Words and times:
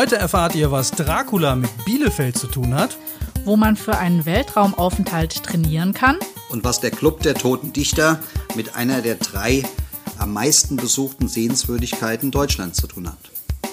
Heute 0.00 0.16
erfahrt 0.16 0.54
ihr, 0.54 0.72
was 0.72 0.92
Dracula 0.92 1.54
mit 1.54 1.68
Bielefeld 1.84 2.38
zu 2.38 2.46
tun 2.46 2.74
hat. 2.74 2.96
Wo 3.44 3.58
man 3.58 3.76
für 3.76 3.98
einen 3.98 4.24
Weltraumaufenthalt 4.24 5.42
trainieren 5.42 5.92
kann. 5.92 6.16
Und 6.48 6.64
was 6.64 6.80
der 6.80 6.90
Club 6.90 7.20
der 7.20 7.34
Toten 7.34 7.74
Dichter 7.74 8.18
mit 8.56 8.76
einer 8.76 9.02
der 9.02 9.16
drei 9.16 9.62
am 10.16 10.32
meisten 10.32 10.76
besuchten 10.76 11.28
Sehenswürdigkeiten 11.28 12.30
Deutschlands 12.30 12.80
zu 12.80 12.86
tun 12.86 13.08
hat. 13.08 13.18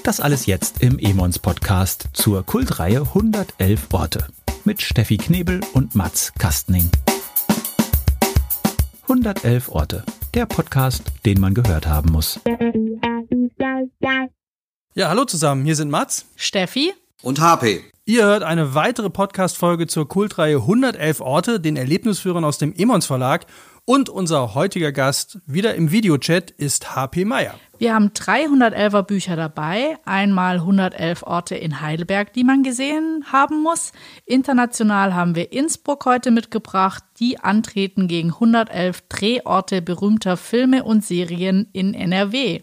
Das 0.04 0.20
alles 0.20 0.48
jetzt 0.48 0.84
im 0.84 1.00
Emons 1.00 1.40
Podcast 1.40 2.10
zur 2.12 2.46
Kultreihe 2.46 3.04
111 3.04 3.88
Orte 3.94 4.28
mit 4.66 4.82
Steffi 4.82 5.16
Knebel 5.16 5.62
und 5.72 5.96
Mats 5.96 6.34
Kastning. 6.38 6.90
111 9.04 9.70
Orte, 9.70 10.04
der 10.34 10.46
Podcast, 10.46 11.04
den 11.26 11.40
man 11.40 11.54
gehört 11.54 11.88
haben 11.88 12.12
muss. 12.12 12.38
Ja, 14.98 15.10
hallo 15.10 15.26
zusammen, 15.26 15.64
hier 15.64 15.76
sind 15.76 15.92
Mats, 15.92 16.26
Steffi 16.36 16.92
Und 17.22 17.40
HP. 17.40 17.84
Ihr 18.06 18.24
hört 18.24 18.42
eine 18.42 18.74
weitere 18.74 19.12
Podcast-Folge 19.12 19.86
zur 19.86 20.08
Kultreihe 20.08 20.56
111 20.56 21.22
Orte, 21.22 21.60
den 21.60 21.78
Erlebnisführern 21.78 22.44
aus 22.44 22.58
dem 22.58 22.74
Emons 22.76 23.06
Verlag. 23.06 23.46
Und 23.86 24.10
unser 24.10 24.56
heutiger 24.56 24.92
Gast, 24.92 25.38
wieder 25.46 25.76
im 25.76 25.92
Videochat, 25.92 26.50
ist 26.50 26.96
HP 26.96 27.26
Meyer. 27.26 27.54
Wir 27.78 27.94
haben 27.94 28.08
311er 28.08 29.04
Bücher 29.04 29.36
dabei. 29.36 29.98
Einmal 30.04 30.56
111 30.56 31.22
Orte 31.22 31.56
in 31.56 31.80
Heidelberg, 31.80 32.34
die 32.34 32.44
man 32.44 32.64
gesehen 32.64 33.24
haben 33.32 33.62
muss. 33.62 33.92
International 34.26 35.14
haben 35.14 35.36
wir 35.36 35.52
Innsbruck 35.52 36.06
heute 36.06 36.32
mitgebracht, 36.32 37.04
die 37.20 37.40
antreten 37.40 38.08
gegen 38.08 38.30
111 38.30 39.04
Drehorte 39.10 39.84
berühmter 39.84 40.38
Filme 40.38 40.84
und 40.84 41.06
Serien 41.06 41.70
in 41.72 41.94
NRW. 41.94 42.62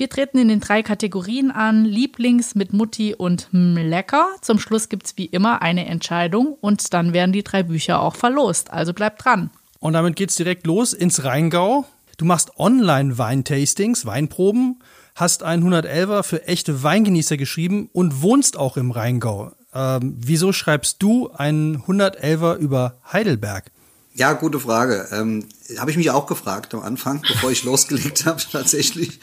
Wir 0.00 0.08
treten 0.08 0.38
in 0.38 0.48
den 0.48 0.60
drei 0.60 0.82
Kategorien 0.82 1.50
an: 1.50 1.84
Lieblings 1.84 2.54
mit 2.54 2.72
Mutti 2.72 3.14
und 3.14 3.48
Lecker. 3.52 4.30
Zum 4.40 4.58
Schluss 4.58 4.88
gibt's 4.88 5.12
wie 5.16 5.26
immer 5.26 5.60
eine 5.60 5.84
Entscheidung 5.84 6.56
und 6.58 6.94
dann 6.94 7.12
werden 7.12 7.32
die 7.32 7.44
drei 7.44 7.62
Bücher 7.62 8.00
auch 8.00 8.16
verlost. 8.16 8.72
Also 8.72 8.94
bleibt 8.94 9.22
dran. 9.22 9.50
Und 9.78 9.92
damit 9.92 10.16
geht's 10.16 10.36
direkt 10.36 10.66
los 10.66 10.94
ins 10.94 11.24
Rheingau. 11.24 11.84
Du 12.16 12.24
machst 12.24 12.58
Online-Weintastings, 12.58 14.06
Weinproben, 14.06 14.82
hast 15.16 15.42
einen 15.42 15.70
111er 15.70 16.22
für 16.22 16.48
echte 16.48 16.82
Weingenießer 16.82 17.36
geschrieben 17.36 17.90
und 17.92 18.22
wohnst 18.22 18.56
auch 18.56 18.78
im 18.78 18.92
Rheingau. 18.92 19.52
Ähm, 19.74 20.16
wieso 20.18 20.54
schreibst 20.54 21.02
du 21.02 21.30
einen 21.30 21.82
111er 21.82 22.56
über 22.56 22.96
Heidelberg? 23.12 23.70
Ja, 24.14 24.32
gute 24.32 24.60
Frage. 24.60 25.08
Ähm, 25.12 25.44
habe 25.76 25.90
ich 25.90 25.98
mich 25.98 26.10
auch 26.10 26.24
gefragt 26.24 26.72
am 26.72 26.80
Anfang, 26.80 27.20
bevor 27.20 27.50
ich 27.50 27.64
losgelegt 27.64 28.24
habe 28.24 28.40
tatsächlich. 28.50 29.20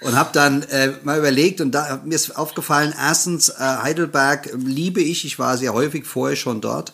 Und 0.00 0.16
habe 0.16 0.30
dann 0.32 0.62
äh, 0.62 0.92
mal 1.02 1.18
überlegt 1.18 1.60
und 1.60 1.72
da 1.72 2.00
mir 2.04 2.14
ist 2.14 2.36
aufgefallen, 2.36 2.94
erstens, 2.96 3.48
äh, 3.48 3.54
Heidelberg 3.58 4.50
liebe 4.54 5.00
ich, 5.00 5.24
ich 5.24 5.38
war 5.38 5.58
sehr 5.58 5.74
häufig 5.74 6.06
vorher 6.06 6.36
schon 6.36 6.60
dort. 6.60 6.92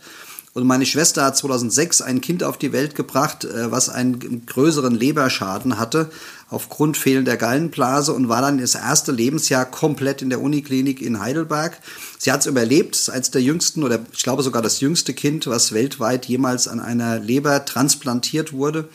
Und 0.55 0.66
meine 0.66 0.86
Schwester 0.86 1.24
hat 1.24 1.36
2006 1.36 2.00
ein 2.00 2.20
Kind 2.20 2.44
auf 2.44 2.56
die 2.56 2.72
Welt 2.72 2.94
gebracht, 2.94 3.44
äh, 3.44 3.70
was 3.70 3.88
einen 3.88 4.46
größeren 4.46 4.94
Leberschaden 4.94 5.78
hatte 5.78 6.11
aufgrund 6.55 6.96
fehlender 6.96 7.36
Gallenblase 7.36 8.12
und 8.12 8.28
war 8.28 8.41
dann 8.41 8.58
das 8.58 8.77
erste 8.77 9.12
Lebensjahr 9.12 9.64
komplett 9.64 10.22
in 10.22 10.30
der 10.30 10.41
Uniklinik 10.41 11.02
in 11.02 11.20
Heidelberg. 11.20 11.78
Sie 12.18 12.30
hat 12.30 12.41
es 12.41 12.46
überlebt, 12.46 12.94
ist 12.94 13.11
eines 13.11 13.30
der 13.30 13.42
jüngsten 13.42 13.83
oder 13.83 13.98
ich 14.12 14.22
glaube 14.22 14.42
sogar 14.42 14.62
das 14.62 14.80
jüngste 14.80 15.12
Kind, 15.14 15.46
was 15.46 15.72
weltweit 15.72 16.27
jemals 16.27 16.68
an 16.68 16.80
einer 16.80 17.18
Leber 17.18 17.64
transplantiert 17.64 18.52
wurde. 18.52 18.89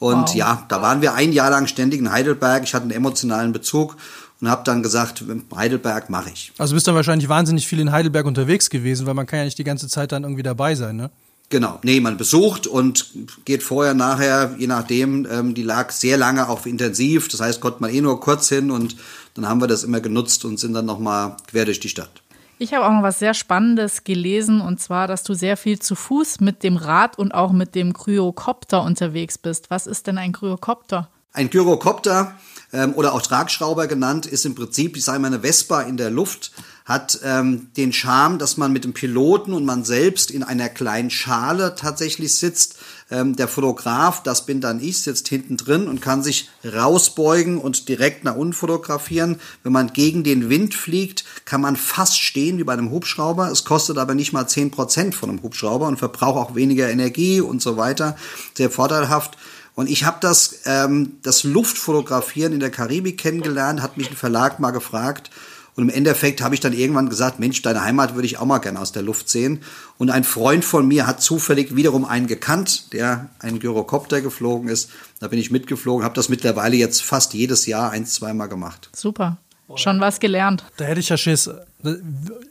Und 0.00 0.28
Wow. 0.30 0.34
ja, 0.34 0.64
da 0.68 0.82
waren 0.82 1.02
wir 1.02 1.14
ein 1.14 1.32
Jahr 1.32 1.50
lang 1.50 1.68
ständig 1.68 2.00
in 2.00 2.10
Heidelberg. 2.10 2.64
Ich 2.64 2.74
hatte 2.74 2.84
einen 2.84 2.90
emotionalen 2.90 3.52
Bezug 3.52 3.96
und 4.40 4.48
habe 4.50 4.62
dann 4.64 4.82
gesagt, 4.82 5.22
Heidelberg 5.54 6.08
mache 6.10 6.30
ich. 6.32 6.52
Also 6.58 6.74
bist 6.74 6.88
dann 6.88 6.94
wahrscheinlich 6.94 7.28
wahnsinnig 7.28 7.66
viel 7.68 7.78
in 7.80 7.92
Heidelberg 7.92 8.26
unterwegs 8.26 8.70
gewesen, 8.70 9.06
weil 9.06 9.14
man 9.14 9.26
kann 9.26 9.40
ja 9.40 9.44
nicht 9.44 9.58
die 9.58 9.64
ganze 9.64 9.88
Zeit 9.88 10.10
dann 10.12 10.24
irgendwie 10.24 10.42
dabei 10.42 10.74
sein, 10.74 10.96
ne? 10.96 11.10
Genau, 11.50 11.80
nee, 11.82 11.98
man 12.00 12.16
besucht 12.16 12.68
und 12.68 13.06
geht 13.44 13.64
vorher, 13.64 13.92
nachher, 13.92 14.54
je 14.56 14.68
nachdem, 14.68 15.26
ähm, 15.28 15.52
die 15.52 15.64
lag 15.64 15.90
sehr 15.90 16.16
lange 16.16 16.48
auf 16.48 16.64
intensiv, 16.64 17.26
das 17.28 17.40
heißt, 17.40 17.60
konnte 17.60 17.80
man 17.80 17.90
eh 17.92 18.00
nur 18.00 18.20
kurz 18.20 18.48
hin 18.48 18.70
und 18.70 18.94
dann 19.34 19.48
haben 19.48 19.60
wir 19.60 19.66
das 19.66 19.82
immer 19.82 20.00
genutzt 20.00 20.44
und 20.44 20.60
sind 20.60 20.74
dann 20.74 20.86
nochmal 20.86 21.36
quer 21.48 21.64
durch 21.64 21.80
die 21.80 21.88
Stadt. 21.88 22.22
Ich 22.62 22.74
habe 22.74 22.84
auch 22.86 22.92
noch 22.92 23.02
was 23.02 23.18
sehr 23.18 23.32
Spannendes 23.32 24.04
gelesen 24.04 24.60
und 24.60 24.78
zwar, 24.78 25.08
dass 25.08 25.22
du 25.22 25.32
sehr 25.32 25.56
viel 25.56 25.78
zu 25.78 25.94
Fuß 25.94 26.40
mit 26.40 26.62
dem 26.62 26.76
Rad 26.76 27.18
und 27.18 27.32
auch 27.32 27.52
mit 27.52 27.74
dem 27.74 27.94
Kryokopter 27.94 28.82
unterwegs 28.82 29.38
bist. 29.38 29.70
Was 29.70 29.86
ist 29.86 30.06
denn 30.06 30.18
ein 30.18 30.32
Kryokopter? 30.32 31.08
Ein 31.32 31.48
Gyrokopter 31.48 32.34
ähm, 32.74 32.92
oder 32.92 33.14
auch 33.14 33.22
Tragschrauber 33.22 33.86
genannt 33.86 34.26
ist 34.26 34.44
im 34.44 34.54
Prinzip, 34.54 34.98
ich 34.98 35.04
sage 35.06 35.20
mal, 35.20 35.28
eine 35.28 35.40
Vespa 35.40 35.80
in 35.80 35.96
der 35.96 36.10
Luft, 36.10 36.52
hat 36.84 37.20
ähm, 37.24 37.68
den 37.78 37.94
Charme, 37.94 38.38
dass 38.38 38.58
man 38.58 38.74
mit 38.74 38.84
dem 38.84 38.92
Piloten 38.92 39.54
und 39.54 39.64
man 39.64 39.82
selbst 39.84 40.30
in 40.30 40.42
einer 40.42 40.68
kleinen 40.68 41.08
Schale 41.08 41.76
tatsächlich 41.76 42.34
sitzt. 42.34 42.76
Ähm, 43.10 43.36
der 43.36 43.48
Fotograf, 43.48 44.22
das 44.22 44.46
bin 44.46 44.60
dann 44.60 44.80
ich, 44.80 45.02
sitzt 45.02 45.28
hinten 45.28 45.56
drin 45.56 45.88
und 45.88 46.00
kann 46.00 46.22
sich 46.22 46.48
rausbeugen 46.64 47.58
und 47.58 47.88
direkt 47.88 48.24
nach 48.24 48.36
unten 48.36 48.52
fotografieren. 48.52 49.40
Wenn 49.62 49.72
man 49.72 49.92
gegen 49.92 50.24
den 50.24 50.48
Wind 50.48 50.74
fliegt, 50.74 51.24
kann 51.44 51.60
man 51.60 51.76
fast 51.76 52.20
stehen 52.20 52.58
wie 52.58 52.64
bei 52.64 52.72
einem 52.72 52.90
Hubschrauber. 52.90 53.50
Es 53.50 53.64
kostet 53.64 53.98
aber 53.98 54.14
nicht 54.14 54.32
mal 54.32 54.44
10% 54.44 55.12
von 55.12 55.30
einem 55.30 55.42
Hubschrauber 55.42 55.88
und 55.88 55.98
verbraucht 55.98 56.38
auch 56.50 56.54
weniger 56.54 56.88
Energie 56.88 57.40
und 57.40 57.60
so 57.60 57.76
weiter. 57.76 58.16
Sehr 58.54 58.70
vorteilhaft. 58.70 59.36
Und 59.74 59.88
ich 59.88 60.04
habe 60.04 60.18
das, 60.20 60.60
ähm, 60.66 61.16
das 61.22 61.44
Luftfotografieren 61.44 62.52
in 62.52 62.60
der 62.60 62.70
Karibik 62.70 63.18
kennengelernt, 63.18 63.82
hat 63.82 63.96
mich 63.96 64.10
ein 64.10 64.16
Verlag 64.16 64.58
mal 64.60 64.72
gefragt. 64.72 65.30
Und 65.80 65.88
im 65.88 65.94
Endeffekt 65.94 66.42
habe 66.42 66.54
ich 66.54 66.60
dann 66.60 66.74
irgendwann 66.74 67.08
gesagt, 67.08 67.40
Mensch, 67.40 67.62
deine 67.62 67.82
Heimat 67.82 68.14
würde 68.14 68.26
ich 68.26 68.36
auch 68.36 68.44
mal 68.44 68.58
gerne 68.58 68.78
aus 68.78 68.92
der 68.92 69.00
Luft 69.00 69.30
sehen. 69.30 69.60
Und 69.96 70.10
ein 70.10 70.24
Freund 70.24 70.62
von 70.62 70.86
mir 70.86 71.06
hat 71.06 71.22
zufällig 71.22 71.74
wiederum 71.74 72.04
einen 72.04 72.26
gekannt, 72.26 72.92
der 72.92 73.30
einen 73.38 73.60
Gyrokopter 73.60 74.20
geflogen 74.20 74.68
ist. 74.68 74.90
Da 75.20 75.28
bin 75.28 75.38
ich 75.38 75.50
mitgeflogen, 75.50 76.04
habe 76.04 76.14
das 76.14 76.28
mittlerweile 76.28 76.76
jetzt 76.76 77.02
fast 77.02 77.32
jedes 77.32 77.64
Jahr 77.64 77.92
ein, 77.92 78.04
zweimal 78.04 78.50
gemacht. 78.50 78.90
Super. 78.94 79.38
Schon 79.76 80.00
was 80.00 80.20
gelernt. 80.20 80.64
Da 80.76 80.84
hätte 80.84 81.00
ich 81.00 81.08
ja 81.08 81.16
Schiss. 81.16 81.50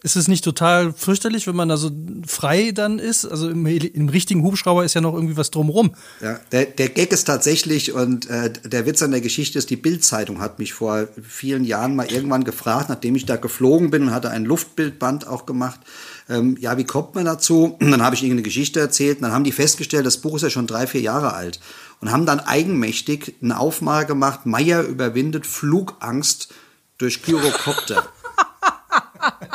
Ist 0.01 0.15
es 0.15 0.27
nicht 0.27 0.43
total 0.43 0.93
fürchterlich, 0.93 1.45
wenn 1.45 1.55
man 1.55 1.69
da 1.69 1.77
so 1.77 1.91
frei 2.25 2.71
dann 2.71 2.97
ist? 2.97 3.25
Also 3.25 3.49
im, 3.49 3.65
im 3.65 4.09
richtigen 4.09 4.43
Hubschrauber 4.43 4.83
ist 4.83 4.95
ja 4.95 5.01
noch 5.01 5.13
irgendwie 5.13 5.37
was 5.37 5.51
drumrum. 5.51 5.93
Ja, 6.21 6.39
der, 6.51 6.65
der 6.65 6.89
Gag 6.89 7.11
ist 7.11 7.25
tatsächlich, 7.25 7.93
und 7.93 8.29
äh, 8.29 8.51
der 8.63 8.85
Witz 8.85 9.03
an 9.03 9.11
der 9.11 9.21
Geschichte 9.21 9.59
ist, 9.59 9.69
die 9.69 9.75
Bild-Zeitung 9.75 10.41
hat 10.41 10.57
mich 10.57 10.73
vor 10.73 11.07
vielen 11.21 11.63
Jahren 11.63 11.95
mal 11.95 12.11
irgendwann 12.11 12.43
gefragt, 12.43 12.89
nachdem 12.89 13.15
ich 13.15 13.25
da 13.25 13.35
geflogen 13.35 13.91
bin 13.91 14.03
und 14.03 14.11
hatte 14.11 14.31
ein 14.31 14.45
Luftbildband 14.45 15.27
auch 15.27 15.45
gemacht, 15.45 15.79
ähm, 16.29 16.57
ja, 16.59 16.77
wie 16.77 16.85
kommt 16.85 17.15
man 17.15 17.25
dazu? 17.25 17.77
Und 17.79 17.91
dann 17.91 18.01
habe 18.01 18.15
ich 18.15 18.23
ihnen 18.23 18.33
eine 18.33 18.41
Geschichte 18.41 18.79
erzählt 18.79 19.17
und 19.17 19.23
dann 19.23 19.31
haben 19.33 19.43
die 19.43 19.51
festgestellt, 19.51 20.05
das 20.05 20.17
Buch 20.17 20.37
ist 20.37 20.43
ja 20.43 20.49
schon 20.49 20.67
drei, 20.67 20.87
vier 20.87 21.01
Jahre 21.01 21.33
alt 21.33 21.59
und 22.01 22.11
haben 22.11 22.25
dann 22.25 22.39
eigenmächtig 22.39 23.35
eine 23.41 23.59
Aufmache 23.59 24.05
gemacht, 24.05 24.45
Meier 24.45 24.83
überwindet 24.83 25.45
Flugangst 25.45 26.53
durch 26.99 27.23
Gyrokopter. 27.23 28.07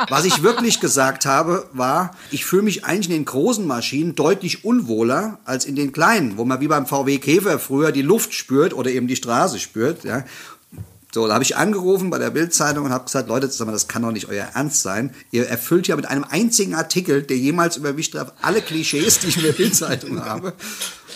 Was 0.09 0.25
ich 0.25 0.43
wirklich 0.43 0.79
gesagt 0.79 1.25
habe, 1.25 1.67
war, 1.73 2.15
ich 2.29 2.45
fühle 2.45 2.63
mich 2.63 2.85
eigentlich 2.85 3.07
in 3.07 3.13
den 3.13 3.25
großen 3.25 3.65
Maschinen 3.65 4.15
deutlich 4.15 4.65
unwohler 4.65 5.39
als 5.45 5.65
in 5.65 5.75
den 5.75 5.91
kleinen, 5.91 6.37
wo 6.37 6.45
man 6.45 6.59
wie 6.59 6.67
beim 6.67 6.85
VW 6.85 7.17
Käfer 7.17 7.57
früher 7.57 7.91
die 7.91 8.01
Luft 8.01 8.33
spürt 8.33 8.73
oder 8.73 8.91
eben 8.91 9.07
die 9.07 9.15
Straße 9.15 9.59
spürt. 9.59 10.03
Ja. 10.03 10.25
So, 11.11 11.27
da 11.27 11.33
habe 11.33 11.43
ich 11.43 11.55
angerufen 11.55 12.09
bei 12.09 12.19
der 12.19 12.29
Bildzeitung 12.29 12.85
und 12.85 12.91
habe 12.91 13.05
gesagt, 13.05 13.29
Leute, 13.29 13.47
das 13.47 13.87
kann 13.87 14.01
doch 14.01 14.11
nicht 14.11 14.27
euer 14.27 14.49
Ernst 14.53 14.81
sein. 14.81 15.15
Ihr 15.31 15.47
erfüllt 15.47 15.87
ja 15.87 15.95
mit 15.95 16.07
einem 16.07 16.25
einzigen 16.25 16.75
Artikel, 16.75 17.23
der 17.23 17.37
jemals 17.37 17.77
über 17.77 17.93
mich 17.93 18.11
trifft, 18.11 18.33
alle 18.41 18.61
Klischees, 18.61 19.19
die 19.19 19.27
ich 19.27 19.37
in 19.37 19.43
der 19.43 19.53
Bildzeitung 19.53 20.23
habe. 20.25 20.53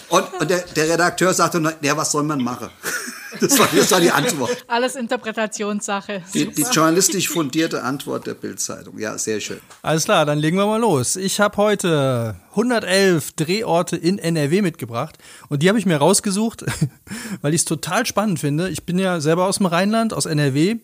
Und, 0.10 0.26
und 0.40 0.50
der, 0.50 0.60
der 0.76 0.90
Redakteur 0.90 1.34
sagte, 1.34 1.60
na, 1.60 1.74
ja, 1.82 1.96
was 1.96 2.12
soll 2.12 2.24
man 2.24 2.42
machen? 2.44 2.70
Das 3.40 3.60
war, 3.60 3.70
das 3.74 3.92
war 3.92 4.02
die 4.02 4.10
Antwort. 4.10 4.66
Alles 4.68 4.96
Interpretationssache. 4.96 6.24
Die, 6.34 6.48
die 6.52 6.64
journalistisch 6.64 7.30
fundierte 7.30 7.84
Antwort 7.84 8.26
der 8.26 8.34
Bildzeitung. 8.34 8.98
Ja, 8.98 9.18
sehr 9.20 9.40
schön. 9.40 9.60
Alles 9.84 10.06
klar, 10.06 10.26
dann 10.26 10.40
legen 10.40 10.58
wir 10.58 10.66
mal 10.66 10.82
los. 10.82 11.16
Ich 11.16 11.40
habe 11.40 11.56
heute 11.58 12.36
111 12.52 13.34
Drehorte 13.34 13.98
in 13.98 14.18
NRW 14.18 14.64
mitgebracht 14.64 15.20
und 15.48 15.62
die 15.62 15.70
habe 15.70 15.78
ich 15.78 15.86
mir 15.86 15.98
rausgesucht, 15.98 16.66
weil 17.42 17.54
ich 17.54 17.62
es 17.62 17.66
total 17.66 18.06
spannend 18.06 18.40
finde. 18.40 18.70
Ich 18.70 18.86
bin 18.86 18.98
ja 18.98 19.22
selber 19.22 19.46
aus 19.46 19.58
dem 19.58 19.68
Rheinland, 19.68 20.14
aus 20.14 20.26
NRW, 20.26 20.78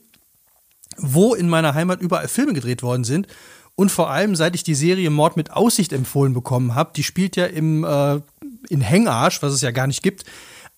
wo 0.98 1.34
in 1.34 1.50
meiner 1.50 1.74
Heimat 1.74 2.00
überall 2.00 2.28
Filme 2.28 2.54
gedreht 2.54 2.84
worden 2.84 3.04
sind. 3.04 3.28
Und 3.76 3.92
vor 3.92 4.10
allem, 4.10 4.36
seit 4.36 4.56
ich 4.56 4.64
die 4.64 4.76
Serie 4.76 5.10
Mord 5.10 5.36
mit 5.36 5.52
Aussicht 5.52 5.92
empfohlen 5.92 6.34
bekommen 6.34 6.76
habe, 6.76 6.92
die 6.96 7.04
spielt 7.04 7.36
ja 7.36 7.46
im, 7.46 7.84
äh, 7.84 8.22
in 8.70 8.82
Hengarsch, 8.82 9.42
was 9.42 9.54
es 9.54 9.62
ja 9.62 9.72
gar 9.72 9.88
nicht 9.88 10.04
gibt. 10.04 10.26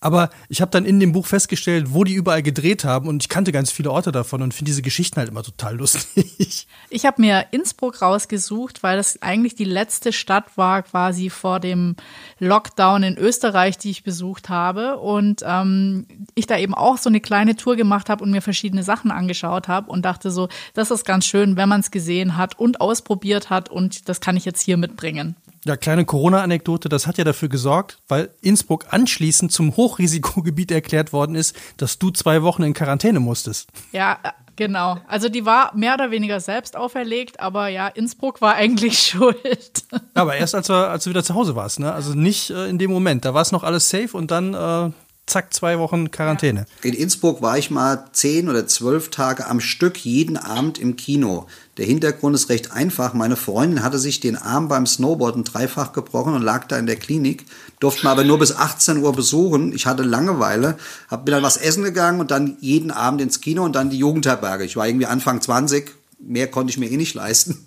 Aber 0.00 0.30
ich 0.48 0.60
habe 0.60 0.70
dann 0.70 0.84
in 0.84 1.00
dem 1.00 1.10
Buch 1.10 1.26
festgestellt, 1.26 1.86
wo 1.88 2.04
die 2.04 2.14
überall 2.14 2.42
gedreht 2.42 2.84
haben 2.84 3.08
und 3.08 3.24
ich 3.24 3.28
kannte 3.28 3.50
ganz 3.50 3.72
viele 3.72 3.90
Orte 3.90 4.12
davon 4.12 4.42
und 4.42 4.54
finde 4.54 4.70
diese 4.70 4.82
Geschichten 4.82 5.16
halt 5.16 5.28
immer 5.28 5.42
total 5.42 5.76
lustig. 5.76 6.66
Ich 6.90 7.04
habe 7.04 7.20
mir 7.20 7.46
Innsbruck 7.50 8.00
rausgesucht, 8.00 8.82
weil 8.82 8.96
das 8.96 9.20
eigentlich 9.20 9.54
die 9.54 9.64
letzte 9.64 10.10
Stadt 10.12 10.56
war, 10.56 10.82
quasi 10.82 11.28
vor 11.28 11.60
dem 11.60 11.96
Lockdown 12.38 13.02
in 13.02 13.18
Österreich, 13.18 13.76
die 13.76 13.90
ich 13.90 14.04
besucht 14.04 14.48
habe. 14.48 14.96
Und 14.96 15.42
ähm, 15.44 16.06
ich 16.34 16.46
da 16.46 16.56
eben 16.56 16.72
auch 16.72 16.96
so 16.96 17.10
eine 17.10 17.20
kleine 17.20 17.56
Tour 17.56 17.76
gemacht 17.76 18.08
habe 18.08 18.24
und 18.24 18.30
mir 18.30 18.40
verschiedene 18.40 18.82
Sachen 18.82 19.10
angeschaut 19.10 19.68
habe 19.68 19.90
und 19.90 20.04
dachte 20.06 20.30
so, 20.30 20.48
das 20.72 20.90
ist 20.90 21.04
ganz 21.04 21.26
schön, 21.26 21.56
wenn 21.56 21.68
man 21.68 21.80
es 21.80 21.90
gesehen 21.90 22.38
hat 22.38 22.58
und 22.58 22.80
ausprobiert 22.80 23.50
hat 23.50 23.68
und 23.68 24.08
das 24.08 24.20
kann 24.20 24.36
ich 24.36 24.46
jetzt 24.46 24.62
hier 24.62 24.78
mitbringen. 24.78 25.36
Ja, 25.68 25.76
kleine 25.76 26.06
Corona-Anekdote, 26.06 26.88
das 26.88 27.06
hat 27.06 27.18
ja 27.18 27.24
dafür 27.24 27.50
gesorgt, 27.50 27.98
weil 28.08 28.30
Innsbruck 28.40 28.86
anschließend 28.88 29.52
zum 29.52 29.76
Hochrisikogebiet 29.76 30.70
erklärt 30.70 31.12
worden 31.12 31.34
ist, 31.34 31.54
dass 31.76 31.98
du 31.98 32.08
zwei 32.10 32.42
Wochen 32.42 32.62
in 32.62 32.72
Quarantäne 32.72 33.20
musstest. 33.20 33.68
Ja, 33.92 34.18
genau. 34.56 34.96
Also 35.06 35.28
die 35.28 35.44
war 35.44 35.76
mehr 35.76 35.92
oder 35.92 36.10
weniger 36.10 36.40
selbst 36.40 36.74
auferlegt, 36.74 37.40
aber 37.40 37.68
ja, 37.68 37.86
Innsbruck 37.86 38.40
war 38.40 38.54
eigentlich 38.54 38.98
schuld. 39.08 39.84
Aber 40.14 40.36
erst 40.36 40.54
als, 40.54 40.70
wir, 40.70 40.88
als 40.88 41.04
du 41.04 41.10
wieder 41.10 41.22
zu 41.22 41.34
Hause 41.34 41.54
warst, 41.54 41.80
ne? 41.80 41.92
Also 41.92 42.14
nicht 42.14 42.48
äh, 42.48 42.66
in 42.70 42.78
dem 42.78 42.90
Moment. 42.90 43.26
Da 43.26 43.34
war 43.34 43.42
es 43.42 43.52
noch 43.52 43.62
alles 43.62 43.90
safe 43.90 44.16
und 44.16 44.30
dann 44.30 44.54
äh, 44.54 44.90
zack, 45.28 45.54
zwei 45.54 45.78
Wochen 45.78 46.10
Quarantäne. 46.10 46.66
In 46.82 46.94
Innsbruck 46.94 47.42
war 47.42 47.58
ich 47.58 47.70
mal 47.70 48.04
zehn 48.12 48.48
oder 48.48 48.66
zwölf 48.66 49.10
Tage 49.10 49.46
am 49.46 49.60
Stück 49.60 49.98
jeden 49.98 50.36
Abend 50.36 50.78
im 50.78 50.96
Kino. 50.96 51.46
Der 51.76 51.86
Hintergrund 51.86 52.34
ist 52.34 52.48
recht 52.48 52.72
einfach. 52.72 53.14
Meine 53.14 53.36
Freundin 53.36 53.82
hatte 53.82 53.98
sich 53.98 54.20
den 54.20 54.36
Arm 54.36 54.68
beim 54.68 54.86
Snowboarden 54.86 55.44
dreifach 55.44 55.92
gebrochen 55.92 56.34
und 56.34 56.42
lag 56.42 56.66
da 56.66 56.76
in 56.76 56.86
der 56.86 56.96
Klinik. 56.96 57.46
Durfte 57.78 58.04
man 58.04 58.12
aber 58.12 58.24
nur 58.24 58.38
bis 58.38 58.54
18 58.54 58.98
Uhr 58.98 59.12
besuchen. 59.12 59.72
Ich 59.72 59.86
hatte 59.86 60.02
Langeweile, 60.02 60.76
hab 61.08 61.24
mir 61.26 61.32
dann 61.32 61.42
was 61.42 61.56
essen 61.56 61.84
gegangen 61.84 62.20
und 62.20 62.30
dann 62.30 62.56
jeden 62.60 62.90
Abend 62.90 63.20
ins 63.20 63.40
Kino 63.40 63.64
und 63.64 63.76
dann 63.76 63.90
die 63.90 63.98
Jugendherberge. 63.98 64.64
Ich 64.64 64.76
war 64.76 64.88
irgendwie 64.88 65.06
Anfang 65.06 65.40
20, 65.40 65.94
mehr 66.18 66.48
konnte 66.48 66.70
ich 66.72 66.78
mir 66.78 66.90
eh 66.90 66.96
nicht 66.96 67.14
leisten. 67.14 67.64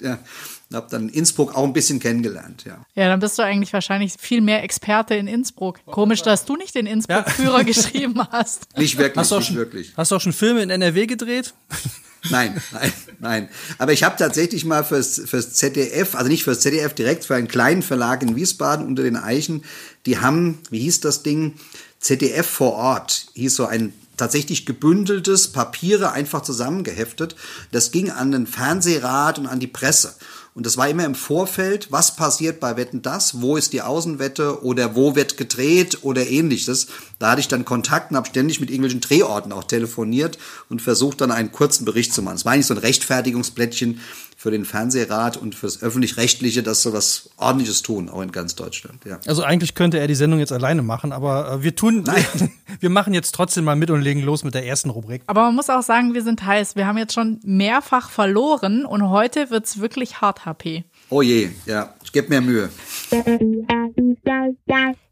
Habe 0.73 0.88
dann 0.89 1.09
Innsbruck 1.09 1.56
auch 1.56 1.63
ein 1.63 1.73
bisschen 1.73 2.00
kennengelernt, 2.00 2.63
ja. 2.65 2.85
Ja, 2.95 3.07
dann 3.07 3.19
bist 3.19 3.38
du 3.38 3.44
eigentlich 3.44 3.73
wahrscheinlich 3.73 4.13
viel 4.19 4.41
mehr 4.41 4.63
Experte 4.63 5.15
in 5.15 5.27
Innsbruck. 5.27 5.79
Komisch, 5.85 6.21
dass 6.21 6.45
du 6.45 6.56
nicht 6.56 6.75
den 6.75 6.85
Innsbruck-Führer 6.85 7.59
ja. 7.59 7.63
geschrieben 7.63 8.21
hast. 8.31 8.77
Nicht 8.77 8.97
wirklich, 8.97 9.18
hast 9.18 9.31
nicht 9.31 9.47
schon, 9.47 9.56
wirklich. 9.56 9.94
Hast 9.97 10.12
du 10.12 10.15
auch 10.15 10.21
schon 10.21 10.33
Filme 10.33 10.62
in 10.62 10.69
NRW 10.69 11.07
gedreht? 11.07 11.53
Nein, 12.29 12.62
nein, 12.71 12.94
nein. 13.19 13.50
Aber 13.79 13.94
ich 13.94 14.03
habe 14.03 14.15
tatsächlich 14.15 14.63
mal 14.63 14.83
fürs, 14.83 15.19
fürs 15.25 15.53
ZDF, 15.53 16.13
also 16.13 16.29
nicht 16.29 16.44
fürs 16.44 16.59
ZDF 16.59 16.94
direkt, 16.94 17.25
für 17.25 17.33
einen 17.33 17.47
kleinen 17.47 17.81
Verlag 17.81 18.21
in 18.21 18.35
Wiesbaden 18.35 18.85
unter 18.85 19.01
den 19.01 19.15
Eichen, 19.15 19.63
die 20.06 20.19
haben, 20.19 20.59
wie 20.69 20.81
hieß 20.81 21.00
das 21.00 21.23
Ding? 21.23 21.56
ZDF 22.00 22.45
vor 22.45 22.73
Ort, 22.73 23.25
hieß 23.33 23.56
so 23.56 23.65
ein 23.65 23.94
tatsächlich 24.18 24.68
gebündeltes 24.68 25.47
Papiere 25.47 26.12
einfach 26.12 26.44
zusammengeheftet. 26.44 27.35
Das 27.71 27.91
ging 27.91 28.12
an 28.12 28.31
den 28.31 28.45
Fernsehrat 28.45 29.39
und 29.39 29.47
an 29.47 29.59
die 29.59 29.68
Presse. 29.68 30.13
Und 30.53 30.65
das 30.65 30.75
war 30.75 30.89
immer 30.89 31.06
im 31.06 31.15
Vorfeld, 31.15 31.94
was 31.94 32.18
passiert 32.18 32.59
bei 32.59 32.75
Wetten 32.75 33.01
das, 33.01 33.42
wo 33.42 33.56
ist 33.56 33.71
die 33.71 33.81
Außenwette 33.81 34.63
oder 34.65 34.95
wo 34.95 35.15
wird 35.15 35.38
gedreht 35.38 36.00
oder 36.01 36.27
ähnliches. 36.27 36.88
Da 37.19 37.31
hatte 37.31 37.39
ich 37.39 37.48
dann 37.48 37.63
Kontakt 37.63 38.12
und 38.12 38.18
habe 38.18 38.27
ständig 38.27 38.59
mit 38.59 38.69
irgendwelchen 38.69 39.00
Drehorten 39.00 39.53
auch 39.53 39.63
telefoniert 39.63 40.38
und 40.69 40.81
versucht 40.81 41.21
dann 41.21 41.31
einen 41.31 41.53
kurzen 41.53 41.86
Bericht 41.86 42.13
zu 42.13 42.21
machen. 42.21 42.36
Es 42.36 42.44
war 42.44 42.51
eigentlich 42.51 42.65
so 42.65 42.74
ein 42.74 42.80
Rechtfertigungsplättchen 42.80 44.01
für 44.42 44.50
den 44.50 44.66
Fernsehrat 44.66 45.38
und 45.38 45.54
fürs 45.54 45.84
Öffentlich-Rechtliche, 45.84 46.64
dass 46.64 46.82
so 46.82 46.94
was 46.94 47.30
Ordentliches 47.38 47.84
tun, 47.84 48.10
auch 48.10 48.24
in 48.24 48.32
ganz 48.32 48.56
Deutschland. 48.56 49.06
Ja. 49.06 49.20
Also 49.28 49.44
eigentlich 49.44 49.76
könnte 49.76 50.00
er 50.00 50.08
die 50.08 50.16
Sendung 50.16 50.40
jetzt 50.40 50.52
alleine 50.52 50.82
machen, 50.82 51.12
aber 51.12 51.52
äh, 51.52 51.64
wir 51.64 51.76
tun, 51.76 52.02
Nein. 52.08 52.26
wir 52.80 52.90
machen 52.90 53.14
jetzt 53.14 53.36
trotzdem 53.36 53.66
mal 53.66 53.76
mit 53.76 53.92
und 53.92 54.02
legen 54.02 54.22
los 54.24 54.44
mit 54.44 54.56
der 54.56 54.66
ersten 54.66 54.90
Rubrik. 54.90 55.22
Aber 55.28 55.44
man 55.44 55.54
muss 55.54 55.70
auch 55.70 55.84
sagen, 55.84 56.16
wir 56.16 56.24
sind 56.24 56.44
heiß. 56.44 56.76
Wir 56.76 56.88
haben 56.88 56.98
jetzt 56.98 57.14
schon 57.14 57.40
mehrfach 57.44 58.10
verloren 58.10 58.84
und 58.84 59.12
heute 59.12 59.52
wird's 59.52 59.80
wirklich 59.80 60.22
hart, 60.22 60.44
HP. 60.44 60.86
Oh 61.10 61.22
je, 61.22 61.52
ja, 61.68 61.94
ich 62.04 62.12
gebe 62.12 62.30
mir 62.30 62.42
Mühe. 62.42 62.72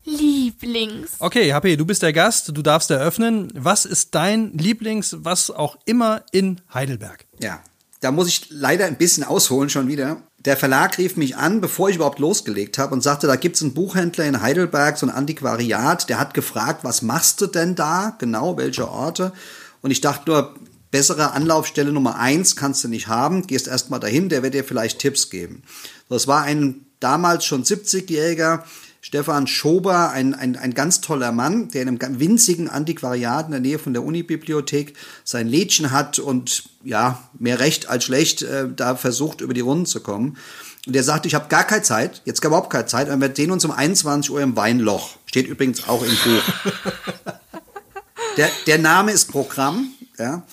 Lieblings. 0.06 1.18
Okay, 1.20 1.54
HP, 1.54 1.76
du 1.76 1.86
bist 1.86 2.02
der 2.02 2.14
Gast, 2.14 2.50
du 2.58 2.64
darfst 2.64 2.90
eröffnen. 2.90 3.54
Was 3.54 3.86
ist 3.86 4.16
dein 4.16 4.58
Lieblings, 4.58 5.18
was 5.20 5.52
auch 5.52 5.78
immer 5.86 6.24
in 6.31 6.62
Heidelberg? 6.74 7.28
Ja, 7.40 7.62
da 8.00 8.12
muss 8.12 8.28
ich 8.28 8.48
leider 8.50 8.86
ein 8.86 8.98
bisschen 8.98 9.24
ausholen 9.24 9.69
schon 9.69 9.88
wieder. 9.88 10.24
Der 10.40 10.56
Verlag 10.56 10.98
rief 10.98 11.18
mich 11.18 11.36
an, 11.36 11.60
bevor 11.60 11.90
ich 11.90 11.98
überhaupt 11.98 12.19
losgelegt 12.19 12.78
habe 12.78 12.94
und 12.94 13.01
sagte, 13.01 13.28
da 13.28 13.36
gibt's 13.36 13.62
einen 13.62 13.74
Buchhändler 13.74 14.25
in 14.25 14.42
Heidelberg, 14.42 14.98
so 14.98 15.06
ein 15.06 15.12
Antiquariat, 15.12 16.07
der 16.07 16.19
hat 16.19 16.34
gefragt, 16.34 16.84
was 16.84 17.01
machst 17.01 17.42
du 17.42 17.48
denn 17.48 17.75
da? 17.75 18.16
Genau, 18.19 18.56
welche 18.56 18.90
Orte? 18.90 19.34
Und 19.81 19.92
ich 19.92 20.00
dachte 20.00 20.30
nur, 20.30 20.56
bessere 20.92 21.31
Anlaufstelle 21.31 21.92
Nummer 21.92 22.18
eins 22.18 22.56
kannst 22.56 22.84
du 22.84 22.88
nicht 22.88 23.07
haben, 23.07 23.48
gehst 23.48 23.68
erstmal 23.68 24.00
dahin, 24.00 24.30
der 24.30 24.44
wird 24.44 24.54
dir 24.54 24.63
vielleicht 24.63 25.00
Tipps 25.00 25.30
geben. 25.30 25.63
Das 26.07 26.28
war 26.28 26.44
ein 26.44 26.86
damals 27.00 27.45
schon 27.45 27.63
70-Jähriger, 27.63 28.63
Stefan 29.01 29.48
Schober, 29.48 30.12
ein, 30.12 30.34
ein, 30.34 30.57
ein 30.57 30.74
ganz 30.74 31.00
toller 31.01 31.31
Mann, 31.31 31.69
der 31.69 31.84
in 31.84 32.01
einem 32.01 32.19
winzigen 32.19 32.69
Antiquariat 32.69 33.46
in 33.46 33.51
der 33.51 33.62
Nähe 33.62 33.80
von 33.80 33.94
der 33.94 34.04
Unibibliothek 34.04 34.94
sein 35.24 35.48
Lädchen 35.48 35.92
hat 35.92 36.19
und 36.19 36.63
ja, 36.84 37.24
mehr 37.38 37.60
recht 37.60 37.90
als 37.90 38.04
schlecht 38.04 38.42
äh, 38.42 38.68
da 38.74 38.96
versucht, 38.96 39.42
über 39.42 39.54
die 39.54 39.62
Runden 39.62 39.86
zu 39.86 40.01
kommen. 40.01 40.38
Und 40.86 40.96
der 40.96 41.04
sagte, 41.04 41.28
ich 41.28 41.36
habe 41.36 41.48
gar 41.50 41.66
keine 41.66 41.84
Zeit, 41.84 42.22
jetzt 42.25 42.42
gar 42.42 42.50
überhaupt 42.50 42.72
keine 42.72 42.88
Zeit, 42.88 43.10
aber 43.10 43.22
wir 43.22 43.36
sehen 43.36 43.51
uns 43.51 43.63
um 43.63 43.72
21 43.72 44.31
Uhr 44.31 44.42
im 44.42 44.56
Weinloch. 44.56 45.18
Steht 45.25 45.48
übrigens 45.48 45.88
auch 45.88 46.04
im 46.04 46.10
Buch. 46.10 46.81
der, 48.38 48.50
der 48.68 48.78
Name 48.80 49.12
ist 49.12 49.31
Programm, 49.31 49.92
ja. 50.18 50.44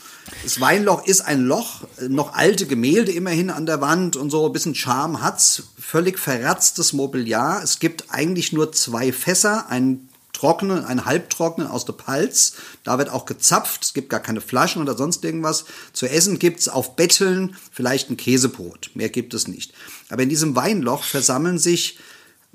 Das 0.42 0.60
Weinloch 0.60 1.06
ist 1.06 1.20
ein 1.20 1.44
Loch, 1.44 1.82
noch 2.08 2.34
alte 2.34 2.66
Gemälde 2.66 3.12
immerhin 3.12 3.50
an 3.50 3.66
der 3.66 3.80
Wand 3.80 4.16
und 4.16 4.30
so 4.30 4.46
ein 4.46 4.52
bisschen 4.52 4.74
Charme 4.74 5.22
hat's. 5.22 5.64
Völlig 5.78 6.18
verratztes 6.18 6.92
Mobiliar. 6.92 7.62
Es 7.62 7.78
gibt 7.78 8.06
eigentlich 8.10 8.52
nur 8.52 8.72
zwei 8.72 9.12
Fässer, 9.12 9.68
einen 9.68 10.08
trockenen, 10.32 10.84
einen 10.84 11.04
halbtrockenen 11.06 11.70
aus 11.70 11.84
der 11.84 11.94
Palz. 11.94 12.54
Da 12.84 12.98
wird 12.98 13.08
auch 13.08 13.24
gezapft. 13.24 13.84
Es 13.84 13.94
gibt 13.94 14.10
gar 14.10 14.20
keine 14.20 14.40
Flaschen 14.40 14.82
oder 14.82 14.96
sonst 14.96 15.24
irgendwas. 15.24 15.64
Zu 15.92 16.06
essen 16.06 16.38
gibt's 16.38 16.68
auf 16.68 16.94
Betteln 16.94 17.56
vielleicht 17.72 18.10
ein 18.10 18.16
Käsebrot. 18.16 18.90
Mehr 18.94 19.08
gibt 19.08 19.32
es 19.32 19.48
nicht. 19.48 19.72
Aber 20.10 20.22
in 20.22 20.28
diesem 20.28 20.54
Weinloch 20.54 21.04
versammeln 21.04 21.58
sich 21.58 21.98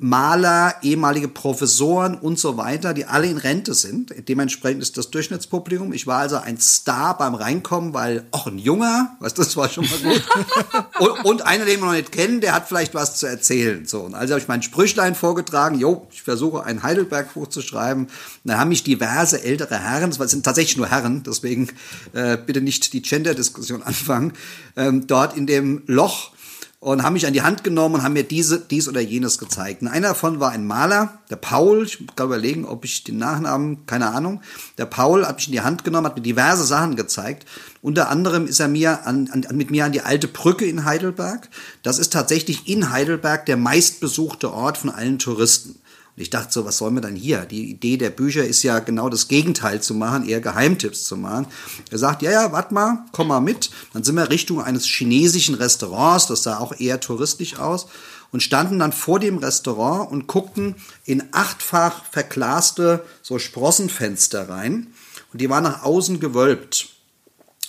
Maler, 0.04 0.74
ehemalige 0.82 1.28
Professoren 1.28 2.16
und 2.16 2.40
so 2.40 2.58
weiter, 2.58 2.96
die 2.96 3.06
alle 3.06 3.28
in 3.28 3.38
Rente 3.38 3.76
sind. 3.76 4.12
Dementsprechend 4.28 4.82
ist 4.82 4.98
das 4.98 5.12
Durchschnittspublikum. 5.12 5.94
Ich 5.94 6.08
war 6.08 6.18
also 6.18 6.38
ein 6.38 6.60
Star 6.60 7.16
beim 7.16 7.36
Reinkommen, 7.36 7.94
weil 7.94 8.26
auch 8.32 8.48
ein 8.48 8.58
Junger, 8.58 9.16
was 9.20 9.36
das 9.36 9.56
war 9.58 9.70
schon 9.70 9.86
mal 9.86 10.00
gut. 10.00 10.24
und, 11.00 11.26
und, 11.26 11.46
einer, 11.46 11.66
den 11.66 11.82
wir 11.82 11.86
noch 11.86 11.94
nicht 11.94 12.12
kennen, 12.12 12.42
der 12.42 12.56
hat 12.56 12.68
vielleicht 12.68 12.96
was 12.96 13.18
zu 13.18 13.28
erzählen. 13.28 13.86
So 13.86 14.00
und 14.02 14.16
also 14.16 14.34
habe 14.34 14.42
ich 14.42 14.48
mein 14.48 14.64
Sprüchlein 14.64 15.14
vorgetragen. 15.14 15.78
Jo, 15.78 16.08
ich 16.12 16.24
versuche 16.24 16.64
ein 16.64 16.82
Heidelberg-Buch 16.82 17.50
zu 17.50 17.62
schreiben. 17.62 18.06
Und 18.06 18.10
dann 18.44 18.58
haben 18.58 18.70
mich 18.70 18.84
diverse 18.84 19.44
ältere 19.44 19.78
Herren, 19.78 20.10
es 20.10 20.32
sind 20.32 20.44
tatsächlich 20.44 20.78
nur 20.78 20.90
Herren, 20.90 21.22
deswegen 21.22 21.70
äh, 22.14 22.38
bitte 22.38 22.62
nicht 22.62 22.92
die 22.94 23.04
Gender-Diskussion 23.04 23.84
anfangen, 23.84 24.34
ähm, 24.76 25.06
dort 25.06 25.38
in 25.38 25.46
dem 25.46 25.84
Loch 25.86 26.32
und 26.82 27.04
haben 27.04 27.14
mich 27.14 27.28
an 27.28 27.34
die 27.34 27.44
Hand 27.44 27.64
genommen 27.64 27.96
und 27.96 28.04
haben 28.04 28.14
mir 28.14 28.24
diese, 28.24 28.60
dies 28.60 28.90
oder 28.90 29.02
jenes 29.02 29.38
gezeigt. 29.38 29.84
Und 29.84 29.88
einer 29.88 30.10
davon 30.10 30.40
war 30.40 30.50
ein 30.50 30.66
Maler, 30.66 31.20
der 31.30 31.36
Paul. 31.36 31.84
Ich 31.86 32.04
kann 32.16 32.26
überlegen, 32.26 32.66
ob 32.66 32.84
ich 32.84 33.04
den 33.04 33.20
Nachnamen, 33.20 33.86
keine 33.86 34.10
Ahnung. 34.10 34.42
Der 34.80 34.88
Paul 34.88 35.28
hat 35.28 35.36
mich 35.36 35.46
in 35.46 35.54
die 35.54 35.62
Hand 35.62 35.84
genommen, 35.84 36.08
hat 36.08 36.16
mir 36.16 36.24
diverse 36.24 36.64
Sachen 36.64 36.96
gezeigt. 36.96 37.48
Unter 37.84 38.10
anderem 38.10 38.48
ist 38.48 38.60
er 38.60 38.68
mir 38.68 39.06
an, 39.06 39.30
an, 39.32 39.56
mit 39.56 39.70
mir 39.70 39.86
an 39.86 39.92
die 39.92 40.02
alte 40.02 40.28
Brücke 40.28 40.66
in 40.66 40.84
Heidelberg. 40.84 41.50
Das 41.84 42.00
ist 42.00 42.14
tatsächlich 42.14 42.68
in 42.68 42.90
Heidelberg 42.90 43.46
der 43.46 43.58
meistbesuchte 43.58 44.52
Ort 44.52 44.80
von 44.80 44.90
allen 44.90 45.20
Touristen. 45.20 45.81
Und 46.16 46.22
ich 46.22 46.30
dachte 46.30 46.52
so, 46.52 46.66
was 46.66 46.78
sollen 46.78 46.96
wir 46.96 47.02
dann 47.02 47.16
hier? 47.16 47.46
Die 47.46 47.70
Idee 47.70 47.98
der 47.98 48.10
Bücher 48.10 48.44
ist 48.44 48.64
ja 48.64 48.80
genau 48.80 49.10
das 49.10 49.28
Gegenteil 49.28 49.82
zu 49.82 49.94
machen, 49.94 50.28
eher 50.28 50.42
Geheimtipps 50.42 51.06
zu 51.06 51.16
machen. 51.16 51.48
Er 51.90 51.98
sagt, 51.98 52.22
ja, 52.22 52.32
ja, 52.32 52.52
warte 52.52 52.74
mal, 52.74 53.06
komm 53.14 53.30
mal 53.30 53.40
mit. 53.40 53.72
Dann 53.94 54.04
sind 54.04 54.16
wir 54.16 54.30
Richtung 54.30 54.62
eines 54.62 54.86
chinesischen 54.86 55.56
Restaurants, 55.56 56.28
das 56.28 56.44
sah 56.44 56.60
auch 56.60 56.78
eher 56.78 57.00
touristisch 57.00 57.58
aus, 57.58 57.88
und 58.32 58.44
standen 58.44 58.80
dann 58.80 58.92
vor 58.92 59.20
dem 59.20 59.38
Restaurant 59.38 60.12
und 60.12 60.28
guckten 60.28 60.76
in 61.06 61.24
achtfach 61.32 62.06
verglaste 62.12 63.06
so 63.22 63.40
Sprossenfenster 63.40 64.50
rein. 64.50 64.88
Und 65.32 65.42
die 65.42 65.50
waren 65.50 65.64
nach 65.64 65.84
außen 65.84 66.20
gewölbt. 66.20 66.90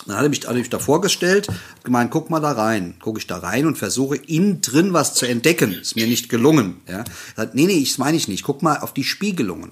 Dann 0.05 0.17
hat 0.17 0.23
er 0.23 0.29
mich, 0.29 0.41
hat 0.41 0.51
er 0.51 0.55
mich 0.55 0.69
da 0.69 0.79
vorgestellt, 0.79 1.47
gemeint, 1.83 2.11
guck 2.11 2.29
mal 2.29 2.39
da 2.39 2.51
rein. 2.51 2.95
Gucke 2.99 3.19
ich 3.19 3.27
da 3.27 3.37
rein 3.37 3.65
und 3.65 3.77
versuche 3.77 4.17
innen 4.17 4.61
drin 4.61 4.93
was 4.93 5.13
zu 5.13 5.25
entdecken. 5.25 5.73
Ist 5.73 5.95
mir 5.95 6.07
nicht 6.07 6.29
gelungen. 6.29 6.81
Ja. 6.87 6.99
Er 6.99 7.05
sagt, 7.35 7.55
nee, 7.55 7.65
nee, 7.65 7.77
ich 7.77 7.97
meine 7.97 8.17
ich 8.17 8.27
nicht. 8.27 8.43
Guck 8.43 8.61
mal 8.61 8.77
auf 8.77 8.93
die 8.93 9.03
Spiegelungen. 9.03 9.71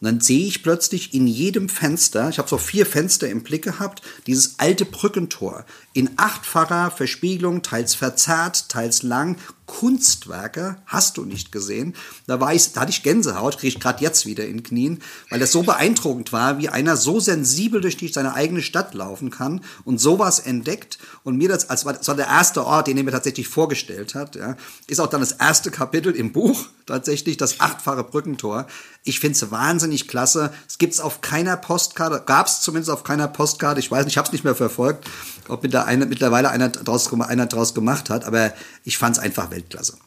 Und 0.00 0.06
dann 0.06 0.20
sehe 0.20 0.46
ich 0.46 0.62
plötzlich 0.62 1.12
in 1.12 1.26
jedem 1.26 1.68
Fenster, 1.68 2.30
ich 2.30 2.38
habe 2.38 2.48
so 2.48 2.56
vier 2.56 2.86
Fenster 2.86 3.28
im 3.28 3.42
Blick 3.42 3.62
gehabt, 3.64 4.00
dieses 4.26 4.58
alte 4.58 4.86
Brückentor 4.86 5.66
in 5.92 6.08
achtfacher 6.16 6.90
Verspiegelung, 6.90 7.60
teils 7.60 7.94
verzerrt, 7.94 8.70
teils 8.70 9.02
lang, 9.02 9.36
Kunstwerke 9.70 10.76
hast 10.84 11.16
du 11.16 11.24
nicht 11.24 11.52
gesehen. 11.52 11.94
Da 12.26 12.40
war 12.40 12.52
ich, 12.52 12.72
da 12.72 12.80
hatte 12.80 12.90
ich 12.90 13.04
Gänsehaut, 13.04 13.56
kriege 13.56 13.68
ich 13.68 13.78
gerade 13.78 14.02
jetzt 14.02 14.26
wieder 14.26 14.44
in 14.44 14.64
Knien, 14.64 15.00
weil 15.30 15.38
das 15.38 15.52
so 15.52 15.62
beeindruckend 15.62 16.32
war, 16.32 16.58
wie 16.58 16.68
einer 16.68 16.96
so 16.96 17.20
sensibel 17.20 17.80
durch 17.80 17.96
die, 17.96 18.08
seine 18.08 18.34
eigene 18.34 18.62
Stadt 18.62 18.94
laufen 18.94 19.30
kann 19.30 19.60
und 19.84 19.98
sowas 19.98 20.40
entdeckt 20.40 20.98
und 21.22 21.36
mir 21.36 21.48
das, 21.48 21.70
als 21.70 21.84
war, 21.84 21.94
war 22.04 22.16
der 22.16 22.26
erste 22.26 22.66
Ort, 22.66 22.88
den 22.88 22.96
er 22.96 23.04
mir 23.04 23.12
tatsächlich 23.12 23.46
vorgestellt 23.46 24.16
hat, 24.16 24.34
ja, 24.34 24.56
ist 24.88 25.00
auch 25.00 25.06
dann 25.06 25.20
das 25.20 25.32
erste 25.32 25.70
Kapitel 25.70 26.16
im 26.16 26.32
Buch 26.32 26.66
tatsächlich 26.86 27.36
das 27.36 27.60
achtfache 27.60 28.02
Brückentor. 28.02 28.66
Ich 29.04 29.20
finde 29.20 29.36
es 29.36 29.50
wahnsinnig 29.52 30.08
klasse. 30.08 30.52
Es 30.68 30.78
gibt 30.78 30.94
es 30.94 31.00
auf 31.00 31.20
keiner 31.20 31.56
Postkarte, 31.56 32.24
gab 32.26 32.48
es 32.48 32.60
zumindest 32.60 32.90
auf 32.90 33.04
keiner 33.04 33.28
Postkarte. 33.28 33.78
Ich 33.78 33.90
weiß 33.90 34.04
nicht, 34.04 34.14
ich 34.14 34.18
habe 34.18 34.26
es 34.26 34.32
nicht 34.32 34.44
mehr 34.44 34.56
verfolgt, 34.56 35.08
ob 35.48 35.62
mit 35.62 35.72
der 35.72 35.86
eine, 35.86 36.06
mittlerweile 36.06 36.50
einer 36.50 36.68
draus, 36.68 37.12
einer 37.12 37.46
draus 37.46 37.72
gemacht 37.72 38.10
hat, 38.10 38.24
aber 38.24 38.52
ich 38.84 38.98
fand 38.98 39.16
es 39.16 39.22
einfach 39.22 39.50
Weltklasse. 39.60 39.98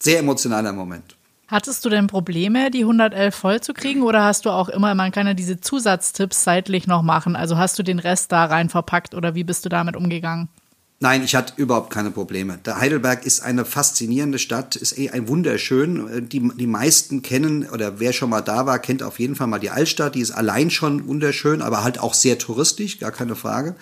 Sehr 0.00 0.18
emotionaler 0.18 0.72
Moment. 0.72 1.16
Hattest 1.48 1.84
du 1.84 1.90
denn 1.90 2.06
Probleme, 2.06 2.70
die 2.70 2.80
111 2.80 3.34
voll 3.34 3.60
zu 3.60 3.74
kriegen 3.74 4.02
oder 4.02 4.24
hast 4.24 4.46
du 4.46 4.50
auch 4.50 4.68
immer, 4.68 4.94
man 4.94 5.12
kann 5.12 5.26
ja 5.26 5.34
diese 5.34 5.60
Zusatztipps 5.60 6.44
seitlich 6.44 6.86
noch 6.86 7.02
machen, 7.02 7.36
also 7.36 7.58
hast 7.58 7.78
du 7.78 7.82
den 7.82 7.98
Rest 7.98 8.32
da 8.32 8.46
rein 8.46 8.70
verpackt 8.70 9.14
oder 9.14 9.34
wie 9.34 9.44
bist 9.44 9.64
du 9.64 9.68
damit 9.68 9.94
umgegangen? 9.94 10.48
Nein, 10.98 11.24
ich 11.24 11.34
hatte 11.34 11.54
überhaupt 11.56 11.90
keine 11.92 12.12
Probleme. 12.12 12.58
Der 12.64 12.78
Heidelberg 12.78 13.26
ist 13.26 13.40
eine 13.40 13.64
faszinierende 13.64 14.38
Stadt, 14.38 14.76
ist 14.76 14.96
eh 14.96 15.10
ein 15.10 15.26
wunderschön. 15.26 16.28
Die, 16.28 16.48
die 16.56 16.66
meisten 16.68 17.22
kennen, 17.22 17.68
oder 17.68 17.98
wer 17.98 18.12
schon 18.12 18.30
mal 18.30 18.40
da 18.40 18.66
war, 18.66 18.78
kennt 18.78 19.02
auf 19.02 19.18
jeden 19.18 19.34
Fall 19.34 19.48
mal 19.48 19.58
die 19.58 19.70
Altstadt. 19.70 20.14
Die 20.14 20.20
ist 20.20 20.30
allein 20.30 20.70
schon 20.70 21.08
wunderschön, 21.08 21.60
aber 21.60 21.82
halt 21.82 21.98
auch 21.98 22.14
sehr 22.14 22.38
touristisch, 22.38 23.00
gar 23.00 23.10
keine 23.10 23.34
Frage. 23.34 23.74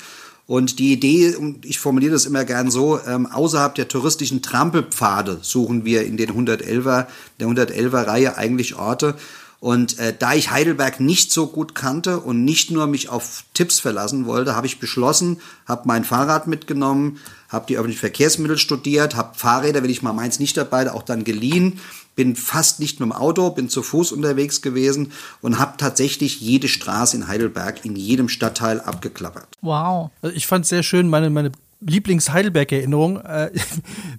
Und 0.51 0.81
die 0.81 0.93
Idee, 0.93 1.37
und 1.37 1.65
ich 1.65 1.79
formuliere 1.79 2.11
das 2.11 2.27
immer 2.27 2.45
gern 2.45 2.73
so, 2.73 2.99
ähm, 3.07 3.27
außerhalb 3.27 3.73
der 3.77 3.87
touristischen 3.87 4.43
Trampelpfade 4.43 5.39
suchen 5.43 5.85
wir 5.85 6.05
in 6.05 6.17
den 6.17 6.31
111er, 6.31 7.07
der 7.39 7.47
111er 7.47 8.09
Reihe 8.09 8.37
eigentlich 8.37 8.75
Orte, 8.75 9.15
und 9.61 9.99
äh, 10.01 10.13
da 10.19 10.35
ich 10.35 10.51
Heidelberg 10.51 10.99
nicht 10.99 11.31
so 11.31 11.47
gut 11.47 11.77
kannte 11.77 12.19
und 12.19 12.45
nicht 12.45 12.73
nur 12.73 12.89
mich 12.89 13.11
auf 13.11 13.45
Tipps 13.55 13.79
verlassen 13.79 14.27
wollte, 14.27 14.57
habe 14.57 14.67
ich 14.67 14.81
beschlossen, 14.81 15.41
habe 15.67 15.83
mein 15.85 16.03
Fahrrad 16.03 16.49
mitgenommen, 16.49 17.19
habe 17.49 17.67
die 17.69 17.77
öffentlichen 17.77 18.01
Verkehrsmittel 18.01 18.59
studiert, 18.59 19.15
habe 19.15 19.39
Fahrräder, 19.39 19.85
wenn 19.85 19.91
ich 19.91 20.03
mal 20.03 20.15
meins 20.15 20.41
nicht 20.41 20.57
dabei, 20.57 20.91
auch 20.91 21.03
dann 21.03 21.23
geliehen, 21.23 21.79
bin 22.21 22.37
fast 22.37 22.81
nicht 22.81 23.01
mit 23.01 23.09
dem 23.09 23.13
Auto, 23.13 23.49
bin 23.49 23.71
zu 23.71 23.83
Fuß 23.83 24.13
unterwegs 24.13 24.61
gewesen 24.61 25.11
und 25.41 25.59
habe 25.59 25.79
tatsächlich 25.79 26.39
jede 26.39 26.69
Straße 26.69 27.17
in 27.17 27.29
Heidelberg 27.29 27.83
in 27.87 27.97
jedem 27.97 28.29
Stadtteil 28.29 28.79
abgeklappert. 28.79 29.49
Wow. 29.63 30.11
Also 30.21 30.37
ich 30.37 30.47
fand 30.47 30.65
es 30.65 30.69
sehr 30.69 30.83
schön, 30.83 31.09
meine, 31.09 31.31
meine 31.31 31.51
Lieblings-Heidelberg-Erinnerung. 31.81 33.23
Äh, 33.23 33.53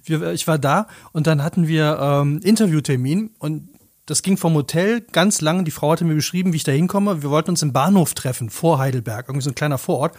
ich 0.34 0.48
war 0.48 0.58
da 0.58 0.88
und 1.12 1.28
dann 1.28 1.44
hatten 1.44 1.68
wir 1.68 1.96
ähm, 2.00 2.40
Interviewtermin 2.42 3.30
und 3.38 3.68
das 4.12 4.22
ging 4.22 4.36
vom 4.36 4.52
Hotel 4.52 5.00
ganz 5.00 5.40
lang. 5.40 5.64
Die 5.64 5.70
Frau 5.70 5.90
hatte 5.90 6.04
mir 6.04 6.14
beschrieben, 6.14 6.52
wie 6.52 6.58
ich 6.58 6.64
da 6.64 6.72
hinkomme. 6.72 7.22
Wir 7.22 7.30
wollten 7.30 7.48
uns 7.48 7.62
im 7.62 7.72
Bahnhof 7.72 8.12
treffen, 8.12 8.50
vor 8.50 8.78
Heidelberg, 8.78 9.26
irgendwie 9.26 9.42
so 9.42 9.50
ein 9.50 9.54
kleiner 9.54 9.78
Vorort. 9.78 10.14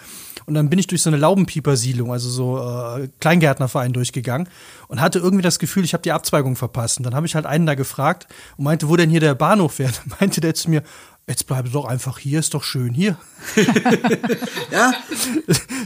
Und 0.47 0.55
dann 0.55 0.67
bin 0.71 0.79
ich 0.79 0.87
durch 0.87 1.03
so 1.03 1.11
eine 1.11 1.17
Laubenpieper-Siedlung, 1.17 2.11
also 2.11 2.27
so 2.27 2.57
äh, 2.57 3.07
Kleingärtnerverein 3.19 3.93
durchgegangen 3.93 4.49
und 4.87 4.99
hatte 4.99 5.19
irgendwie 5.19 5.43
das 5.43 5.59
Gefühl, 5.59 5.83
ich 5.83 5.93
habe 5.93 6.01
die 6.01 6.11
Abzweigung 6.11 6.55
verpasst. 6.55 6.97
Und 6.97 7.03
dann 7.03 7.13
habe 7.13 7.27
ich 7.27 7.35
halt 7.35 7.45
einen 7.45 7.67
da 7.67 7.75
gefragt 7.75 8.27
und 8.57 8.63
meinte, 8.63 8.89
wo 8.89 8.95
denn 8.95 9.11
hier 9.11 9.19
der 9.19 9.35
Bahnhof 9.35 9.77
wäre. 9.77 9.91
Dann 10.07 10.17
meinte 10.19 10.41
der 10.41 10.55
zu 10.55 10.71
mir, 10.71 10.81
Jetzt 11.25 11.47
bleibe 11.47 11.69
doch 11.69 11.85
einfach 11.85 12.19
hier, 12.19 12.39
ist 12.39 12.53
doch 12.53 12.63
schön 12.63 12.93
hier. 12.93 13.17
ja. 14.71 14.93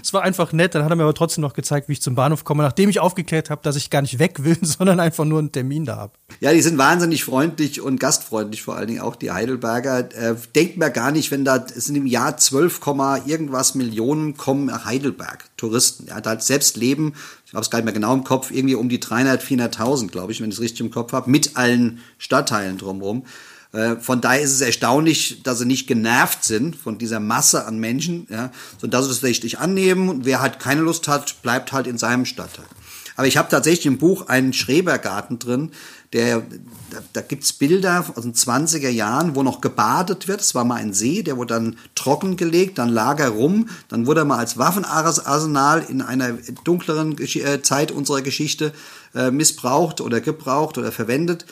Es 0.02 0.12
war 0.12 0.24
einfach 0.24 0.52
nett, 0.52 0.74
dann 0.74 0.84
hat 0.84 0.90
er 0.90 0.96
mir 0.96 1.04
aber 1.04 1.14
trotzdem 1.14 1.44
noch 1.44 1.54
gezeigt, 1.54 1.90
wie 1.90 1.94
ich 1.94 2.02
zum 2.02 2.16
Bahnhof 2.16 2.44
komme, 2.44 2.64
nachdem 2.64 2.90
ich 2.90 3.00
aufgeklärt 3.00 3.52
habe, 3.52 3.62
dass 3.62 3.76
ich 3.76 3.92
gar 3.92 4.02
nicht 4.02 4.18
weg 4.18 4.44
will, 4.44 4.58
sondern 4.64 5.00
einfach 5.00 5.26
nur 5.26 5.38
einen 5.38 5.52
Termin 5.52 5.86
da 5.86 5.98
habe. 5.98 6.14
Ja, 6.40 6.54
die 6.54 6.62
sind 6.62 6.80
wahnsinnig 6.80 7.24
freundlich 7.24 7.82
und 7.82 8.00
gastfreundlich, 8.00 8.64
vor 8.64 8.78
allen 8.78 8.88
Dingen 8.88 9.02
auch 9.02 9.16
die 9.16 9.30
Heidelberger. 9.30 10.10
Äh, 10.16 10.36
denkt 10.56 10.78
mir 10.78 10.90
gar 10.90 11.12
nicht, 11.12 11.30
wenn 11.30 11.46
da, 11.46 11.58
es 11.58 11.86
sind 11.86 11.96
im 11.96 12.08
Jahr 12.08 12.38
12, 12.38 12.82
irgendwas 13.28 13.76
Millionen 13.76 14.38
kommen 14.38 14.66
nach 14.66 14.86
Heidelberg, 14.86 15.46
Touristen. 15.56 16.08
Ja, 16.08 16.20
da 16.20 16.40
selbst 16.40 16.78
leben, 16.78 17.14
ich 17.46 17.54
habe 17.54 17.62
es 17.62 17.70
gar 17.70 17.78
nicht 17.78 17.86
mehr 17.86 17.94
genau 17.94 18.16
im 18.16 18.24
Kopf, 18.24 18.50
irgendwie 18.50 18.76
um 18.76 18.90
die 18.90 19.00
300, 19.00 19.44
400.000, 19.44 20.08
glaube 20.08 20.32
ich, 20.32 20.42
wenn 20.42 20.50
ich 20.50 20.56
es 20.56 20.62
richtig 20.62 20.80
im 20.80 20.90
Kopf 20.90 21.14
habe, 21.14 21.30
mit 21.30 21.58
allen 21.58 22.00
Stadtteilen 22.18 22.80
drumherum. 22.80 23.24
Äh, 23.78 23.98
von 23.98 24.22
daher 24.22 24.42
ist 24.42 24.54
es 24.54 24.62
erstaunlich, 24.62 25.44
dass 25.44 25.60
sie 25.60 25.66
nicht 25.66 25.86
genervt 25.86 26.44
sind 26.44 26.76
von 26.76 26.98
dieser 26.98 27.20
Masse 27.20 27.66
an 27.66 27.78
Menschen, 27.78 28.26
ja, 28.30 28.52
sondern 28.82 29.00
dass 29.00 29.06
sie 29.06 29.14
das 29.14 29.24
richtig 29.24 29.60
annehmen. 29.60 30.10
Und 30.10 30.26
wer 30.26 30.42
halt 30.42 30.60
keine 30.60 30.82
Lust 30.82 31.08
hat, 31.08 31.44
bleibt 31.44 31.72
halt 31.72 31.86
in 31.86 32.00
seinem 32.00 32.26
Stadtteil. 32.26 32.66
Aber 33.16 33.28
ich 33.28 33.38
habe 33.38 33.50
tatsächlich 33.50 33.86
im 33.86 33.98
Buch 33.98 34.28
einen 34.30 34.54
Schrebergarten 34.54 35.40
drin, 35.40 35.72
der, 36.14 36.44
da, 36.90 37.00
da 37.14 37.22
gibt's 37.22 37.52
Bilder 37.52 38.06
aus 38.16 38.24
den 38.24 38.34
20er 38.34 38.90
Jahren, 38.90 39.36
wo 39.36 39.44
noch 39.44 39.60
gebadet 39.60 40.28
wird. 40.28 40.40
Es 40.40 40.56
war 40.56 40.64
mal 40.64 40.76
ein 40.76 40.94
See, 40.94 41.22
der 41.22 41.36
wurde 41.36 41.56
dann 41.56 41.78
trockengelegt, 41.96 42.78
dann 42.78 42.90
lag 42.90 43.20
er 43.20 43.30
rum, 43.30 43.70
dann 43.90 44.08
wurde 44.08 44.22
er 44.22 44.26
mal 44.26 44.38
als 44.38 44.58
Waffenarsenal 44.58 45.86
in 45.90 46.02
einer 46.02 46.34
dunkleren 46.64 47.18
äh, 47.20 47.62
Zeit 47.62 47.92
unserer 47.92 48.22
Geschichte 48.22 48.72
äh, 49.14 49.32
missbraucht 49.32 50.00
oder 50.00 50.22
gebraucht 50.22 50.78
oder 50.78 50.92
verwendet. 50.92 51.46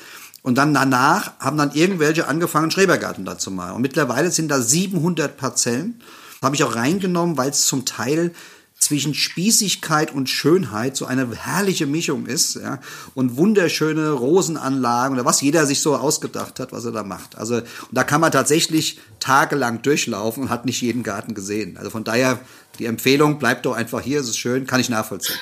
Und 0.46 0.60
dann 0.60 0.76
danach 0.76 1.32
haben 1.40 1.58
dann 1.58 1.72
irgendwelche 1.74 2.28
angefangen, 2.28 2.70
Schrebergarten 2.70 3.26
da 3.26 3.36
zu 3.36 3.50
machen. 3.50 3.78
Und 3.78 3.82
mittlerweile 3.82 4.30
sind 4.30 4.50
da 4.50 4.62
700 4.62 5.38
Parzellen. 5.38 6.00
Habe 6.40 6.56
ich 6.56 6.64
auch 6.64 6.76
reingenommen, 6.76 7.36
weil 7.36 7.50
es 7.50 7.66
zum 7.66 7.84
Teil 7.84 8.32
zwischen 8.78 9.16
Spießigkeit 9.16 10.14
und 10.14 10.30
Schönheit 10.30 10.98
so 10.98 11.08
eine 11.08 11.28
herrliche 11.36 11.88
Mischung 11.88 12.28
ist, 12.28 12.58
ja, 12.58 12.78
und 13.16 13.38
wunderschöne 13.38 14.12
Rosenanlagen 14.12 15.16
oder 15.16 15.26
was 15.26 15.42
jeder 15.42 15.66
sich 15.66 15.82
so 15.82 15.96
ausgedacht 15.96 16.60
hat, 16.60 16.72
was 16.72 16.86
er 16.86 16.92
da 16.92 17.02
macht. 17.02 17.36
Also, 17.40 17.56
und 17.56 17.66
da 17.94 18.04
kann 18.04 18.22
man 18.22 18.32
tatsächlich 18.32 19.00
tagelang 19.20 19.82
durchlaufen 19.82 20.44
und 20.44 20.50
hat 20.50 20.68
nicht 20.68 20.80
jeden 20.80 21.02
Garten 21.02 21.34
gesehen. 21.34 21.78
Also 21.78 21.90
von 21.90 22.04
daher 22.04 22.40
die 22.78 22.86
Empfehlung, 22.86 23.40
bleibt 23.40 23.66
doch 23.66 23.74
einfach 23.74 24.02
hier, 24.02 24.20
es 24.20 24.28
ist 24.28 24.38
schön, 24.38 24.68
kann 24.68 24.80
ich 24.80 24.90
nachvollziehen. 24.90 25.40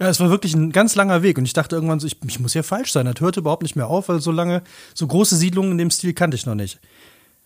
Ja, 0.00 0.08
es 0.08 0.20
war 0.20 0.30
wirklich 0.30 0.54
ein 0.54 0.72
ganz 0.72 0.94
langer 0.94 1.22
Weg 1.22 1.38
und 1.38 1.44
ich 1.44 1.52
dachte 1.52 1.76
irgendwann 1.76 2.00
so, 2.00 2.06
ich, 2.06 2.16
ich 2.26 2.40
muss 2.40 2.54
ja 2.54 2.62
falsch 2.62 2.92
sein. 2.92 3.06
Das 3.06 3.20
hörte 3.20 3.40
überhaupt 3.40 3.62
nicht 3.62 3.76
mehr 3.76 3.88
auf, 3.88 4.08
weil 4.08 4.20
so 4.20 4.32
lange, 4.32 4.62
so 4.94 5.06
große 5.06 5.36
Siedlungen 5.36 5.72
in 5.72 5.78
dem 5.78 5.90
Stil 5.90 6.12
kannte 6.12 6.36
ich 6.36 6.46
noch 6.46 6.54
nicht. 6.54 6.78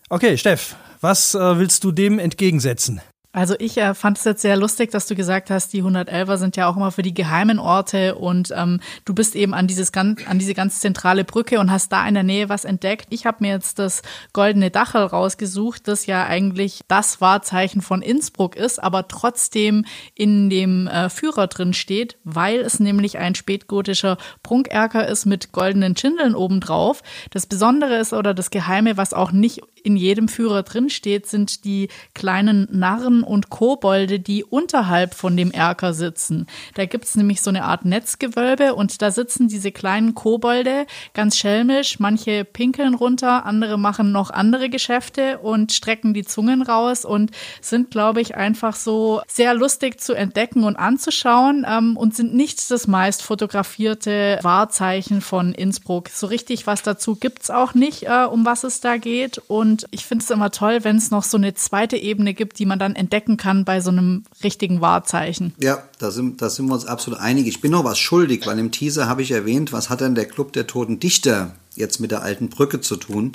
Okay, 0.09 0.37
Steff, 0.37 0.75
was 1.01 1.35
äh, 1.35 1.59
willst 1.59 1.83
du 1.83 1.91
dem 1.91 2.19
entgegensetzen? 2.19 3.01
Also 3.37 3.53
ich 3.59 3.77
äh, 3.77 3.93
fand 3.93 4.17
es 4.17 4.23
jetzt 4.23 4.41
sehr 4.41 4.57
lustig, 4.57 4.89
dass 4.89 5.05
du 5.05 5.13
gesagt 5.13 5.51
hast, 5.51 5.71
die 5.71 5.83
111er 5.83 6.37
sind 6.37 6.57
ja 6.57 6.67
auch 6.67 6.75
immer 6.75 6.91
für 6.91 7.03
die 7.03 7.13
geheimen 7.13 7.59
Orte 7.59 8.15
und 8.15 8.51
ähm, 8.57 8.79
du 9.05 9.13
bist 9.13 9.35
eben 9.35 9.53
an 9.53 9.67
dieses 9.67 9.93
an 9.93 10.39
diese 10.39 10.55
ganz 10.55 10.79
zentrale 10.79 11.23
Brücke 11.23 11.59
und 11.59 11.69
hast 11.69 11.91
da 11.91 12.07
in 12.07 12.15
der 12.15 12.23
Nähe 12.23 12.49
was 12.49 12.65
entdeckt. 12.65 13.05
Ich 13.11 13.27
habe 13.27 13.37
mir 13.41 13.51
jetzt 13.51 13.77
das 13.77 14.01
goldene 14.33 14.71
Dachel 14.71 15.03
rausgesucht, 15.03 15.87
das 15.87 16.07
ja 16.07 16.25
eigentlich 16.25 16.81
das 16.87 17.21
Wahrzeichen 17.21 17.83
von 17.83 18.01
Innsbruck 18.01 18.55
ist, 18.55 18.81
aber 18.81 19.07
trotzdem 19.07 19.85
in 20.15 20.49
dem 20.49 20.87
äh, 20.87 21.07
Führer 21.11 21.45
drin 21.45 21.73
steht, 21.73 22.17
weil 22.23 22.61
es 22.61 22.79
nämlich 22.79 23.19
ein 23.19 23.35
spätgotischer 23.35 24.17
Prunkerker 24.41 25.07
ist 25.07 25.27
mit 25.27 25.51
goldenen 25.51 25.95
Schindeln 25.95 26.33
obendrauf. 26.33 27.03
Das 27.29 27.45
Besondere 27.45 27.97
ist 27.97 28.13
oder 28.13 28.33
das 28.33 28.49
Geheime, 28.49 28.97
was 28.97 29.13
auch 29.13 29.31
nicht 29.31 29.61
in 29.87 29.95
jedem 29.95 30.27
Führer 30.27 30.63
drin 30.63 30.89
steht, 30.89 31.27
sind 31.27 31.63
die 31.63 31.87
kleinen 32.13 32.67
Narren 32.69 33.23
und 33.23 33.49
Kobolde, 33.49 34.19
die 34.19 34.43
unterhalb 34.43 35.13
von 35.13 35.37
dem 35.37 35.49
Erker 35.49 35.93
sitzen. 35.93 36.45
Da 36.75 36.85
gibt's 36.85 37.15
nämlich 37.15 37.41
so 37.41 37.49
eine 37.49 37.63
Art 37.63 37.85
Netzgewölbe 37.85 38.75
und 38.75 39.01
da 39.01 39.11
sitzen 39.11 39.47
diese 39.47 39.71
kleinen 39.71 40.13
Kobolde 40.13 40.87
ganz 41.13 41.37
schelmisch. 41.37 41.99
Manche 41.99 42.43
pinkeln 42.43 42.95
runter, 42.95 43.45
andere 43.45 43.77
machen 43.77 44.11
noch 44.11 44.29
andere 44.29 44.69
Geschäfte 44.69 45.37
und 45.37 45.71
strecken 45.71 46.13
die 46.13 46.25
Zungen 46.25 46.63
raus 46.63 47.05
und 47.05 47.31
sind, 47.61 47.89
glaube 47.89 48.19
ich, 48.19 48.35
einfach 48.35 48.75
so 48.75 49.21
sehr 49.25 49.53
lustig 49.53 50.01
zu 50.01 50.13
entdecken 50.13 50.65
und 50.65 50.75
anzuschauen 50.75 51.65
ähm, 51.65 51.95
und 51.95 52.13
sind 52.13 52.35
nicht 52.35 52.69
das 52.69 52.87
meist 52.87 53.23
fotografierte 53.23 54.39
Wahrzeichen 54.41 55.21
von 55.21 55.53
Innsbruck. 55.53 56.09
So 56.09 56.27
richtig 56.27 56.67
was 56.67 56.81
dazu 56.81 57.15
gibt's 57.15 57.49
auch 57.49 57.73
nicht, 57.73 58.03
äh, 58.03 58.25
um 58.29 58.45
was 58.45 58.65
es 58.65 58.81
da 58.81 58.97
geht. 58.97 59.37
Und 59.47 59.76
ich 59.91 60.05
finde 60.05 60.23
es 60.23 60.31
immer 60.31 60.51
toll, 60.51 60.83
wenn 60.83 60.97
es 60.97 61.11
noch 61.11 61.23
so 61.23 61.37
eine 61.37 61.53
zweite 61.53 61.97
Ebene 61.97 62.33
gibt, 62.33 62.59
die 62.59 62.65
man 62.65 62.79
dann 62.79 62.95
entdecken 62.95 63.37
kann 63.37 63.65
bei 63.65 63.81
so 63.81 63.89
einem 63.89 64.23
richtigen 64.43 64.81
Wahrzeichen. 64.81 65.53
Ja, 65.59 65.83
da 65.99 66.11
sind, 66.11 66.41
da 66.41 66.49
sind 66.49 66.67
wir 66.67 66.73
uns 66.73 66.85
absolut 66.85 67.19
einig. 67.19 67.47
Ich 67.47 67.61
bin 67.61 67.71
noch 67.71 67.83
was 67.83 67.99
schuldig, 67.99 68.45
weil 68.45 68.59
im 68.59 68.71
Teaser 68.71 69.07
habe 69.07 69.21
ich 69.21 69.31
erwähnt, 69.31 69.73
was 69.73 69.89
hat 69.89 70.01
denn 70.01 70.15
der 70.15 70.25
Club 70.25 70.53
der 70.53 70.67
Toten 70.67 70.99
Dichter 70.99 71.55
jetzt 71.75 71.99
mit 71.99 72.11
der 72.11 72.21
alten 72.21 72.49
Brücke 72.49 72.81
zu 72.81 72.95
tun? 72.95 73.33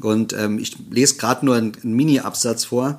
Und 0.00 0.32
ähm, 0.32 0.58
ich 0.58 0.76
lese 0.90 1.16
gerade 1.16 1.46
nur 1.46 1.56
einen 1.56 1.72
Mini-Absatz 1.82 2.64
vor. 2.64 2.98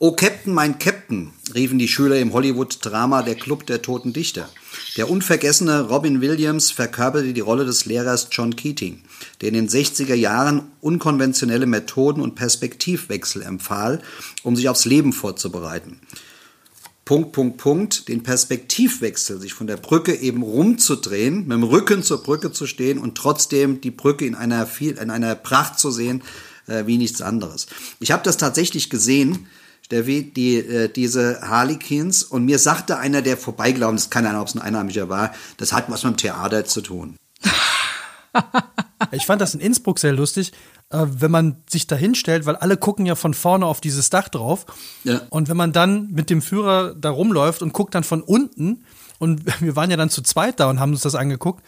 Oh 0.00 0.12
Captain, 0.12 0.54
mein 0.54 0.78
Captain, 0.78 1.32
riefen 1.56 1.80
die 1.80 1.88
Schüler 1.88 2.20
im 2.20 2.32
Hollywood-Drama 2.32 3.24
Der 3.24 3.34
Club 3.34 3.66
der 3.66 3.82
Toten 3.82 4.12
Dichter. 4.12 4.48
Der 4.96 5.10
unvergessene 5.10 5.88
Robin 5.88 6.20
Williams 6.20 6.70
verkörperte 6.70 7.32
die 7.32 7.40
Rolle 7.40 7.64
des 7.64 7.84
Lehrers 7.84 8.28
John 8.30 8.54
Keating, 8.54 9.02
der 9.40 9.48
in 9.48 9.54
den 9.54 9.68
60er 9.68 10.14
Jahren 10.14 10.70
unkonventionelle 10.80 11.66
Methoden 11.66 12.20
und 12.20 12.36
Perspektivwechsel 12.36 13.42
empfahl, 13.42 14.00
um 14.44 14.54
sich 14.54 14.68
aufs 14.68 14.84
Leben 14.84 15.12
vorzubereiten. 15.12 15.98
Punkt, 17.04 17.32
Punkt, 17.32 17.56
Punkt, 17.56 18.06
den 18.06 18.22
Perspektivwechsel, 18.22 19.40
sich 19.40 19.52
von 19.52 19.66
der 19.66 19.78
Brücke 19.78 20.14
eben 20.14 20.44
rumzudrehen, 20.44 21.48
mit 21.48 21.56
dem 21.56 21.64
Rücken 21.64 22.04
zur 22.04 22.22
Brücke 22.22 22.52
zu 22.52 22.68
stehen 22.68 22.98
und 22.98 23.16
trotzdem 23.16 23.80
die 23.80 23.90
Brücke 23.90 24.26
in 24.26 24.36
einer 24.36 24.64
viel, 24.68 24.96
in 24.96 25.10
einer 25.10 25.34
Pracht 25.34 25.80
zu 25.80 25.90
sehen, 25.90 26.22
äh, 26.68 26.86
wie 26.86 26.98
nichts 26.98 27.20
anderes. 27.20 27.66
Ich 27.98 28.12
habe 28.12 28.22
das 28.22 28.36
tatsächlich 28.36 28.90
gesehen, 28.90 29.48
Steffi, 29.88 30.30
die, 30.30 30.56
äh, 30.58 30.92
diese 30.92 31.40
Harlequins, 31.40 32.22
und 32.22 32.44
mir 32.44 32.58
sagte 32.58 32.98
einer, 32.98 33.22
der 33.22 33.38
vorbeigelaufen 33.38 33.96
ist, 33.96 34.10
keine 34.10 34.28
Ahnung, 34.28 34.42
ob 34.42 34.48
es 34.48 34.54
ein 34.54 34.60
Einheimischer 34.60 35.08
war, 35.08 35.32
das 35.56 35.72
hat 35.72 35.90
was 35.90 36.04
mit 36.04 36.12
dem 36.12 36.16
Theater 36.18 36.66
zu 36.66 36.82
tun. 36.82 37.16
ich 39.12 39.24
fand 39.24 39.40
das 39.40 39.54
in 39.54 39.60
Innsbruck 39.60 39.98
sehr 39.98 40.12
lustig, 40.12 40.52
äh, 40.90 41.06
wenn 41.08 41.30
man 41.30 41.62
sich 41.70 41.86
da 41.86 41.96
hinstellt, 41.96 42.44
weil 42.44 42.56
alle 42.56 42.76
gucken 42.76 43.06
ja 43.06 43.14
von 43.14 43.32
vorne 43.32 43.64
auf 43.64 43.80
dieses 43.80 44.10
Dach 44.10 44.28
drauf. 44.28 44.66
Ja. 45.04 45.22
Und 45.30 45.48
wenn 45.48 45.56
man 45.56 45.72
dann 45.72 46.10
mit 46.10 46.28
dem 46.28 46.42
Führer 46.42 46.94
da 46.94 47.08
rumläuft 47.08 47.62
und 47.62 47.72
guckt 47.72 47.94
dann 47.94 48.04
von 48.04 48.20
unten, 48.20 48.84
und 49.18 49.42
wir 49.62 49.74
waren 49.74 49.90
ja 49.90 49.96
dann 49.96 50.10
zu 50.10 50.20
zweit 50.20 50.60
da 50.60 50.68
und 50.68 50.80
haben 50.80 50.92
uns 50.92 51.00
das 51.00 51.14
angeguckt, 51.14 51.64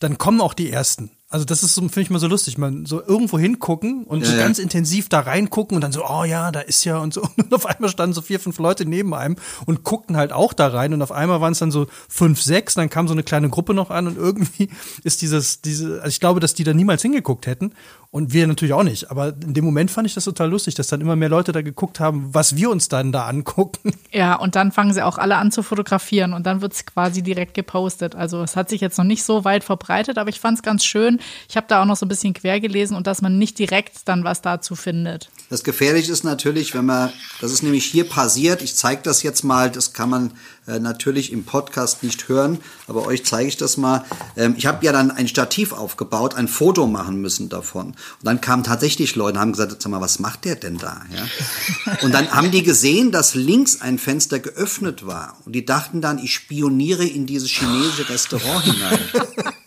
dann 0.00 0.18
kommen 0.18 0.42
auch 0.42 0.52
die 0.52 0.70
ersten. 0.70 1.10
Also 1.30 1.44
das 1.44 1.62
ist 1.62 1.74
so, 1.74 1.82
finde 1.82 2.00
ich 2.00 2.10
mal 2.10 2.20
so 2.20 2.26
lustig, 2.26 2.56
man 2.56 2.86
so 2.86 3.02
irgendwo 3.04 3.38
hingucken 3.38 4.04
und 4.04 4.22
ja, 4.22 4.30
so 4.30 4.36
ganz 4.38 4.58
intensiv 4.58 5.10
da 5.10 5.20
reingucken 5.20 5.74
und 5.74 5.82
dann 5.82 5.92
so, 5.92 6.02
oh 6.08 6.24
ja, 6.24 6.50
da 6.50 6.60
ist 6.60 6.84
ja 6.84 6.96
und 6.98 7.12
so. 7.12 7.20
Und 7.36 7.52
auf 7.52 7.66
einmal 7.66 7.90
standen 7.90 8.14
so 8.14 8.22
vier, 8.22 8.40
fünf 8.40 8.58
Leute 8.58 8.84
neben 8.84 9.14
einem 9.14 9.36
und 9.64 9.84
guckten 9.84 10.16
halt 10.16 10.32
auch 10.32 10.52
da 10.52 10.68
rein 10.68 10.92
und 10.92 11.02
auf 11.02 11.12
einmal 11.12 11.40
waren 11.40 11.52
es 11.52 11.58
dann 11.58 11.70
so 11.70 11.86
fünf, 12.08 12.42
sechs, 12.42 12.74
dann 12.74 12.90
kam 12.90 13.08
so 13.08 13.14
eine 13.14 13.22
kleine 13.22 13.48
Gruppe 13.48 13.74
noch 13.74 13.90
an 13.90 14.06
und 14.06 14.16
irgendwie 14.16 14.68
ist 15.04 15.22
dieses, 15.22 15.60
diese, 15.60 15.98
also 15.98 16.08
ich 16.08 16.20
glaube, 16.20 16.40
dass 16.40 16.54
die 16.54 16.64
da 16.64 16.74
niemals 16.74 17.02
hingeguckt 17.02 17.46
hätten 17.46 17.72
und 18.10 18.32
wir 18.32 18.46
natürlich 18.46 18.72
auch 18.72 18.82
nicht. 18.82 19.10
Aber 19.10 19.28
in 19.28 19.54
dem 19.54 19.64
Moment 19.64 19.90
fand 19.90 20.06
ich 20.06 20.14
das 20.14 20.24
total 20.24 20.50
lustig, 20.50 20.74
dass 20.74 20.88
dann 20.88 21.00
immer 21.00 21.16
mehr 21.16 21.28
Leute 21.28 21.52
da 21.52 21.60
geguckt 21.60 22.00
haben, 22.00 22.32
was 22.32 22.56
wir 22.56 22.70
uns 22.70 22.88
dann 22.88 23.12
da 23.12 23.26
angucken. 23.26 23.92
Ja, 24.10 24.36
und 24.36 24.56
dann 24.56 24.72
fangen 24.72 24.94
sie 24.94 25.02
auch 25.02 25.18
alle 25.18 25.36
an 25.36 25.52
zu 25.52 25.62
fotografieren 25.62 26.32
und 26.32 26.46
dann 26.46 26.62
wird 26.62 26.72
es 26.72 26.86
quasi 26.86 27.22
direkt 27.22 27.52
gepostet. 27.52 28.14
Also 28.14 28.42
es 28.42 28.56
hat 28.56 28.70
sich 28.70 28.80
jetzt 28.80 28.96
noch 28.96 29.04
nicht 29.04 29.22
so 29.22 29.44
weit 29.44 29.64
verbreitet, 29.64 30.16
aber 30.16 30.30
ich 30.30 30.40
fand 30.40 30.56
es 30.56 30.62
ganz 30.62 30.84
schön. 30.84 31.17
Ich 31.48 31.56
habe 31.56 31.66
da 31.68 31.82
auch 31.82 31.86
noch 31.86 31.96
so 31.96 32.06
ein 32.06 32.08
bisschen 32.08 32.34
quer 32.34 32.60
gelesen 32.60 32.96
und 32.96 33.06
dass 33.06 33.22
man 33.22 33.38
nicht 33.38 33.58
direkt 33.58 34.06
dann 34.06 34.24
was 34.24 34.42
dazu 34.42 34.74
findet. 34.74 35.30
Das 35.50 35.64
Gefährliche 35.64 36.12
ist 36.12 36.24
natürlich, 36.24 36.74
wenn 36.74 36.84
man, 36.84 37.12
das 37.40 37.52
ist 37.52 37.62
nämlich 37.62 37.86
hier 37.86 38.04
passiert, 38.04 38.62
ich 38.62 38.76
zeige 38.76 39.02
das 39.02 39.22
jetzt 39.22 39.44
mal, 39.44 39.70
das 39.70 39.92
kann 39.92 40.10
man 40.10 40.32
äh, 40.66 40.78
natürlich 40.78 41.32
im 41.32 41.44
Podcast 41.44 42.02
nicht 42.02 42.28
hören, 42.28 42.58
aber 42.86 43.06
euch 43.06 43.24
zeige 43.24 43.48
ich 43.48 43.56
das 43.56 43.78
mal. 43.78 44.04
Ähm, 44.36 44.54
ich 44.58 44.66
habe 44.66 44.84
ja 44.84 44.92
dann 44.92 45.10
ein 45.10 45.26
Stativ 45.26 45.72
aufgebaut, 45.72 46.34
ein 46.34 46.48
Foto 46.48 46.86
machen 46.86 47.22
müssen 47.22 47.48
davon. 47.48 47.86
Und 47.86 47.96
dann 48.22 48.42
kamen 48.42 48.64
tatsächlich 48.64 49.16
Leute 49.16 49.38
und 49.38 49.40
haben 49.40 49.52
gesagt, 49.52 49.80
sag 49.80 49.90
mal, 49.90 50.02
was 50.02 50.18
macht 50.18 50.44
der 50.44 50.56
denn 50.56 50.76
da? 50.76 51.00
Ja? 51.14 51.96
Und 52.02 52.12
dann 52.12 52.30
haben 52.30 52.50
die 52.50 52.62
gesehen, 52.62 53.10
dass 53.10 53.34
links 53.34 53.80
ein 53.80 53.98
Fenster 53.98 54.38
geöffnet 54.38 55.06
war. 55.06 55.36
Und 55.46 55.54
die 55.54 55.64
dachten 55.64 56.00
dann, 56.00 56.18
ich 56.18 56.34
spioniere 56.34 57.04
in 57.04 57.26
dieses 57.26 57.48
chinesische 57.50 58.08
Restaurant 58.08 58.64
hinein. 58.64 58.98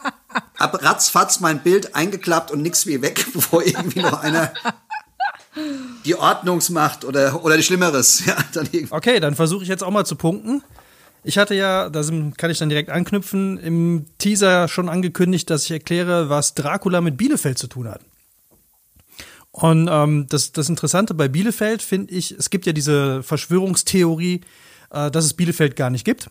Hab 0.61 0.83
ratzfatz 0.83 1.39
mein 1.39 1.63
Bild 1.63 1.95
eingeklappt 1.95 2.51
und 2.51 2.61
nix 2.61 2.85
wie 2.85 3.01
weg, 3.01 3.25
bevor 3.33 3.65
irgendwie 3.65 4.01
noch 4.01 4.21
einer 4.21 4.53
die 6.05 6.15
Ordnungsmacht 6.15 7.03
oder, 7.03 7.43
oder 7.43 7.61
Schlimmeres. 7.61 8.25
Ja, 8.25 8.37
dann 8.53 8.69
okay, 8.89 9.19
dann 9.19 9.35
versuche 9.35 9.63
ich 9.63 9.69
jetzt 9.69 9.83
auch 9.83 9.91
mal 9.91 10.05
zu 10.05 10.15
punkten. 10.15 10.63
Ich 11.23 11.37
hatte 11.37 11.53
ja, 11.53 11.89
da 11.89 12.01
kann 12.37 12.49
ich 12.49 12.57
dann 12.57 12.69
direkt 12.69 12.89
anknüpfen, 12.89 13.57
im 13.57 14.05
Teaser 14.17 14.67
schon 14.67 14.89
angekündigt, 14.89 15.49
dass 15.49 15.65
ich 15.65 15.71
erkläre, 15.71 16.29
was 16.29 16.55
Dracula 16.55 17.01
mit 17.01 17.17
Bielefeld 17.17 17.57
zu 17.57 17.67
tun 17.67 17.87
hat. 17.87 18.01
Und 19.51 19.89
ähm, 19.91 20.27
das, 20.29 20.51
das 20.53 20.69
Interessante 20.69 21.13
bei 21.13 21.27
Bielefeld 21.27 21.81
finde 21.81 22.13
ich, 22.13 22.31
es 22.31 22.49
gibt 22.49 22.65
ja 22.65 22.73
diese 22.73 23.21
Verschwörungstheorie, 23.21 24.41
äh, 24.91 25.11
dass 25.11 25.25
es 25.25 25.33
Bielefeld 25.33 25.75
gar 25.75 25.89
nicht 25.89 26.05
gibt. 26.05 26.29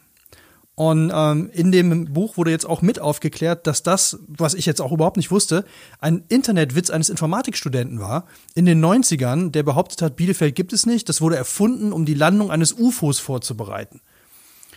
Und 0.75 1.13
ähm, 1.15 1.51
in 1.53 1.73
dem 1.73 2.13
Buch 2.13 2.37
wurde 2.37 2.51
jetzt 2.51 2.65
auch 2.65 2.81
mit 2.81 3.01
aufgeklärt, 3.01 3.67
dass 3.67 3.83
das, 3.83 4.19
was 4.29 4.55
ich 4.55 4.65
jetzt 4.65 4.81
auch 4.81 4.93
überhaupt 4.93 5.19
nicht 5.19 5.31
wusste, 5.31 5.65
ein 5.99 6.25
Internetwitz 6.29 6.89
eines 6.89 7.11
Informatikstudenten 7.11 8.01
war 8.01 8.27
in 8.55 8.65
den 8.65 8.83
90ern, 8.83 9.51
der 9.51 9.63
behauptet 9.63 10.01
hat, 10.01 10.17
Bielefeld 10.17 10.55
gibt 10.55 10.73
es 10.73 10.87
nicht. 10.87 11.09
Das 11.09 11.21
wurde 11.21 11.37
erfunden, 11.37 11.93
um 11.93 12.07
die 12.07 12.15
Landung 12.15 12.51
eines 12.51 12.73
UFOs 12.73 13.19
vorzubereiten. 13.19 14.01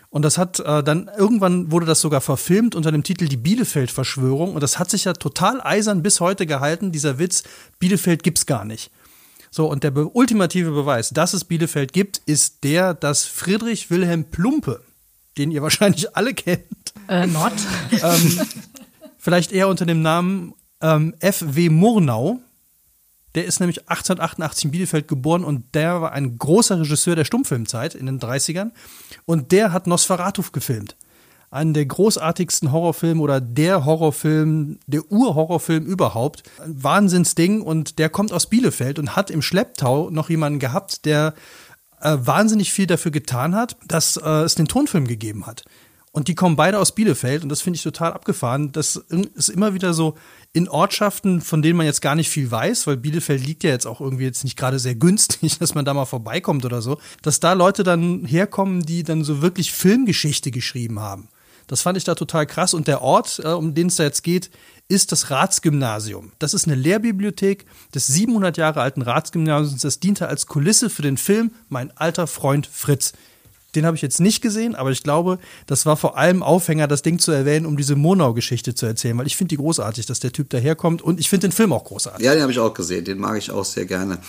Und 0.09 0.21
das 0.21 0.37
hat 0.37 0.59
äh, 0.59 0.83
dann 0.83 1.09
irgendwann 1.17 1.71
wurde 1.71 1.87
das 1.87 1.99
sogar 1.99 2.21
verfilmt 2.21 2.75
unter 2.75 2.91
dem 2.91 3.03
Titel 3.03 3.27
Die 3.27 3.37
Bielefeld-Verschwörung. 3.37 4.53
Und 4.53 4.61
das 4.61 4.77
hat 4.77 4.91
sich 4.91 5.05
ja 5.05 5.13
total 5.13 5.59
eisern 5.59 6.03
bis 6.03 6.19
heute 6.19 6.45
gehalten, 6.45 6.91
dieser 6.91 7.17
Witz, 7.17 7.43
Bielefeld 7.79 8.21
gibt's 8.21 8.45
gar 8.45 8.63
nicht. 8.63 8.91
So, 9.49 9.67
und 9.67 9.83
der 9.83 9.89
be 9.89 10.07
ultimative 10.07 10.69
Beweis, 10.69 11.09
dass 11.09 11.33
es 11.33 11.45
Bielefeld 11.45 11.93
gibt, 11.93 12.21
ist 12.25 12.63
der, 12.63 12.93
dass 12.93 13.25
Friedrich 13.25 13.89
Wilhelm 13.89 14.25
Plumpe, 14.25 14.81
den 15.37 15.51
ihr 15.51 15.61
wahrscheinlich 15.61 16.15
alle 16.15 16.33
kennt. 16.33 16.93
Äh, 17.07 17.27
not. 17.27 17.53
ähm, 17.91 18.41
vielleicht 19.17 19.51
eher 19.51 19.67
unter 19.67 19.85
dem 19.85 20.01
Namen 20.01 20.53
ähm, 20.81 21.15
F.W. 21.19 21.69
Murnau. 21.69 22.39
Der 23.35 23.45
ist 23.45 23.59
nämlich 23.59 23.89
1888 23.89 24.65
in 24.65 24.71
Bielefeld 24.71 25.07
geboren 25.07 25.43
und 25.43 25.73
der 25.73 26.01
war 26.01 26.11
ein 26.11 26.37
großer 26.37 26.79
Regisseur 26.79 27.15
der 27.15 27.25
Stummfilmzeit 27.25 27.95
in 27.95 28.05
den 28.05 28.19
30ern. 28.19 28.71
Und 29.25 29.51
der 29.51 29.73
hat 29.73 29.87
Nosferatu 29.87 30.43
gefilmt. 30.51 30.95
Einen 31.49 31.73
der 31.73 31.85
großartigsten 31.85 32.71
Horrorfilme 32.71 33.21
oder 33.21 33.39
der 33.39 33.85
Horrorfilm, 33.85 34.79
der 34.87 35.11
Urhorrorfilm 35.11 35.85
überhaupt. 35.85 36.43
Ein 36.59 36.83
Wahnsinnsding 36.83 37.61
und 37.61 37.99
der 37.99 38.09
kommt 38.09 38.33
aus 38.33 38.47
Bielefeld 38.47 38.97
und 38.97 39.15
hat 39.15 39.29
im 39.29 39.41
Schlepptau 39.41 40.09
noch 40.09 40.29
jemanden 40.29 40.59
gehabt, 40.59 41.05
der 41.05 41.33
äh, 42.03 42.17
wahnsinnig 42.19 42.71
viel 42.71 42.87
dafür 42.87 43.11
getan 43.11 43.55
hat, 43.55 43.77
dass 43.87 44.17
äh, 44.17 44.29
es 44.43 44.55
den 44.55 44.67
Tonfilm 44.67 45.07
gegeben 45.07 45.45
hat. 45.47 45.63
Und 46.11 46.27
die 46.27 46.35
kommen 46.35 46.55
beide 46.55 46.77
aus 46.77 46.93
Bielefeld 46.93 47.41
und 47.41 47.49
das 47.49 47.61
finde 47.61 47.77
ich 47.77 47.83
total 47.83 48.13
abgefahren. 48.13 48.71
Das 48.71 48.97
ist 48.97 49.49
immer 49.49 49.73
wieder 49.73 49.95
so 49.95 50.15
in 50.53 50.69
Ortschaften, 50.69 51.41
von 51.41 51.63
denen 51.63 51.75
man 51.75 51.87
jetzt 51.87 52.03
gar 52.03 52.13
nicht 52.13 52.29
viel 52.29 52.51
weiß, 52.51 52.85
weil 52.85 52.97
Bielefeld 52.97 53.43
liegt 53.43 53.63
ja 53.63 53.71
jetzt 53.71 53.87
auch 53.87 53.99
irgendwie 53.99 54.25
jetzt 54.25 54.43
nicht 54.43 54.55
gerade 54.55 54.77
sehr 54.77 54.93
günstig, 54.93 55.57
dass 55.59 55.73
man 55.73 55.85
da 55.85 55.93
mal 55.95 56.05
vorbeikommt 56.05 56.65
oder 56.65 56.83
so, 56.83 56.99
dass 57.23 57.39
da 57.39 57.53
Leute 57.53 57.81
dann 57.83 58.25
herkommen, 58.25 58.83
die 58.83 59.01
dann 59.01 59.23
so 59.23 59.41
wirklich 59.41 59.71
Filmgeschichte 59.71 60.51
geschrieben 60.51 60.99
haben. 60.99 61.29
Das 61.73 61.81
fand 61.81 61.97
ich 61.97 62.03
da 62.03 62.13
total 62.13 62.45
krass. 62.45 62.75
Und 62.75 62.87
der 62.87 63.01
Ort, 63.01 63.41
äh, 63.43 63.47
um 63.47 63.73
den 63.73 63.87
es 63.87 63.95
da 63.95 64.03
jetzt 64.03 64.21
geht, 64.21 64.51
ist 64.89 65.11
das 65.11 65.31
Ratsgymnasium. 65.31 66.31
Das 66.37 66.53
ist 66.53 66.67
eine 66.67 66.75
Lehrbibliothek 66.75 67.65
des 67.95 68.05
700 68.05 68.57
Jahre 68.57 68.81
alten 68.81 69.01
Ratsgymnasiums. 69.01 69.81
Das 69.81 69.99
diente 69.99 70.27
als 70.27 70.45
Kulisse 70.45 70.91
für 70.91 71.01
den 71.01 71.17
Film 71.17 71.49
Mein 71.69 71.89
alter 71.97 72.27
Freund 72.27 72.67
Fritz. 72.67 73.13
Den 73.73 73.87
habe 73.87 73.95
ich 73.95 74.03
jetzt 74.03 74.19
nicht 74.19 74.43
gesehen, 74.43 74.75
aber 74.75 74.91
ich 74.91 75.01
glaube, 75.01 75.39
das 75.65 75.87
war 75.87 75.97
vor 75.97 76.15
allem 76.15 76.43
Aufhänger, 76.43 76.87
das 76.87 77.01
Ding 77.01 77.17
zu 77.17 77.31
erwähnen, 77.31 77.65
um 77.65 77.75
diese 77.75 77.95
Monau-Geschichte 77.95 78.75
zu 78.75 78.85
erzählen, 78.85 79.17
weil 79.17 79.25
ich 79.25 79.35
finde 79.35 79.49
die 79.49 79.57
großartig, 79.57 80.05
dass 80.05 80.19
der 80.19 80.31
Typ 80.31 80.51
daherkommt 80.51 81.01
und 81.01 81.19
ich 81.19 81.27
finde 81.27 81.47
den 81.47 81.53
Film 81.53 81.73
auch 81.73 81.85
großartig. 81.85 82.23
Ja, 82.23 82.33
den 82.33 82.43
habe 82.43 82.51
ich 82.51 82.59
auch 82.59 82.75
gesehen, 82.75 83.03
den 83.03 83.17
mag 83.17 83.39
ich 83.39 83.49
auch 83.49 83.65
sehr 83.65 83.87
gerne. 83.87 84.19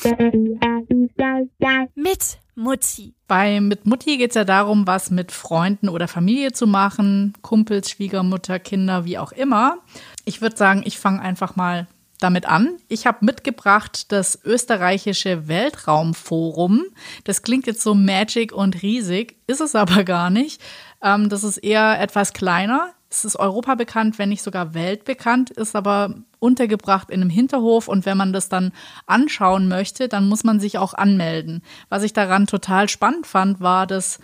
Mit 1.95 2.39
Mutti. 2.55 3.15
Bei 3.27 3.61
Mit 3.61 3.87
Mutti 3.87 4.17
geht 4.17 4.31
es 4.31 4.37
ja 4.37 4.45
darum, 4.45 4.87
was 4.87 5.11
mit 5.11 5.33
Freunden 5.33 5.89
oder 5.89 6.09
Familie 6.09 6.53
zu 6.53 6.67
machen, 6.67 7.35
Kumpels, 7.43 7.91
Schwiegermutter, 7.91 8.59
Kinder, 8.59 9.05
wie 9.05 9.19
auch 9.19 9.33
immer. 9.33 9.79
Ich 10.25 10.41
würde 10.41 10.57
sagen, 10.57 10.83
ich 10.85 10.99
fange 10.99 11.21
einfach 11.21 11.57
mal 11.57 11.89
damit 12.21 12.47
an. 12.47 12.79
Ich 12.89 13.07
habe 13.07 13.25
mitgebracht 13.25 14.13
das 14.13 14.39
österreichische 14.45 15.49
Weltraumforum. 15.49 16.85
Das 17.25 17.43
klingt 17.43 17.67
jetzt 17.67 17.83
so 17.83 17.95
magic 17.95 18.53
und 18.53 18.83
riesig, 18.83 19.37
ist 19.47 19.61
es 19.61 19.75
aber 19.75 20.05
gar 20.05 20.31
nicht. 20.31 20.61
Ähm, 21.03 21.29
das 21.29 21.45
ist 21.45 21.59
eher 21.59 22.01
etwas 22.01 22.33
kleiner. 22.33 22.95
Es 23.15 23.25
ist 23.25 23.37
Europa 23.37 23.77
bekannt, 23.77 24.19
wenn 24.19 24.29
nicht 24.29 24.43
sogar 24.43 24.75
weltbekannt, 24.75 25.51
ist 25.51 25.77
aber 25.77 26.15
untergebracht 26.41 27.11
in 27.11 27.21
einem 27.21 27.31
Hinterhof 27.31 27.87
und 27.87 28.07
wenn 28.07 28.17
man 28.17 28.33
das 28.33 28.49
dann 28.49 28.73
anschauen 29.07 29.69
möchte, 29.69 30.09
dann 30.09 30.29
muss 30.29 30.43
man 30.43 30.59
sich 30.59 30.79
auch 30.79 30.95
anmelden. 30.95 31.63
Was 31.89 32.03
ich 32.03 32.13
daran 32.13 32.49
total 32.49 32.89
spannend 32.89 33.29
fand, 33.29 33.61
war, 33.61 33.87
dass 33.87 34.19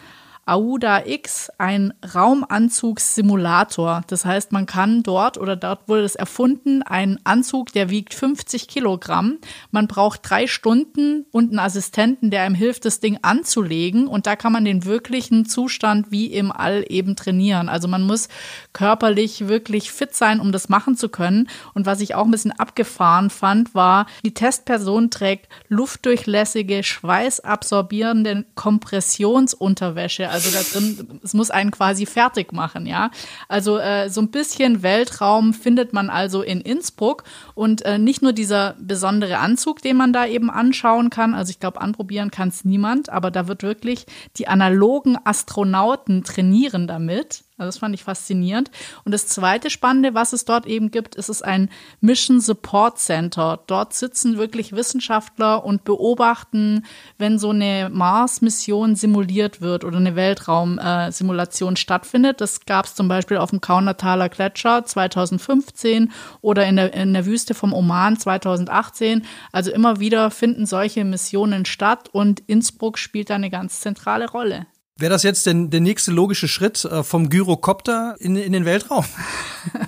AUDA 0.50 1.06
X 1.06 1.48
ein 1.58 1.94
Raumanzugssimulator. 2.14 4.02
Das 4.08 4.24
heißt, 4.24 4.50
man 4.50 4.66
kann 4.66 5.04
dort 5.04 5.38
oder 5.38 5.54
dort 5.54 5.88
wurde 5.88 6.02
es 6.02 6.16
erfunden, 6.16 6.82
ein 6.82 7.20
Anzug, 7.22 7.72
der 7.72 7.88
wiegt 7.88 8.14
50 8.14 8.66
Kilogramm. 8.66 9.38
Man 9.70 9.86
braucht 9.86 10.28
drei 10.28 10.48
Stunden 10.48 11.24
und 11.30 11.50
einen 11.50 11.60
Assistenten, 11.60 12.30
der 12.30 12.42
einem 12.42 12.56
hilft, 12.56 12.84
das 12.84 12.98
Ding 12.98 13.18
anzulegen. 13.22 14.08
Und 14.08 14.26
da 14.26 14.34
kann 14.34 14.52
man 14.52 14.64
den 14.64 14.84
wirklichen 14.84 15.46
Zustand 15.46 16.10
wie 16.10 16.26
im 16.26 16.50
All 16.50 16.84
eben 16.88 17.14
trainieren. 17.14 17.68
Also 17.68 17.86
man 17.86 18.02
muss 18.02 18.28
körperlich 18.72 19.48
wirklich 19.48 19.90
fit 19.90 20.14
sein, 20.14 20.40
um 20.40 20.52
das 20.52 20.68
machen 20.68 20.96
zu 20.96 21.08
können. 21.08 21.48
Und 21.74 21.86
was 21.86 22.00
ich 22.00 22.14
auch 22.14 22.24
ein 22.24 22.30
bisschen 22.30 22.52
abgefahren 22.52 23.30
fand, 23.30 23.74
war, 23.74 24.06
die 24.24 24.34
Testperson 24.34 25.10
trägt 25.10 25.48
luftdurchlässige, 25.68 26.82
schweißabsorbierende 26.82 28.44
Kompressionsunterwäsche. 28.54 30.28
Also 30.28 30.50
da 30.50 30.62
drin, 30.62 31.20
es 31.22 31.34
muss 31.34 31.50
einen 31.50 31.70
quasi 31.70 32.06
fertig 32.06 32.52
machen, 32.52 32.86
ja. 32.86 33.10
Also 33.48 33.78
äh, 33.78 34.08
so 34.08 34.20
ein 34.20 34.30
bisschen 34.30 34.82
Weltraum 34.82 35.52
findet 35.52 35.92
man 35.92 36.10
also 36.10 36.42
in 36.42 36.60
Innsbruck 36.60 37.24
und 37.54 37.82
äh, 37.82 37.98
nicht 37.98 38.22
nur 38.22 38.32
dieser 38.32 38.76
besondere 38.78 39.38
Anzug, 39.38 39.82
den 39.82 39.96
man 39.96 40.12
da 40.12 40.26
eben 40.26 40.50
anschauen 40.50 41.10
kann. 41.10 41.34
Also 41.34 41.50
ich 41.50 41.60
glaube, 41.60 41.80
anprobieren 41.80 42.30
kann 42.30 42.48
es 42.48 42.64
niemand, 42.64 43.10
aber 43.10 43.30
da 43.30 43.48
wird 43.48 43.62
wirklich 43.62 44.06
die 44.36 44.48
analogen 44.48 45.18
Astronauten 45.24 46.24
trainieren 46.24 46.86
damit. 46.86 47.44
Also 47.60 47.68
das 47.68 47.78
fand 47.78 47.94
ich 47.94 48.04
faszinierend. 48.04 48.70
Und 49.04 49.12
das 49.12 49.26
zweite 49.26 49.68
Spannende, 49.68 50.14
was 50.14 50.32
es 50.32 50.46
dort 50.46 50.64
eben 50.64 50.90
gibt, 50.90 51.14
ist 51.14 51.28
es 51.28 51.42
ein 51.42 51.68
Mission 52.00 52.40
Support 52.40 52.98
Center. 52.98 53.60
Dort 53.66 53.92
sitzen 53.92 54.38
wirklich 54.38 54.72
Wissenschaftler 54.72 55.62
und 55.62 55.84
beobachten, 55.84 56.86
wenn 57.18 57.38
so 57.38 57.50
eine 57.50 57.90
Mars-Mission 57.92 58.96
simuliert 58.96 59.60
wird 59.60 59.84
oder 59.84 59.98
eine 59.98 60.16
Weltraum-Simulation 60.16 61.76
stattfindet. 61.76 62.40
Das 62.40 62.64
gab 62.64 62.86
es 62.86 62.94
zum 62.94 63.08
Beispiel 63.08 63.36
auf 63.36 63.50
dem 63.50 63.60
Kaunertaler 63.60 64.30
Gletscher 64.30 64.84
2015 64.86 66.12
oder 66.40 66.66
in 66.66 66.76
der, 66.76 66.94
in 66.94 67.12
der 67.12 67.26
Wüste 67.26 67.52
vom 67.52 67.74
Oman 67.74 68.18
2018. 68.18 69.26
Also 69.52 69.70
immer 69.70 70.00
wieder 70.00 70.30
finden 70.30 70.64
solche 70.64 71.04
Missionen 71.04 71.66
statt 71.66 72.08
und 72.10 72.40
Innsbruck 72.46 72.96
spielt 72.98 73.28
da 73.28 73.34
eine 73.34 73.50
ganz 73.50 73.80
zentrale 73.80 74.30
Rolle. 74.30 74.66
Wäre 75.00 75.10
das 75.10 75.22
jetzt 75.22 75.46
denn 75.46 75.70
der 75.70 75.80
nächste 75.80 76.10
logische 76.10 76.46
Schritt 76.46 76.84
äh, 76.84 77.02
vom 77.02 77.30
Gyrokopter 77.30 78.16
in, 78.18 78.36
in 78.36 78.52
den 78.52 78.64
Weltraum? 78.64 79.04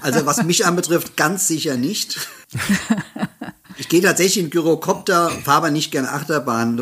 Also 0.03 0.27
was 0.27 0.43
mich 0.43 0.67
anbetrifft, 0.67 1.17
ganz 1.17 1.49
sicher 1.49 1.77
nicht. 1.77 2.29
Ich 3.79 3.89
gehe 3.89 4.03
tatsächlich 4.03 4.45
in 4.45 4.51
Gyrokopter, 4.51 5.31
fahre 5.31 5.57
aber 5.57 5.71
nicht 5.71 5.91
gern 5.91 6.05
Achterbahn. 6.05 6.77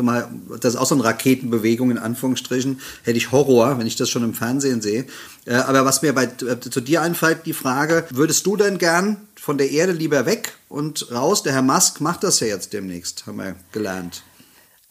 Das 0.59 0.73
ist 0.73 0.79
auch 0.79 0.85
so 0.85 0.95
eine 0.95 1.05
Raketenbewegung 1.05 1.89
in 1.89 1.97
Anführungsstrichen. 1.97 2.81
Hätte 3.03 3.17
ich 3.17 3.31
Horror, 3.31 3.79
wenn 3.79 3.87
ich 3.87 3.95
das 3.95 4.09
schon 4.09 4.23
im 4.23 4.33
Fernsehen 4.33 4.81
sehe. 4.81 5.05
Äh, 5.45 5.53
aber 5.53 5.85
was 5.85 6.01
mir 6.01 6.13
bei, 6.13 6.25
äh, 6.25 6.59
zu 6.59 6.81
dir 6.81 7.01
einfällt, 7.01 7.45
die 7.45 7.53
Frage, 7.53 8.05
würdest 8.11 8.45
du 8.45 8.57
denn 8.57 8.77
gern 8.77 9.17
von 9.35 9.57
der 9.57 9.71
Erde 9.71 9.93
lieber 9.93 10.25
weg 10.25 10.53
und 10.67 11.11
raus? 11.11 11.43
Der 11.43 11.53
Herr 11.53 11.61
Musk 11.61 12.01
macht 12.01 12.23
das 12.23 12.41
ja 12.41 12.47
jetzt 12.47 12.73
demnächst, 12.73 13.25
haben 13.25 13.37
wir 13.37 13.55
gelernt. 13.71 14.23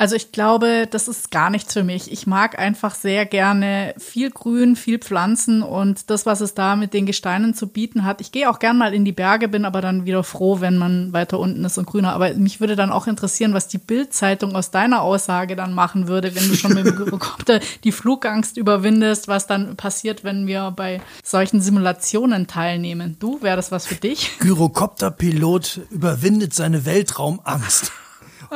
Also 0.00 0.16
ich 0.16 0.32
glaube, 0.32 0.88
das 0.90 1.08
ist 1.08 1.30
gar 1.30 1.50
nichts 1.50 1.74
für 1.74 1.84
mich. 1.84 2.10
Ich 2.10 2.26
mag 2.26 2.58
einfach 2.58 2.94
sehr 2.94 3.26
gerne 3.26 3.92
viel 3.98 4.30
Grün, 4.30 4.74
viel 4.74 4.98
Pflanzen 4.98 5.62
und 5.62 6.08
das, 6.08 6.24
was 6.24 6.40
es 6.40 6.54
da 6.54 6.74
mit 6.74 6.94
den 6.94 7.04
Gesteinen 7.04 7.52
zu 7.52 7.66
bieten 7.66 8.06
hat. 8.06 8.22
Ich 8.22 8.32
gehe 8.32 8.48
auch 8.48 8.60
gern 8.60 8.78
mal 8.78 8.94
in 8.94 9.04
die 9.04 9.12
Berge, 9.12 9.46
bin 9.46 9.66
aber 9.66 9.82
dann 9.82 10.06
wieder 10.06 10.24
froh, 10.24 10.62
wenn 10.62 10.78
man 10.78 11.12
weiter 11.12 11.38
unten 11.38 11.62
ist 11.66 11.76
und 11.76 11.84
grüner. 11.84 12.14
Aber 12.14 12.32
mich 12.32 12.60
würde 12.60 12.76
dann 12.76 12.92
auch 12.92 13.08
interessieren, 13.08 13.52
was 13.52 13.68
die 13.68 13.76
Bildzeitung 13.76 14.56
aus 14.56 14.70
deiner 14.70 15.02
Aussage 15.02 15.54
dann 15.54 15.74
machen 15.74 16.08
würde, 16.08 16.34
wenn 16.34 16.48
du 16.48 16.54
schon 16.54 16.72
mit 16.72 16.86
dem 16.86 16.96
Gyrokopter 16.96 17.60
die 17.84 17.92
Flugangst 17.92 18.56
überwindest, 18.56 19.28
was 19.28 19.46
dann 19.46 19.76
passiert, 19.76 20.24
wenn 20.24 20.46
wir 20.46 20.70
bei 20.70 21.02
solchen 21.22 21.60
Simulationen 21.60 22.46
teilnehmen. 22.46 23.16
Du, 23.20 23.42
wäre 23.42 23.56
das 23.56 23.70
was 23.70 23.84
für 23.84 23.96
dich? 23.96 24.30
Gyrokopterpilot 24.38 25.82
überwindet 25.90 26.54
seine 26.54 26.86
Weltraumangst 26.86 27.92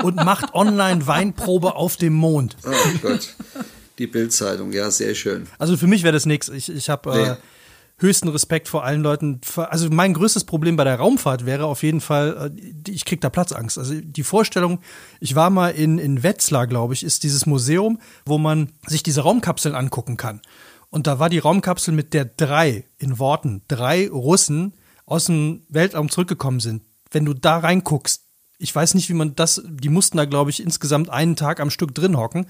und 0.03 0.17
macht 0.17 0.55
online 0.55 1.07
Weinprobe 1.07 1.77
auf 1.77 1.97
dem 1.97 2.15
Mond. 2.15 2.57
Oh 2.65 2.99
Gott. 3.03 3.35
Die 3.99 4.07
Bildzeitung, 4.07 4.73
ja, 4.73 4.91
sehr 4.91 5.15
schön. 5.15 5.47
Also 5.59 5.77
für 5.77 5.87
mich 5.87 6.03
wäre 6.03 6.13
das 6.13 6.27
nichts. 6.27 6.49
Ich, 6.49 6.69
ich 6.69 6.91
habe 6.91 7.11
nee. 7.11 7.23
äh, 7.23 7.37
höchsten 7.99 8.29
Respekt 8.29 8.69
vor 8.69 8.85
allen 8.85 9.03
Leuten. 9.03 9.41
Also 9.57 9.89
mein 9.91 10.15
größtes 10.15 10.45
Problem 10.45 10.77
bei 10.77 10.85
der 10.85 10.97
Raumfahrt 10.97 11.47
wäre 11.47 11.67
auf 11.67 11.83
jeden 11.83 12.01
Fall, 12.01 12.53
äh, 12.57 12.91
ich 12.91 13.05
krieg 13.05 13.21
da 13.21 13.31
Platzangst. 13.31 13.79
Also 13.79 13.95
die 14.01 14.25
Vorstellung, 14.25 14.81
ich 15.21 15.35
war 15.35 15.51
mal 15.51 15.71
in, 15.71 15.99
in 15.99 16.23
Wetzlar, 16.23 16.67
glaube 16.67 16.95
ich, 16.95 17.05
ist 17.05 17.23
dieses 17.23 17.47
Museum, 17.47 18.01
wo 18.27 18.39
man 18.39 18.73
sich 18.87 19.03
diese 19.03 19.21
Raumkapseln 19.21 19.75
angucken 19.75 20.17
kann. 20.17 20.41
Und 20.91 21.07
da 21.07 21.19
war 21.19 21.29
die 21.29 21.39
Raumkapsel 21.39 21.95
mit 21.95 22.15
der 22.15 22.25
drei, 22.25 22.85
in 22.99 23.19
Worten, 23.19 23.63
drei 23.69 24.09
Russen 24.09 24.75
aus 25.07 25.27
dem 25.27 25.63
Weltraum 25.69 26.09
zurückgekommen 26.09 26.61
sind. 26.61 26.83
Wenn 27.11 27.25
du 27.25 27.35
da 27.35 27.59
reinguckst, 27.59 28.24
ich 28.59 28.75
weiß 28.75 28.95
nicht, 28.95 29.09
wie 29.09 29.15
man 29.15 29.35
das, 29.35 29.63
die 29.67 29.89
mussten 29.89 30.17
da, 30.17 30.25
glaube 30.25 30.51
ich, 30.51 30.63
insgesamt 30.63 31.11
einen 31.11 31.37
Tag 31.37 31.61
am 31.61 31.71
Stück 31.71 31.95
drin 31.95 32.17
hocken, 32.17 32.47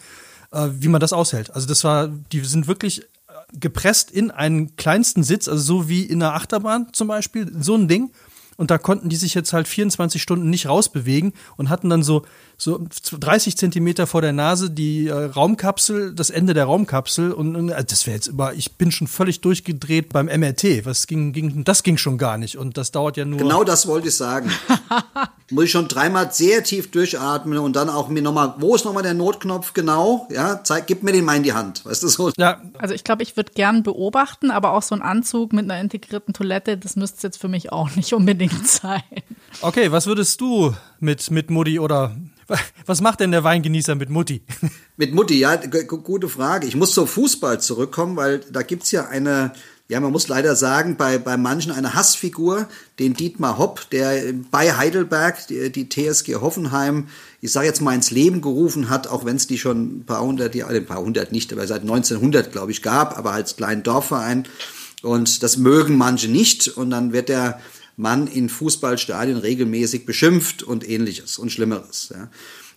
äh, 0.53 0.69
wie 0.71 0.89
man 0.89 1.01
das 1.01 1.13
aushält. 1.13 1.51
Also 1.51 1.67
das 1.67 1.85
war, 1.85 2.09
die 2.09 2.41
sind 2.41 2.67
wirklich 2.67 3.03
äh, 3.03 3.05
gepresst 3.53 4.11
in 4.11 4.31
einen 4.31 4.77
kleinsten 4.77 5.23
Sitz, 5.23 5.49
also 5.49 5.63
so 5.63 5.89
wie 5.89 6.03
in 6.03 6.23
einer 6.23 6.35
Achterbahn 6.35 6.89
zum 6.93 7.09
Beispiel, 7.09 7.51
so 7.61 7.75
ein 7.75 7.89
Ding. 7.89 8.11
Und 8.57 8.71
da 8.71 8.79
konnten 8.79 9.09
die 9.09 9.17
sich 9.17 9.35
jetzt 9.35 9.53
halt 9.53 9.67
24 9.67 10.23
Stunden 10.23 10.49
nicht 10.49 10.69
rausbewegen 10.69 11.33
und 11.57 11.71
hatten 11.71 11.91
dann 11.91 12.05
so 12.05 12.25
so 12.57 12.87
30 13.19 13.57
Zentimeter 13.57 14.07
vor 14.07 14.23
der 14.23 14.33
Nase 14.33 14.71
die 14.71 15.09
äh, 15.09 15.13
Raumkapsel, 15.13 16.15
das 16.15 16.31
Ende 16.31 16.55
der 16.55 16.65
Raumkapsel 16.65 17.33
und, 17.33 17.57
und 17.57 17.69
äh, 17.71 17.85
das 17.85 18.07
wäre 18.07 18.17
jetzt 18.17 18.29
über, 18.29 18.55
ich 18.55 18.77
bin 18.77 18.93
schon 18.93 19.07
völlig 19.07 19.41
durchgedreht 19.41 20.13
beim 20.13 20.27
MRT. 20.27 20.87
Was 20.87 21.07
ging, 21.07 21.33
ging, 21.33 21.65
das 21.65 21.83
ging 21.83 21.97
schon 21.97 22.19
gar 22.19 22.39
nicht 22.39 22.57
und 22.57 22.77
das 22.77 22.93
dauert 22.93 23.17
ja 23.17 23.25
nur. 23.25 23.39
Genau 23.39 23.65
das 23.65 23.87
wollte 23.87 24.09
ich 24.09 24.17
sagen. 24.17 24.51
Muss 25.51 25.65
ich 25.65 25.71
schon 25.73 25.89
dreimal 25.89 26.33
sehr 26.33 26.65
tief 26.65 26.91
durchatmen 26.91 27.59
und 27.59 27.77
dann 27.77 27.91
auch 27.91 28.09
mir 28.09 28.23
nochmal, 28.23 28.55
wo 28.59 28.75
ist 28.75 28.85
nochmal 28.85 29.03
der 29.03 29.15
Notknopf 29.15 29.75
genau? 29.75 30.27
Ja, 30.31 30.65
zeig, 30.65 30.87
gib 30.87 31.03
mir 31.03 31.13
den 31.13 31.25
mal 31.25 31.37
in 31.37 31.43
die 31.43 31.53
Hand. 31.53 31.85
Weißt 31.85 32.03
du 32.03 32.09
so? 32.09 32.31
Ja. 32.39 32.63
Also 32.79 32.95
ich 32.95 33.05
glaube, 33.05 33.23
ich 33.23 33.37
würde 33.37 33.53
gern 33.53 33.83
beobachten, 33.83 34.51
aber 34.51 34.73
auch 34.73 34.83
so 34.83 34.95
ein 34.95 35.03
Anzug 35.03 35.53
mit 35.53 35.65
einer 35.65 35.81
integrierten 35.81 36.33
Toilette, 36.33 36.79
das 36.79 36.97
müsste 36.97 37.27
jetzt 37.27 37.39
für 37.39 37.49
mich 37.49 37.73
auch 37.73 37.95
nicht 37.95 38.15
unbedingt 38.15 38.67
sein. 38.69 39.03
Okay, 39.61 39.93
was 39.93 40.07
würdest 40.07 40.41
du 40.41 40.75
mit, 41.05 41.31
mit 41.31 41.51
Mutti 41.51 41.79
oder 41.79 42.17
was 42.87 43.01
macht 43.01 43.21
denn 43.21 43.31
der 43.31 43.45
Weingenießer 43.45 43.95
mit 43.95 44.11
Mutti? 44.11 44.43
Mit 44.97 45.13
Mutti, 45.13 45.41
ja, 45.41 45.57
gute 45.57 46.29
Frage. 46.29 46.69
Ich 46.69 46.77
muss 46.77 46.95
zum 46.95 47.09
Fußball 47.09 47.61
zurückkommen, 47.61 48.15
weil 48.15 48.39
da 48.53 48.63
gibt's 48.63 48.93
ja 48.93 49.09
eine, 49.09 49.53
ja, 49.89 49.99
man 49.99 50.13
muss 50.13 50.29
leider 50.29 50.55
sagen, 50.55 50.97
bei, 50.97 51.19
bei 51.19 51.37
manchen 51.37 51.73
eine 51.73 51.95
Hassfigur, 51.95 52.69
den 53.01 53.15
Dietmar 53.15 53.59
Hopp, 53.59 53.91
der 53.91 54.33
bei 54.53 54.77
Heidelberg 54.77 55.49
die, 55.49 55.73
die 55.73 55.89
TSG 55.89 56.37
Hoffenheim, 56.37 57.09
ich 57.41 57.51
sage 57.51 57.67
jetzt 57.67 57.81
mal, 57.81 57.93
ins 57.93 58.13
Leben 58.13 58.41
gerufen 58.41 58.89
hat, 58.89 59.09
auch 59.09 59.25
wenn 59.25 59.35
es 59.35 59.49
die 59.49 59.59
schon 59.59 59.99
ein 59.99 60.07
paar 60.07 60.23
hundert 60.23 60.55
Jahre, 60.55 60.77
ein 60.77 60.87
paar 60.87 61.01
hundert 61.01 61.33
nicht, 61.33 61.53
aber 61.53 61.67
seit 61.67 61.83
1900, 61.83 62.53
glaube 62.53 62.71
ich, 62.71 62.81
gab, 62.81 63.19
aber 63.19 63.33
als 63.33 63.57
kleinen 63.57 63.83
Dorfverein. 63.83 64.47
Und 65.03 65.43
das 65.43 65.59
mögen 65.59 65.99
manche 65.99 66.29
nicht. 66.29 66.69
Und 66.69 66.91
dann 66.91 67.13
wird 67.13 67.29
der 67.29 67.61
man 67.97 68.27
in 68.27 68.49
Fußballstadien 68.49 69.37
regelmäßig 69.37 70.07
beschimpft 70.07 70.63
und 70.63 70.89
ähnliches 70.89 71.39
und 71.39 71.51
Schlimmeres. 71.51 72.13
Ja. 72.15 72.29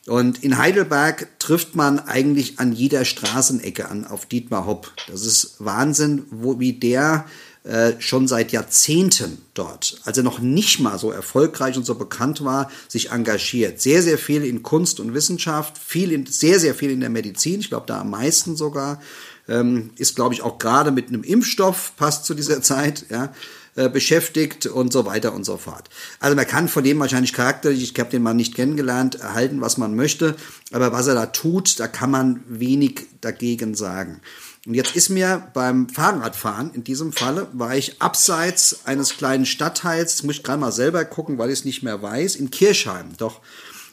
Und 0.07 0.43
in 0.43 0.57
Heidelberg 0.57 1.27
trifft 1.37 1.75
man 1.75 1.99
eigentlich 1.99 2.59
an 2.59 2.71
jeder 2.71 3.03
Straßenecke 3.03 3.89
an 3.89 4.05
auf 4.05 4.25
Dietmar 4.25 4.65
Hopp. 4.65 4.93
Das 5.07 5.25
ist 5.25 5.55
Wahnsinn, 5.59 6.23
wo, 6.31 6.59
wie 6.59 6.73
der 6.73 7.25
äh, 7.67 7.99
schon 7.99 8.29
seit 8.29 8.53
Jahrzehnten 8.53 9.39
dort, 9.53 9.99
als 10.05 10.17
er 10.17 10.23
noch 10.23 10.39
nicht 10.39 10.79
mal 10.79 10.97
so 10.97 11.11
erfolgreich 11.11 11.75
und 11.75 11.85
so 11.85 11.95
bekannt 11.95 12.45
war, 12.45 12.71
sich 12.87 13.11
engagiert. 13.11 13.81
Sehr, 13.81 14.01
sehr 14.01 14.17
viel 14.17 14.45
in 14.45 14.63
Kunst 14.63 15.01
und 15.01 15.13
Wissenschaft, 15.13 15.77
viel 15.77 16.13
in, 16.13 16.25
sehr, 16.25 16.61
sehr 16.61 16.73
viel 16.73 16.91
in 16.91 17.01
der 17.01 17.09
Medizin, 17.09 17.59
ich 17.59 17.67
glaube 17.67 17.85
da 17.85 17.99
am 17.99 18.11
meisten 18.11 18.55
sogar. 18.55 19.01
Ähm, 19.49 19.89
ist, 19.97 20.15
glaube 20.15 20.33
ich, 20.33 20.43
auch 20.43 20.59
gerade 20.59 20.91
mit 20.91 21.09
einem 21.09 21.23
Impfstoff, 21.23 21.91
passt 21.97 22.23
zu 22.23 22.33
dieser 22.33 22.61
Zeit, 22.61 23.05
ja, 23.09 23.33
äh, 23.77 23.89
beschäftigt 23.89 24.65
und 24.65 24.91
so 24.91 25.05
weiter 25.05 25.33
und 25.33 25.45
so 25.45 25.57
fort. 25.57 25.89
Also 26.19 26.35
man 26.35 26.47
kann 26.47 26.67
von 26.67 26.83
dem 26.83 26.99
wahrscheinlich 26.99 27.31
charakterlich, 27.31 27.91
ich 27.93 27.99
habe 27.99 28.09
den 28.09 28.23
Mann 28.23 28.35
nicht 28.35 28.55
kennengelernt, 28.55 29.15
erhalten, 29.15 29.61
was 29.61 29.77
man 29.77 29.95
möchte, 29.95 30.35
aber 30.71 30.91
was 30.91 31.05
er 31.05 31.13
da 31.13 31.27
tut, 31.27 31.79
da 31.79 31.87
kann 31.87 32.09
man 32.09 32.43
wenig 32.47 33.05
dagegen 33.21 33.75
sagen. 33.75 34.19
Und 34.65 34.73
jetzt 34.73 34.95
ist 34.95 35.09
mir 35.09 35.47
beim 35.53 35.89
Fahrradfahren, 35.89 36.73
in 36.73 36.83
diesem 36.83 37.13
Falle, 37.13 37.47
war 37.53 37.77
ich 37.77 38.01
abseits 38.01 38.79
eines 38.85 39.15
kleinen 39.15 39.45
Stadtteils, 39.45 40.23
muss 40.23 40.37
ich 40.37 40.43
gerade 40.43 40.59
mal 40.59 40.71
selber 40.71 41.05
gucken, 41.05 41.37
weil 41.37 41.51
ich 41.51 41.59
es 41.59 41.65
nicht 41.65 41.83
mehr 41.83 42.01
weiß, 42.01 42.35
in 42.35 42.49
Kirchheim. 42.49 43.11
Doch 43.17 43.41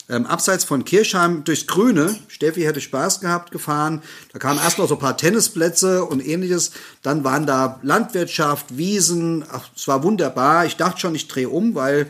ähm, 0.08 0.26
abseits 0.26 0.64
von 0.64 0.84
Kirchheim 0.84 1.44
durchs 1.44 1.66
Grüne. 1.66 2.14
Steffi 2.28 2.62
hätte 2.62 2.80
Spaß 2.80 3.20
gehabt 3.20 3.50
gefahren. 3.50 4.02
Da 4.32 4.38
kamen 4.38 4.60
erst 4.62 4.78
noch 4.78 4.88
so 4.88 4.94
ein 4.94 5.00
paar 5.00 5.16
Tennisplätze 5.16 6.04
und 6.04 6.26
ähnliches. 6.26 6.72
Dann 7.02 7.24
waren 7.24 7.46
da 7.46 7.80
Landwirtschaft, 7.82 8.76
Wiesen. 8.76 9.44
Ach, 9.50 9.70
es 9.74 9.88
war 9.88 10.02
wunderbar. 10.02 10.66
Ich 10.66 10.76
dachte 10.76 11.00
schon, 11.00 11.14
ich 11.14 11.28
drehe 11.28 11.48
um, 11.48 11.74
weil 11.74 12.06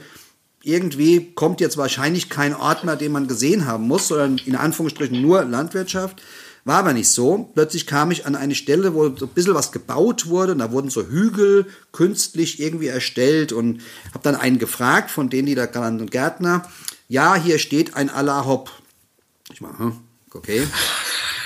irgendwie 0.63 1.33
kommt 1.35 1.61
jetzt 1.61 1.77
wahrscheinlich 1.77 2.31
kein 2.31 2.55
Ort 2.55 2.85
mehr, 2.85 2.97
den 2.97 3.13
man 3.13 3.29
gesehen 3.29 3.67
haben 3.67 3.87
muss, 3.87 4.09
sondern 4.09 4.39
in 4.39 4.57
Anführungsstrichen 4.57 5.21
nur 5.21 5.45
Landwirtschaft. 5.45 6.21
War 6.67 6.79
aber 6.79 6.95
nicht 6.95 7.11
so. 7.11 7.51
Plötzlich 7.55 7.87
kam 7.87 8.11
ich 8.11 8.25
an 8.25 8.35
eine 8.35 8.55
Stelle, 8.55 8.95
wo 8.95 9.15
so 9.15 9.27
ein 9.27 9.33
bisschen 9.35 9.55
was 9.55 9.71
gebaut 9.71 10.29
wurde 10.29 10.53
und 10.53 10.61
da 10.61 10.73
wurden 10.73 10.89
so 10.89 11.07
Hügel 11.07 11.67
künstlich 11.93 12.59
irgendwie 12.59 12.87
erstellt 12.87 13.53
und 13.53 13.83
habe 14.15 14.23
dann 14.23 14.35
einen 14.35 14.59
gefragt 14.59 15.11
von 15.11 15.29
denen, 15.29 15.45
die 15.47 15.55
da 15.55 15.67
genannten 15.67 16.09
Gärtner, 16.09 16.67
ja, 17.09 17.35
hier 17.35 17.59
steht 17.59 17.97
ein 17.97 18.11
Allah 18.11 18.45
Hop. 18.45 18.71
Ich 19.53 19.61
mal, 19.61 19.79
hm, 19.79 19.99
okay. 20.33 20.67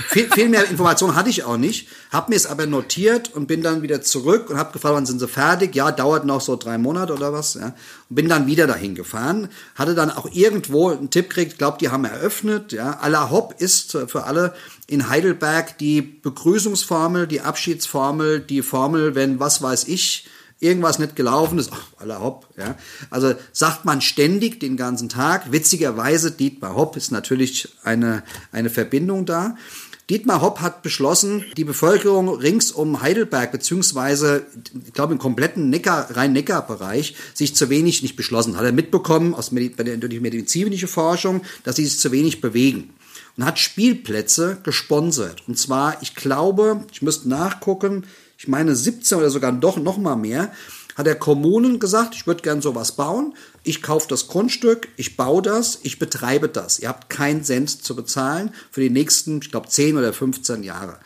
viel, 0.08 0.30
viel 0.30 0.48
mehr 0.48 0.68
Informationen 0.68 1.16
hatte 1.16 1.30
ich 1.30 1.44
auch 1.44 1.56
nicht, 1.56 1.88
habe 2.10 2.30
mir 2.30 2.36
es 2.36 2.46
aber 2.46 2.66
notiert 2.66 3.34
und 3.34 3.46
bin 3.46 3.62
dann 3.62 3.82
wieder 3.82 4.00
zurück 4.00 4.48
und 4.50 4.56
habe 4.56 4.72
gefragt, 4.72 4.94
wann 4.94 5.06
sind 5.06 5.18
sie 5.18 5.28
fertig? 5.28 5.74
Ja, 5.74 5.90
dauert 5.90 6.24
noch 6.24 6.40
so 6.40 6.56
drei 6.56 6.78
Monate 6.78 7.12
oder 7.12 7.32
was. 7.32 7.54
Ja. 7.54 7.74
Und 8.08 8.16
bin 8.16 8.28
dann 8.28 8.46
wieder 8.46 8.66
dahin 8.66 8.94
gefahren, 8.94 9.48
hatte 9.74 9.94
dann 9.94 10.10
auch 10.10 10.28
irgendwo 10.32 10.90
einen 10.90 11.10
Tipp 11.10 11.30
gekriegt, 11.30 11.58
glaube, 11.58 11.78
die 11.80 11.88
haben 11.88 12.04
eröffnet. 12.04 12.72
Ja. 12.72 12.98
Alla 13.00 13.30
Hopp 13.30 13.56
ist 13.58 13.98
für 14.06 14.24
alle 14.24 14.54
in 14.86 15.08
Heidelberg 15.08 15.78
die 15.78 16.00
Begrüßungsformel, 16.00 17.26
die 17.26 17.40
Abschiedsformel, 17.40 18.40
die 18.40 18.62
Formel, 18.62 19.14
wenn 19.14 19.40
was 19.40 19.60
weiß 19.60 19.88
ich, 19.88 20.26
irgendwas 20.60 20.98
nicht 20.98 21.16
gelaufen 21.16 21.58
ist, 21.58 21.70
ach, 21.72 21.86
aller 21.98 22.20
Hopp, 22.20 22.48
ja. 22.56 22.76
Also 23.10 23.34
sagt 23.52 23.84
man 23.84 24.00
ständig 24.00 24.60
den 24.60 24.76
ganzen 24.76 25.08
Tag. 25.08 25.52
Witzigerweise, 25.52 26.32
Dietmar 26.32 26.74
Hopp 26.74 26.96
ist 26.96 27.12
natürlich 27.12 27.68
eine, 27.84 28.22
eine 28.50 28.70
Verbindung 28.70 29.24
da. 29.24 29.56
Dietmar 30.10 30.40
Hopp 30.40 30.60
hat 30.60 30.82
beschlossen, 30.82 31.44
die 31.58 31.64
Bevölkerung 31.64 32.30
rings 32.30 32.72
um 32.72 33.02
Heidelberg, 33.02 33.52
beziehungsweise, 33.52 34.46
ich 34.86 34.94
glaube, 34.94 35.12
im 35.12 35.18
kompletten 35.18 35.68
Neckar, 35.68 36.16
Rhein-Neckar-Bereich, 36.16 37.14
sich 37.34 37.54
zu 37.54 37.68
wenig 37.68 38.02
nicht 38.02 38.16
beschlossen. 38.16 38.56
Hat 38.56 38.64
er 38.64 38.72
mitbekommen 38.72 39.34
aus 39.34 39.50
der, 39.50 39.98
durch 39.98 40.20
medizinische 40.20 40.88
Forschung, 40.88 41.42
dass 41.62 41.76
sie 41.76 41.84
sich 41.84 41.98
zu 41.98 42.10
wenig 42.10 42.40
bewegen. 42.40 42.94
Und 43.36 43.44
hat 43.44 43.58
Spielplätze 43.58 44.58
gesponsert. 44.62 45.46
Und 45.46 45.58
zwar, 45.58 46.00
ich 46.02 46.14
glaube, 46.14 46.84
ich 46.90 47.02
müsste 47.02 47.28
nachgucken, 47.28 48.04
ich 48.38 48.46
meine 48.46 48.74
17 48.74 49.18
oder 49.18 49.30
sogar 49.30 49.52
doch 49.52 49.76
noch 49.76 49.98
mal 49.98 50.16
mehr, 50.16 50.52
hat 50.94 51.06
der 51.06 51.16
Kommunen 51.16 51.78
gesagt, 51.78 52.14
ich 52.14 52.26
würde 52.26 52.42
gern 52.42 52.62
sowas 52.62 52.92
bauen. 52.92 53.34
Ich 53.62 53.82
kaufe 53.82 54.08
das 54.08 54.26
Grundstück, 54.26 54.88
ich 54.96 55.16
baue 55.16 55.42
das, 55.42 55.80
ich 55.82 55.98
betreibe 55.98 56.48
das. 56.48 56.78
Ihr 56.78 56.88
habt 56.88 57.08
keinen 57.08 57.44
Cent 57.44 57.84
zu 57.84 57.94
bezahlen 57.94 58.52
für 58.70 58.80
die 58.80 58.90
nächsten, 58.90 59.40
ich 59.42 59.50
glaube, 59.50 59.68
10 59.68 59.96
oder 59.96 60.12
15 60.12 60.62
Jahre. 60.62 60.98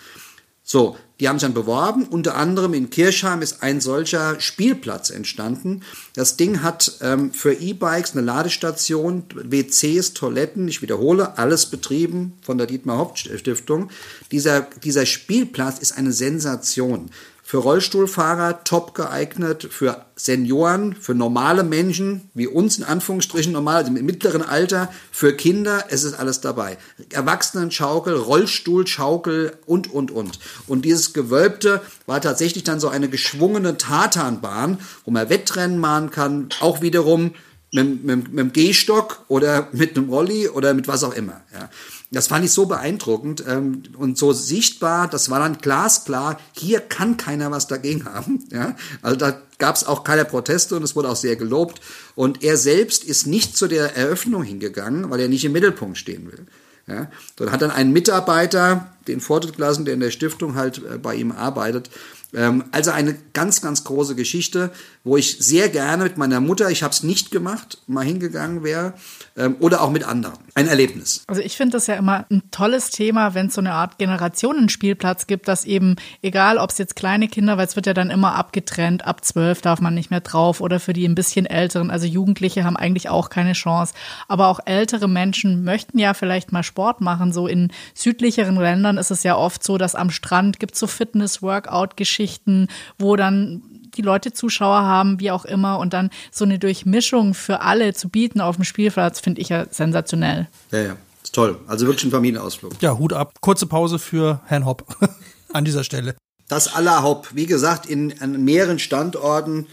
So, 0.64 0.96
die 1.18 1.28
haben 1.28 1.38
sich 1.38 1.46
dann 1.46 1.54
beworben. 1.54 2.06
Unter 2.08 2.36
anderem 2.36 2.72
in 2.72 2.88
Kirchheim 2.88 3.42
ist 3.42 3.62
ein 3.62 3.80
solcher 3.80 4.40
Spielplatz 4.40 5.10
entstanden. 5.10 5.82
Das 6.14 6.36
Ding 6.36 6.62
hat 6.62 6.98
ähm, 7.00 7.32
für 7.32 7.52
E-Bikes 7.52 8.12
eine 8.12 8.22
Ladestation, 8.22 9.24
WCs, 9.34 10.14
Toiletten, 10.14 10.68
ich 10.68 10.82
wiederhole, 10.82 11.38
alles 11.38 11.66
betrieben 11.66 12.34
von 12.42 12.58
der 12.58 12.66
Dietmar 12.66 12.98
Hauptstiftung. 12.98 13.90
Dieser, 14.30 14.62
dieser 14.82 15.04
Spielplatz 15.06 15.78
ist 15.78 15.92
eine 15.98 16.12
Sensation 16.12 17.10
für 17.52 17.58
Rollstuhlfahrer 17.58 18.64
top 18.64 18.94
geeignet, 18.94 19.68
für 19.70 20.06
Senioren, 20.16 20.94
für 20.94 21.14
normale 21.14 21.64
Menschen, 21.64 22.30
wie 22.32 22.46
uns 22.46 22.78
in 22.78 22.84
Anführungsstrichen 22.84 23.52
normal, 23.52 23.76
also 23.84 23.94
im 23.94 24.06
mittleren 24.06 24.40
Alter, 24.40 24.90
für 25.10 25.36
Kinder, 25.36 25.84
es 25.90 26.04
ist 26.04 26.14
alles 26.14 26.40
dabei. 26.40 26.78
Erwachsenenschaukel, 27.10 28.14
Rollstuhlschaukel 28.14 29.52
und, 29.66 29.92
und, 29.92 30.10
und. 30.10 30.38
Und 30.66 30.86
dieses 30.86 31.12
Gewölbte 31.12 31.82
war 32.06 32.22
tatsächlich 32.22 32.64
dann 32.64 32.80
so 32.80 32.88
eine 32.88 33.10
geschwungene 33.10 33.76
Tatanbahn, 33.76 34.78
wo 35.04 35.10
man 35.10 35.28
Wettrennen 35.28 35.76
machen 35.76 36.10
kann, 36.10 36.48
auch 36.60 36.80
wiederum 36.80 37.34
mit, 37.70 38.02
mit, 38.02 38.32
mit 38.32 38.38
dem 38.38 38.52
Gehstock 38.54 39.26
oder 39.28 39.68
mit 39.72 39.94
einem 39.98 40.08
Rolli 40.08 40.48
oder 40.48 40.72
mit 40.72 40.88
was 40.88 41.04
auch 41.04 41.12
immer. 41.12 41.42
Ja. 41.52 41.68
Das 42.12 42.26
fand 42.26 42.44
ich 42.44 42.52
so 42.52 42.66
beeindruckend 42.66 43.42
ähm, 43.48 43.84
und 43.96 44.18
so 44.18 44.34
sichtbar. 44.34 45.08
Das 45.08 45.30
war 45.30 45.40
dann 45.40 45.58
glasklar. 45.58 46.38
Hier 46.52 46.80
kann 46.80 47.16
keiner 47.16 47.50
was 47.50 47.66
dagegen 47.66 48.04
haben. 48.04 48.38
Ja? 48.52 48.76
Also 49.00 49.16
da 49.16 49.40
gab 49.56 49.76
es 49.76 49.84
auch 49.84 50.04
keine 50.04 50.26
Proteste 50.26 50.76
und 50.76 50.82
es 50.82 50.94
wurde 50.94 51.08
auch 51.08 51.16
sehr 51.16 51.36
gelobt. 51.36 51.80
Und 52.14 52.42
er 52.42 52.58
selbst 52.58 53.02
ist 53.02 53.26
nicht 53.26 53.56
zu 53.56 53.66
der 53.66 53.96
Eröffnung 53.96 54.42
hingegangen, 54.42 55.08
weil 55.10 55.20
er 55.20 55.28
nicht 55.28 55.44
im 55.44 55.52
Mittelpunkt 55.52 55.96
stehen 55.96 56.30
will. 56.30 56.46
Ja? 56.86 57.10
Dann 57.36 57.50
hat 57.50 57.62
dann 57.62 57.70
ein 57.70 57.92
Mitarbeiter 57.92 58.91
den 59.08 59.20
Vortritt 59.20 59.56
gelassen, 59.56 59.84
der 59.84 59.94
in 59.94 60.00
der 60.00 60.10
Stiftung 60.10 60.54
halt 60.54 60.78
äh, 60.78 60.98
bei 60.98 61.14
ihm 61.14 61.32
arbeitet. 61.32 61.90
Ähm, 62.34 62.64
also 62.72 62.90
eine 62.90 63.16
ganz, 63.34 63.60
ganz 63.60 63.84
große 63.84 64.14
Geschichte, 64.14 64.70
wo 65.04 65.16
ich 65.16 65.38
sehr 65.38 65.68
gerne 65.68 66.04
mit 66.04 66.16
meiner 66.16 66.40
Mutter, 66.40 66.70
ich 66.70 66.82
habe 66.82 66.92
es 66.92 67.02
nicht 67.02 67.30
gemacht, 67.30 67.78
mal 67.86 68.04
hingegangen 68.04 68.62
wäre 68.62 68.94
ähm, 69.36 69.56
oder 69.60 69.82
auch 69.82 69.90
mit 69.90 70.04
anderen. 70.04 70.38
Ein 70.54 70.68
Erlebnis. 70.68 71.24
Also 71.26 71.42
ich 71.42 71.56
finde 71.56 71.72
das 71.72 71.86
ja 71.88 71.94
immer 71.94 72.24
ein 72.30 72.42
tolles 72.50 72.90
Thema, 72.90 73.34
wenn 73.34 73.46
es 73.48 73.54
so 73.54 73.60
eine 73.60 73.72
Art 73.72 73.98
Generationenspielplatz 73.98 75.26
gibt, 75.26 75.48
dass 75.48 75.64
eben, 75.64 75.96
egal 76.22 76.58
ob 76.58 76.70
es 76.70 76.78
jetzt 76.78 76.96
kleine 76.96 77.28
Kinder, 77.28 77.58
weil 77.58 77.66
es 77.66 77.76
wird 77.76 77.86
ja 77.86 77.94
dann 77.94 78.10
immer 78.10 78.34
abgetrennt, 78.34 79.06
ab 79.06 79.24
zwölf 79.24 79.60
darf 79.60 79.80
man 79.80 79.94
nicht 79.94 80.10
mehr 80.10 80.20
drauf 80.20 80.60
oder 80.60 80.80
für 80.80 80.92
die 80.92 81.06
ein 81.06 81.14
bisschen 81.14 81.46
älteren, 81.46 81.90
also 81.90 82.06
Jugendliche 82.06 82.64
haben 82.64 82.76
eigentlich 82.76 83.08
auch 83.08 83.28
keine 83.28 83.52
Chance. 83.52 83.94
Aber 84.28 84.48
auch 84.48 84.60
ältere 84.64 85.08
Menschen 85.08 85.64
möchten 85.64 85.98
ja 85.98 86.14
vielleicht 86.14 86.52
mal 86.52 86.62
Sport 86.62 87.00
machen. 87.00 87.32
So 87.32 87.46
in 87.46 87.72
südlicheren 87.94 88.56
Ländern 88.56 88.91
ist 88.98 89.10
es 89.10 89.22
ja 89.22 89.36
oft 89.36 89.62
so, 89.62 89.78
dass 89.78 89.94
am 89.94 90.10
Strand 90.10 90.60
gibt 90.60 90.74
es 90.74 90.80
so 90.80 90.86
Fitness-Workout-Geschichten, 90.86 92.68
wo 92.98 93.16
dann 93.16 93.62
die 93.96 94.02
Leute 94.02 94.32
Zuschauer 94.32 94.82
haben, 94.82 95.20
wie 95.20 95.30
auch 95.30 95.44
immer, 95.44 95.78
und 95.78 95.92
dann 95.92 96.10
so 96.30 96.44
eine 96.44 96.58
Durchmischung 96.58 97.34
für 97.34 97.60
alle 97.60 97.94
zu 97.94 98.08
bieten 98.08 98.40
auf 98.40 98.56
dem 98.56 98.64
Spielplatz, 98.64 99.20
finde 99.20 99.40
ich 99.40 99.50
ja 99.50 99.66
sensationell. 99.70 100.48
Ja, 100.70 100.78
ja, 100.80 100.96
ist 101.22 101.34
toll. 101.34 101.58
Also 101.66 101.86
wirklich 101.86 102.04
ein 102.04 102.10
Familienausflug. 102.10 102.74
Ja, 102.80 102.98
Hut 102.98 103.12
ab. 103.12 103.34
Kurze 103.40 103.66
Pause 103.66 103.98
für 103.98 104.40
Herrn 104.46 104.64
Hopp 104.64 104.96
an 105.52 105.64
dieser 105.64 105.84
Stelle. 105.84 106.14
Das 106.48 106.74
aller 106.74 107.02
Hopp, 107.02 107.28
wie 107.34 107.46
gesagt, 107.46 107.86
in, 107.86 108.20
an 108.20 108.44
mehreren 108.44 108.78
Standorten. 108.78 109.66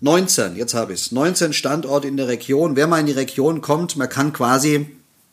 19, 0.00 0.56
jetzt 0.56 0.74
habe 0.74 0.92
ich 0.92 1.00
es. 1.00 1.12
19 1.12 1.52
Standorte 1.52 2.08
in 2.08 2.16
der 2.16 2.28
Region. 2.28 2.76
Wer 2.76 2.86
mal 2.86 2.98
in 3.00 3.06
die 3.06 3.12
Region 3.12 3.60
kommt, 3.60 3.96
man 3.96 4.08
kann 4.08 4.32
quasi 4.32 4.88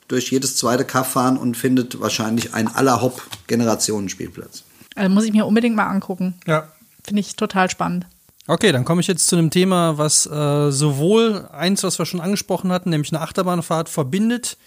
durch 0.09 0.31
jedes 0.31 0.57
zweite 0.57 0.83
Kaff 0.83 1.13
fahren 1.13 1.37
und 1.37 1.55
findet 1.55 2.01
wahrscheinlich 2.01 2.53
einen 2.53 2.67
aller 2.67 3.01
Hopp 3.01 3.21
Generationenspielplatz. 3.47 4.63
Also 4.95 5.09
muss 5.09 5.23
ich 5.23 5.31
mir 5.31 5.45
unbedingt 5.45 5.75
mal 5.75 5.87
angucken. 5.87 6.33
Ja. 6.45 6.67
Finde 7.03 7.21
ich 7.21 7.35
total 7.37 7.69
spannend. 7.69 8.05
Okay, 8.47 8.71
dann 8.71 8.83
komme 8.83 8.99
ich 8.99 9.07
jetzt 9.07 9.27
zu 9.27 9.35
einem 9.35 9.51
Thema, 9.51 9.97
was 9.99 10.25
äh, 10.25 10.71
sowohl 10.71 11.47
eins, 11.51 11.83
was 11.83 11.99
wir 11.99 12.05
schon 12.07 12.19
angesprochen 12.19 12.71
hatten, 12.71 12.89
nämlich 12.89 13.13
eine 13.13 13.21
Achterbahnfahrt, 13.21 13.87
verbindet 13.87 14.57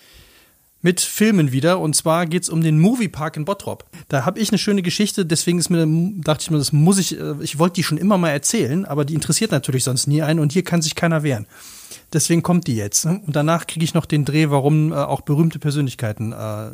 mit 0.83 1.01
Filmen 1.01 1.53
wieder. 1.53 1.79
Und 1.81 1.95
zwar 1.97 2.27
geht 2.27 2.43
es 2.43 2.49
um 2.49 2.61
den 2.61 2.79
Moviepark 2.79 3.37
in 3.37 3.45
Bottrop. 3.45 3.85
Da 4.09 4.25
habe 4.27 4.41
ich 4.41 4.51
eine 4.51 4.59
schöne 4.59 4.83
Geschichte, 4.83 5.25
deswegen 5.25 5.59
ist 5.59 5.71
mir, 5.71 5.87
dachte 6.23 6.43
ich 6.43 6.51
mir, 6.51 6.59
das 6.59 6.73
muss 6.73 6.99
ich, 6.99 7.19
äh, 7.19 7.35
ich 7.41 7.59
wollte 7.59 7.75
die 7.77 7.83
schon 7.85 7.99
immer 7.99 8.19
mal 8.19 8.31
erzählen, 8.31 8.85
aber 8.85 9.05
die 9.05 9.15
interessiert 9.15 9.53
natürlich 9.53 9.85
sonst 9.85 10.07
nie 10.09 10.23
einen 10.23 10.41
und 10.41 10.53
hier 10.53 10.65
kann 10.65 10.83
sich 10.83 10.95
keiner 10.95 11.23
wehren. 11.23 11.47
Deswegen 12.13 12.43
kommt 12.43 12.67
die 12.67 12.77
jetzt. 12.77 13.07
Ne? 13.07 13.23
Und 13.27 13.35
danach 13.37 13.67
kriege 13.67 13.85
ich 13.85 13.95
noch 13.95 14.05
den 14.07 14.25
Dreh, 14.25 14.51
warum 14.51 14.93
äh, 14.93 14.97
auch 14.97 15.23
berühmte 15.23 15.59
Persönlichkeiten 15.59 16.33
äh, 16.33 16.71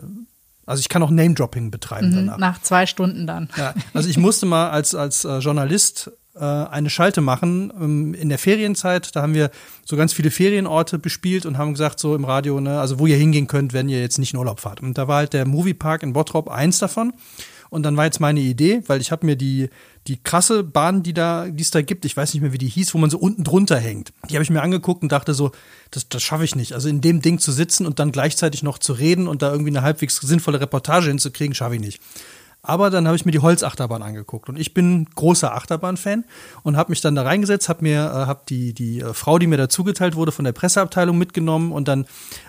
also 0.66 0.80
ich 0.80 0.90
kann 0.90 1.02
auch 1.02 1.08
Name-Dropping 1.08 1.70
betreiben 1.70 2.10
Mhm, 2.10 2.14
danach. 2.26 2.36
nach 2.38 2.60
zwei 2.62 2.84
Stunden 2.84 3.26
dann. 3.26 3.48
Ja, 3.56 3.72
also 3.94 4.10
ich 4.10 4.18
musste 4.18 4.44
mal 4.44 4.68
als, 4.68 4.94
als 4.94 5.24
äh, 5.24 5.38
Journalist 5.38 6.10
äh, 6.38 6.44
eine 6.70 6.90
Schalte 6.90 7.20
machen 7.20 7.72
ähm, 7.80 8.14
in 8.14 8.28
der 8.28 8.38
Ferienzeit. 8.38 9.14
Da 9.14 9.22
haben 9.22 9.34
wir 9.34 9.50
so 9.84 9.96
ganz 9.96 10.12
viele 10.12 10.30
Ferienorte 10.30 10.98
bespielt 10.98 11.46
und 11.46 11.58
haben 11.58 11.72
gesagt, 11.72 12.00
so 12.00 12.14
im 12.14 12.24
Radio, 12.24 12.60
ne, 12.60 12.80
also 12.80 12.98
wo 12.98 13.06
ihr 13.06 13.16
hingehen 13.16 13.46
könnt, 13.46 13.72
wenn 13.72 13.88
ihr 13.88 14.00
jetzt 14.00 14.18
nicht 14.18 14.32
in 14.32 14.38
Urlaub 14.38 14.60
fahrt. 14.60 14.80
Und 14.80 14.98
da 14.98 15.08
war 15.08 15.18
halt 15.18 15.32
der 15.32 15.46
Moviepark 15.46 16.02
in 16.02 16.12
Bottrop 16.12 16.48
eins 16.48 16.78
davon. 16.78 17.12
Und 17.70 17.82
dann 17.82 17.96
war 17.96 18.06
jetzt 18.06 18.20
meine 18.20 18.40
Idee, 18.40 18.82
weil 18.86 19.00
ich 19.00 19.12
habe 19.12 19.26
mir 19.26 19.36
die, 19.36 19.68
die 20.06 20.16
krasse 20.16 20.64
Bahn, 20.64 21.02
die 21.02 21.12
da, 21.12 21.46
es 21.46 21.70
da 21.70 21.82
gibt, 21.82 22.06
ich 22.06 22.16
weiß 22.16 22.32
nicht 22.32 22.42
mehr, 22.42 22.52
wie 22.52 22.58
die 22.58 22.68
hieß, 22.68 22.94
wo 22.94 22.98
man 22.98 23.10
so 23.10 23.18
unten 23.18 23.44
drunter 23.44 23.76
hängt. 23.76 24.12
Die 24.30 24.34
habe 24.34 24.42
ich 24.42 24.50
mir 24.50 24.62
angeguckt 24.62 25.02
und 25.02 25.12
dachte 25.12 25.34
so, 25.34 25.50
das, 25.90 26.08
das 26.08 26.22
schaffe 26.22 26.44
ich 26.44 26.56
nicht. 26.56 26.72
Also 26.72 26.88
in 26.88 27.02
dem 27.02 27.20
Ding 27.20 27.38
zu 27.38 27.52
sitzen 27.52 27.84
und 27.84 27.98
dann 27.98 28.10
gleichzeitig 28.10 28.62
noch 28.62 28.78
zu 28.78 28.94
reden 28.94 29.28
und 29.28 29.42
da 29.42 29.50
irgendwie 29.52 29.70
eine 29.70 29.82
halbwegs 29.82 30.16
sinnvolle 30.16 30.60
Reportage 30.60 31.08
hinzukriegen, 31.08 31.54
schaffe 31.54 31.74
ich 31.74 31.80
nicht. 31.80 32.00
Aber 32.68 32.90
dann 32.90 33.06
habe 33.06 33.16
ich 33.16 33.24
mir 33.24 33.32
die 33.32 33.38
Holzachterbahn 33.38 34.02
angeguckt 34.02 34.50
und 34.50 34.58
ich 34.58 34.74
bin 34.74 35.06
großer 35.14 35.54
Achterbahn-Fan 35.54 36.24
und 36.62 36.76
habe 36.76 36.90
mich 36.90 37.00
dann 37.00 37.14
da 37.14 37.22
reingesetzt, 37.22 37.70
habe 37.70 37.82
mir 37.82 38.04
äh, 38.04 38.26
hab 38.26 38.46
die, 38.46 38.74
die 38.74 39.00
äh, 39.00 39.14
Frau, 39.14 39.38
die 39.38 39.46
mir 39.46 39.56
da 39.56 39.70
zugeteilt 39.70 40.16
wurde, 40.16 40.32
von 40.32 40.44
der 40.44 40.52
Presseabteilung 40.52 41.16
mitgenommen 41.16 41.72
und 41.72 41.88
dann 41.88 42.04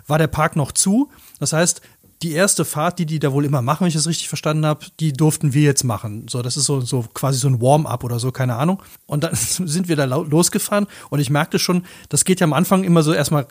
war 0.08 0.18
der 0.18 0.28
Park 0.28 0.58
noch 0.58 0.74
zu. 0.74 1.10
Das 1.40 1.54
heißt, 1.54 1.82
die 2.22 2.34
erste 2.34 2.66
Fahrt, 2.66 3.00
die 3.00 3.06
die 3.06 3.20
da 3.20 3.32
wohl 3.32 3.46
immer 3.46 3.62
machen, 3.62 3.82
wenn 3.82 3.88
ich 3.88 3.94
das 3.94 4.08
richtig 4.08 4.28
verstanden 4.28 4.66
habe, 4.66 4.86
die 5.00 5.14
durften 5.14 5.54
wir 5.54 5.62
jetzt 5.62 5.86
machen. 5.86 6.28
So, 6.28 6.42
das 6.42 6.58
ist 6.58 6.66
so, 6.66 6.82
so 6.82 7.06
quasi 7.14 7.40
so 7.40 7.48
ein 7.48 7.62
Warm-up 7.62 8.04
oder 8.04 8.20
so, 8.20 8.34
keine 8.34 8.58
Ahnung. 8.58 8.84
Und 9.06 9.24
dann 9.24 9.34
sind 9.36 9.88
wir 9.88 9.96
da 9.96 10.04
losgefahren 10.04 10.88
und 11.10 11.22
ich 11.22 11.30
merkte 11.30 11.60
schon, 11.60 11.86
das 12.10 12.26
geht 12.26 12.42
ja 12.42 12.44
am 12.44 12.52
Anfang 12.52 12.84
immer 12.84 13.04
so 13.04 13.14
erstmal 13.14 13.48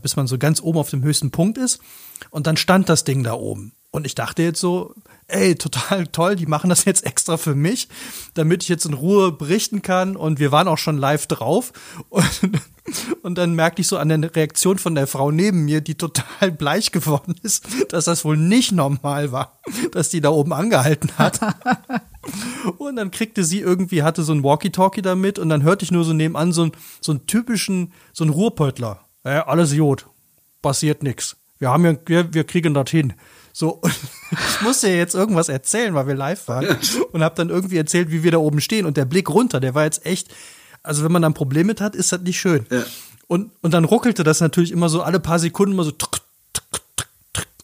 bis 0.00 0.14
man 0.14 0.28
so 0.28 0.38
ganz 0.38 0.62
oben 0.62 0.78
auf 0.78 0.90
dem 0.90 1.02
höchsten 1.02 1.32
Punkt 1.32 1.58
ist 1.58 1.80
und 2.30 2.46
dann 2.46 2.56
stand 2.56 2.88
das 2.88 3.02
Ding 3.02 3.24
da 3.24 3.32
oben. 3.32 3.72
Und 3.94 4.06
ich 4.06 4.16
dachte 4.16 4.42
jetzt 4.42 4.58
so, 4.58 4.92
ey, 5.28 5.54
total 5.54 6.06
toll, 6.12 6.34
die 6.34 6.46
machen 6.46 6.68
das 6.68 6.84
jetzt 6.84 7.06
extra 7.06 7.36
für 7.36 7.54
mich, 7.54 7.88
damit 8.34 8.64
ich 8.64 8.68
jetzt 8.68 8.86
in 8.86 8.92
Ruhe 8.92 9.30
berichten 9.30 9.82
kann. 9.82 10.16
Und 10.16 10.40
wir 10.40 10.50
waren 10.50 10.66
auch 10.66 10.78
schon 10.78 10.98
live 10.98 11.28
drauf. 11.28 11.72
Und, 12.08 12.40
und 13.22 13.38
dann 13.38 13.54
merkte 13.54 13.82
ich 13.82 13.86
so 13.86 13.96
an 13.96 14.08
der 14.08 14.34
Reaktion 14.34 14.78
von 14.78 14.96
der 14.96 15.06
Frau 15.06 15.30
neben 15.30 15.64
mir, 15.64 15.80
die 15.80 15.94
total 15.94 16.50
bleich 16.58 16.90
geworden 16.90 17.36
ist, 17.44 17.68
dass 17.90 18.06
das 18.06 18.24
wohl 18.24 18.36
nicht 18.36 18.72
normal 18.72 19.30
war, 19.30 19.60
dass 19.92 20.08
die 20.08 20.20
da 20.20 20.30
oben 20.30 20.52
angehalten 20.52 21.12
hat. 21.16 21.38
Und 22.78 22.96
dann 22.96 23.12
kriegte 23.12 23.44
sie 23.44 23.60
irgendwie, 23.60 24.02
hatte 24.02 24.24
so 24.24 24.32
ein 24.32 24.42
Walkie-Talkie 24.42 25.02
damit 25.02 25.38
und 25.38 25.50
dann 25.50 25.62
hörte 25.62 25.84
ich 25.84 25.92
nur 25.92 26.02
so 26.02 26.14
nebenan 26.14 26.52
so, 26.52 26.64
ein, 26.64 26.72
so 27.00 27.12
einen 27.12 27.28
typischen, 27.28 27.92
so 28.12 28.24
einen 28.24 28.32
Ruhrpöttler. 28.32 29.04
Ja, 29.24 29.46
alles 29.46 29.72
Jod, 29.72 30.06
passiert 30.62 31.04
nix. 31.04 31.36
Wir 31.60 31.70
haben 31.70 31.84
ja, 31.84 31.94
wir, 32.06 32.34
wir 32.34 32.42
kriegen 32.42 32.74
das 32.74 32.90
hin. 32.90 33.12
So, 33.56 33.80
ich 34.32 34.60
musste 34.62 34.88
ja 34.88 34.96
jetzt 34.96 35.14
irgendwas 35.14 35.48
erzählen, 35.48 35.94
weil 35.94 36.08
wir 36.08 36.16
live 36.16 36.48
waren 36.48 36.76
und 37.12 37.22
habe 37.22 37.36
dann 37.36 37.50
irgendwie 37.50 37.76
erzählt, 37.76 38.10
wie 38.10 38.24
wir 38.24 38.32
da 38.32 38.38
oben 38.38 38.60
stehen 38.60 38.84
und 38.84 38.96
der 38.96 39.04
Blick 39.04 39.30
runter, 39.30 39.60
der 39.60 39.76
war 39.76 39.84
jetzt 39.84 40.04
echt, 40.04 40.34
also 40.82 41.04
wenn 41.04 41.12
man 41.12 41.22
da 41.22 41.28
ein 41.28 41.34
Problem 41.34 41.68
mit 41.68 41.80
hat, 41.80 41.94
ist 41.94 42.10
das 42.10 42.20
nicht 42.22 42.38
schön. 42.38 42.66
Ja. 42.68 42.82
Und, 43.28 43.52
und 43.62 43.72
dann 43.72 43.84
ruckelte 43.84 44.24
das 44.24 44.40
natürlich 44.40 44.72
immer 44.72 44.88
so 44.88 45.02
alle 45.02 45.20
paar 45.20 45.38
Sekunden 45.38 45.74
immer 45.74 45.84
so 45.84 45.92
tuck. 45.92 46.18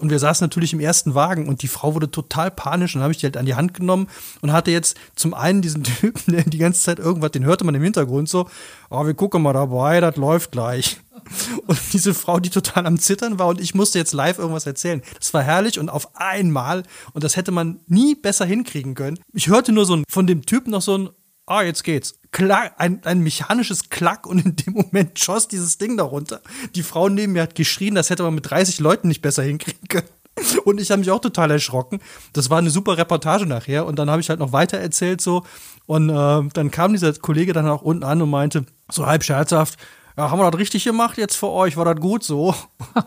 Und 0.00 0.10
wir 0.10 0.18
saßen 0.18 0.44
natürlich 0.44 0.72
im 0.72 0.80
ersten 0.80 1.14
Wagen 1.14 1.48
und 1.48 1.62
die 1.62 1.68
Frau 1.68 1.94
wurde 1.94 2.10
total 2.10 2.50
panisch 2.50 2.96
und 2.96 3.02
habe 3.02 3.12
ich 3.12 3.18
die 3.18 3.26
halt 3.26 3.36
an 3.36 3.46
die 3.46 3.54
Hand 3.54 3.74
genommen 3.74 4.08
und 4.40 4.52
hatte 4.52 4.70
jetzt 4.70 4.96
zum 5.14 5.34
einen 5.34 5.62
diesen 5.62 5.84
Typen, 6.00 6.32
der 6.32 6.44
die 6.44 6.58
ganze 6.58 6.80
Zeit 6.80 6.98
irgendwas, 6.98 7.32
den 7.32 7.44
hörte 7.44 7.64
man 7.64 7.74
im 7.74 7.82
Hintergrund 7.82 8.28
so, 8.28 8.48
oh, 8.88 9.06
wir 9.06 9.14
gucken 9.14 9.42
mal 9.42 9.52
dabei, 9.52 10.00
das 10.00 10.16
läuft 10.16 10.52
gleich. 10.52 10.98
Und 11.66 11.78
diese 11.92 12.14
Frau, 12.14 12.40
die 12.40 12.50
total 12.50 12.86
am 12.86 12.98
Zittern 12.98 13.38
war 13.38 13.48
und 13.48 13.60
ich 13.60 13.74
musste 13.74 13.98
jetzt 13.98 14.14
live 14.14 14.38
irgendwas 14.38 14.66
erzählen. 14.66 15.02
Das 15.18 15.34
war 15.34 15.42
herrlich 15.42 15.78
und 15.78 15.90
auf 15.90 16.16
einmal, 16.16 16.82
und 17.12 17.24
das 17.24 17.36
hätte 17.36 17.52
man 17.52 17.80
nie 17.86 18.14
besser 18.14 18.46
hinkriegen 18.46 18.94
können. 18.94 19.18
Ich 19.34 19.48
hörte 19.48 19.70
nur 19.72 19.84
so 19.84 19.96
ein, 19.96 20.04
von 20.08 20.26
dem 20.26 20.46
Typen 20.46 20.70
noch 20.70 20.80
so 20.80 20.96
ein, 20.96 21.10
ah, 21.46 21.62
jetzt 21.62 21.84
geht's. 21.84 22.16
Klack, 22.32 22.74
ein, 22.78 23.04
ein 23.04 23.20
mechanisches 23.20 23.90
Klack 23.90 24.26
und 24.26 24.44
in 24.44 24.56
dem 24.56 24.74
Moment 24.74 25.18
schoss 25.18 25.48
dieses 25.48 25.78
Ding 25.78 25.96
darunter. 25.96 26.40
Die 26.74 26.82
Frau 26.82 27.08
neben 27.08 27.32
mir 27.32 27.42
hat 27.42 27.54
geschrien, 27.54 27.94
das 27.94 28.10
hätte 28.10 28.22
man 28.22 28.34
mit 28.34 28.48
30 28.48 28.78
Leuten 28.78 29.08
nicht 29.08 29.22
besser 29.22 29.42
hinkriegen 29.42 29.88
können. 29.88 30.08
Und 30.64 30.80
ich 30.80 30.90
habe 30.90 31.00
mich 31.00 31.10
auch 31.10 31.20
total 31.20 31.50
erschrocken. 31.50 32.00
Das 32.32 32.50
war 32.50 32.58
eine 32.58 32.70
super 32.70 32.96
Reportage 32.96 33.46
nachher. 33.46 33.86
Und 33.86 33.98
dann 33.98 34.10
habe 34.10 34.20
ich 34.20 34.28
halt 34.28 34.38
noch 34.38 34.52
weiter 34.52 34.78
erzählt 34.78 35.20
so. 35.20 35.44
Und 35.86 36.08
äh, 36.08 36.48
dann 36.52 36.70
kam 36.70 36.92
dieser 36.92 37.12
Kollege 37.14 37.52
dann 37.52 37.68
auch 37.68 37.82
unten 37.82 38.04
an 38.04 38.22
und 38.22 38.30
meinte, 38.30 38.64
so 38.90 39.06
halb 39.06 39.24
scherzhaft, 39.24 39.78
ja, 40.16 40.30
haben 40.30 40.38
wir 40.38 40.50
das 40.50 40.60
richtig 40.60 40.84
gemacht 40.84 41.18
jetzt 41.18 41.36
für 41.36 41.50
euch? 41.50 41.76
War 41.76 41.84
das 41.84 42.00
gut 42.00 42.22
so? 42.22 42.54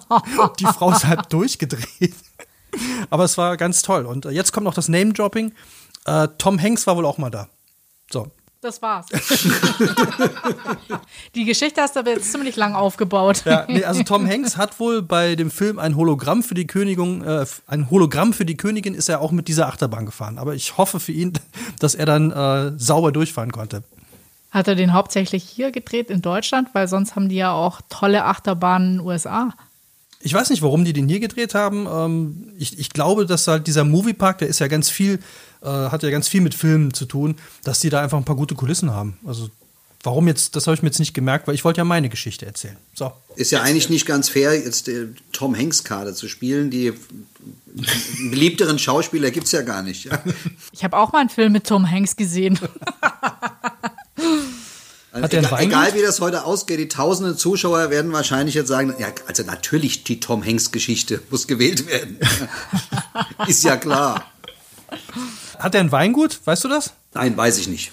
Die 0.60 0.65
Frau 0.65 0.91
ist 0.91 1.06
halb 1.06 1.30
durchgedreht. 1.30 2.15
Aber 3.10 3.24
es 3.24 3.38
war 3.38 3.56
ganz 3.58 3.82
toll. 3.82 4.06
Und 4.06 4.26
äh, 4.26 4.32
jetzt 4.32 4.52
kommt 4.52 4.65
noch 4.65 4.74
das 4.74 4.89
Name-Dropping. 4.89 5.54
Äh, 6.06 6.28
Tom 6.38 6.62
Hanks 6.62 6.88
war 6.88 6.98
wohl 6.98 7.06
auch 7.06 7.17
mal 7.17 7.30
da. 7.30 7.48
Das 8.63 8.82
war's. 8.82 9.08
Die 11.36 11.43
Geschichte 11.43 11.82
hast 11.82 11.97
du 11.97 11.99
aber 11.99 12.12
jetzt 12.12 12.32
ziemlich 12.32 12.56
lang 12.56 12.76
aufgebaut. 12.76 13.43
Ja, 13.43 13.65
nee, 13.67 13.84
also 13.84 14.04
Tom 14.04 14.26
Hanks 14.26 14.56
hat 14.56 14.80
wohl 14.80 15.02
bei 15.02 15.36
dem 15.36 15.52
Film 15.52 15.80
ein 15.80 15.97
Hologramm 15.97 16.43
für 16.43 16.54
die 16.54 16.65
Königin, 16.65 17.21
äh, 17.26 17.45
ein 17.67 17.89
Hologramm 17.91 18.32
für 18.32 18.45
die 18.45 18.56
Königin 18.56 18.93
ist 18.93 19.10
er 19.10 19.19
auch 19.19 19.32
mit 19.32 19.49
dieser 19.49 19.67
Achterbahn 19.67 20.06
gefahren. 20.06 20.38
Aber 20.38 20.56
ich 20.56 20.78
hoffe 20.78 21.02
für 21.02 21.12
ihn, 21.12 21.34
dass 21.80 21.93
er 21.93 22.06
dann 22.06 22.32
äh, 22.32 22.71
sauber 22.78 23.12
durchfahren 23.12 23.52
konnte. 23.52 23.84
Hat 24.52 24.69
er 24.69 24.76
den 24.76 24.93
hauptsächlich 24.93 25.43
hier 25.43 25.71
gedreht 25.71 26.10
in 26.10 26.21
Deutschland? 26.21 26.69
Weil 26.71 26.88
sonst 26.88 27.17
haben 27.17 27.28
die 27.28 27.36
ja 27.36 27.52
auch 27.52 27.82
tolle 27.89 28.23
Achterbahnen 28.23 28.91
in 28.91 28.97
den 28.99 29.06
USA. 29.06 29.54
Ich 30.26 30.34
weiß 30.34 30.50
nicht, 30.50 30.62
warum 30.62 30.86
die 30.86 30.94
den 30.94 31.10
hier 31.10 31.20
gedreht 31.20 31.54
haben. 31.54 31.86
Ähm, 31.92 32.54
ich, 32.58 32.80
ich 32.80 32.90
glaube, 32.90 33.26
dass 33.26 33.48
halt 33.48 33.68
dieser 33.68 33.84
Moviepark, 33.84 34.38
der 34.38 34.48
ist 34.48 34.60
ja 34.60 34.68
ganz 34.68 34.90
viel, 34.90 35.20
äh, 35.62 35.68
hat 35.68 36.02
ja 36.02 36.10
ganz 36.10 36.30
viel 36.30 36.42
mit 36.42 36.56
Filmen 36.56 36.94
zu 36.94 37.06
tun, 37.06 37.36
dass 37.64 37.82
die 37.82 37.90
da 37.90 38.02
einfach 38.02 38.18
ein 38.18 38.24
paar 38.24 38.38
gute 38.38 38.56
Kulissen 38.56 38.92
haben. 38.92 39.18
Also 39.26 39.50
warum 40.04 40.28
jetzt, 40.28 40.56
das 40.56 40.68
habe 40.68 40.76
ich 40.76 40.82
mir 40.82 40.90
jetzt 40.90 41.00
nicht 41.00 41.14
gemerkt, 41.14 41.48
weil 41.48 41.56
ich 41.56 41.66
wollte 41.66 41.80
ja 41.80 41.86
meine 41.86 42.10
Geschichte 42.10 42.46
erzählen. 42.46 42.78
So. 42.94 43.12
Ist 43.36 43.52
ja 43.52 43.62
eigentlich 43.62 43.90
nicht 43.90 44.06
ganz 44.06 44.30
fair, 44.30 44.54
jetzt 44.54 44.88
die 44.88 45.10
Tom 45.32 45.58
Hanks-Karte 45.58 46.14
zu 46.14 46.28
spielen. 46.28 46.70
Die 46.70 46.94
beliebteren 48.30 48.80
Schauspieler 48.80 49.32
gibt 49.32 49.48
es 49.48 49.52
ja 49.52 49.62
gar 49.62 49.82
nicht. 49.82 50.06
Ja. 50.06 50.22
Ich 50.72 50.84
habe 50.84 50.98
auch 50.98 51.12
mal 51.12 51.20
einen 51.20 51.30
Film 51.30 51.54
mit 51.54 51.66
Tom 51.66 51.90
Hanks 51.90 52.16
gesehen. 52.16 52.60
Hat 55.13 55.32
der 55.32 55.39
einen 55.39 55.47
egal, 55.47 55.63
egal 55.63 55.93
wie 55.93 56.02
das 56.02 56.19
heute 56.21 56.43
ausgeht, 56.43 56.80
die 56.80 56.88
tausenden 56.88 57.38
Zuschauer 57.38 57.89
werden 57.91 58.12
wahrscheinlich 58.12 58.56
jetzt 58.56 58.67
sagen, 58.67 58.95
ja, 58.97 59.08
also 59.28 59.43
natürlich 59.43 60.04
die 60.04 60.19
Tom 60.19 60.43
Hanks-Geschichte 60.43 61.21
muss 61.30 61.47
gewählt 61.47 61.88
werden. 61.88 62.17
Ist 63.47 63.63
ja 63.63 63.78
klar. 63.78 64.26
Hat 65.60 65.73
der 65.76 65.82
ein 65.82 65.91
Weingut? 65.91 66.39
Weißt 66.45 66.63
du 66.63 66.67
das? 66.67 66.93
Nein, 67.13 67.38
weiß 67.38 67.60
ich 67.60 67.67
nicht. 67.67 67.91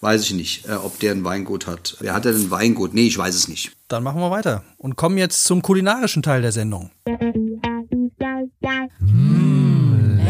Weiß 0.00 0.22
ich 0.22 0.34
nicht, 0.34 0.68
äh, 0.68 0.72
ob 0.74 0.98
der 0.98 1.12
ein 1.12 1.24
Weingut 1.24 1.66
hat. 1.66 1.96
Wer 2.00 2.12
hat 2.12 2.24
denn 2.24 2.34
ein 2.34 2.50
Weingut? 2.50 2.92
Nee, 2.92 3.06
ich 3.06 3.16
weiß 3.16 3.34
es 3.34 3.48
nicht. 3.48 3.72
Dann 3.88 4.02
machen 4.02 4.20
wir 4.20 4.30
weiter 4.30 4.62
und 4.78 4.96
kommen 4.96 5.16
jetzt 5.18 5.44
zum 5.44 5.62
kulinarischen 5.62 6.22
Teil 6.22 6.42
der 6.42 6.52
Sendung. 6.52 6.90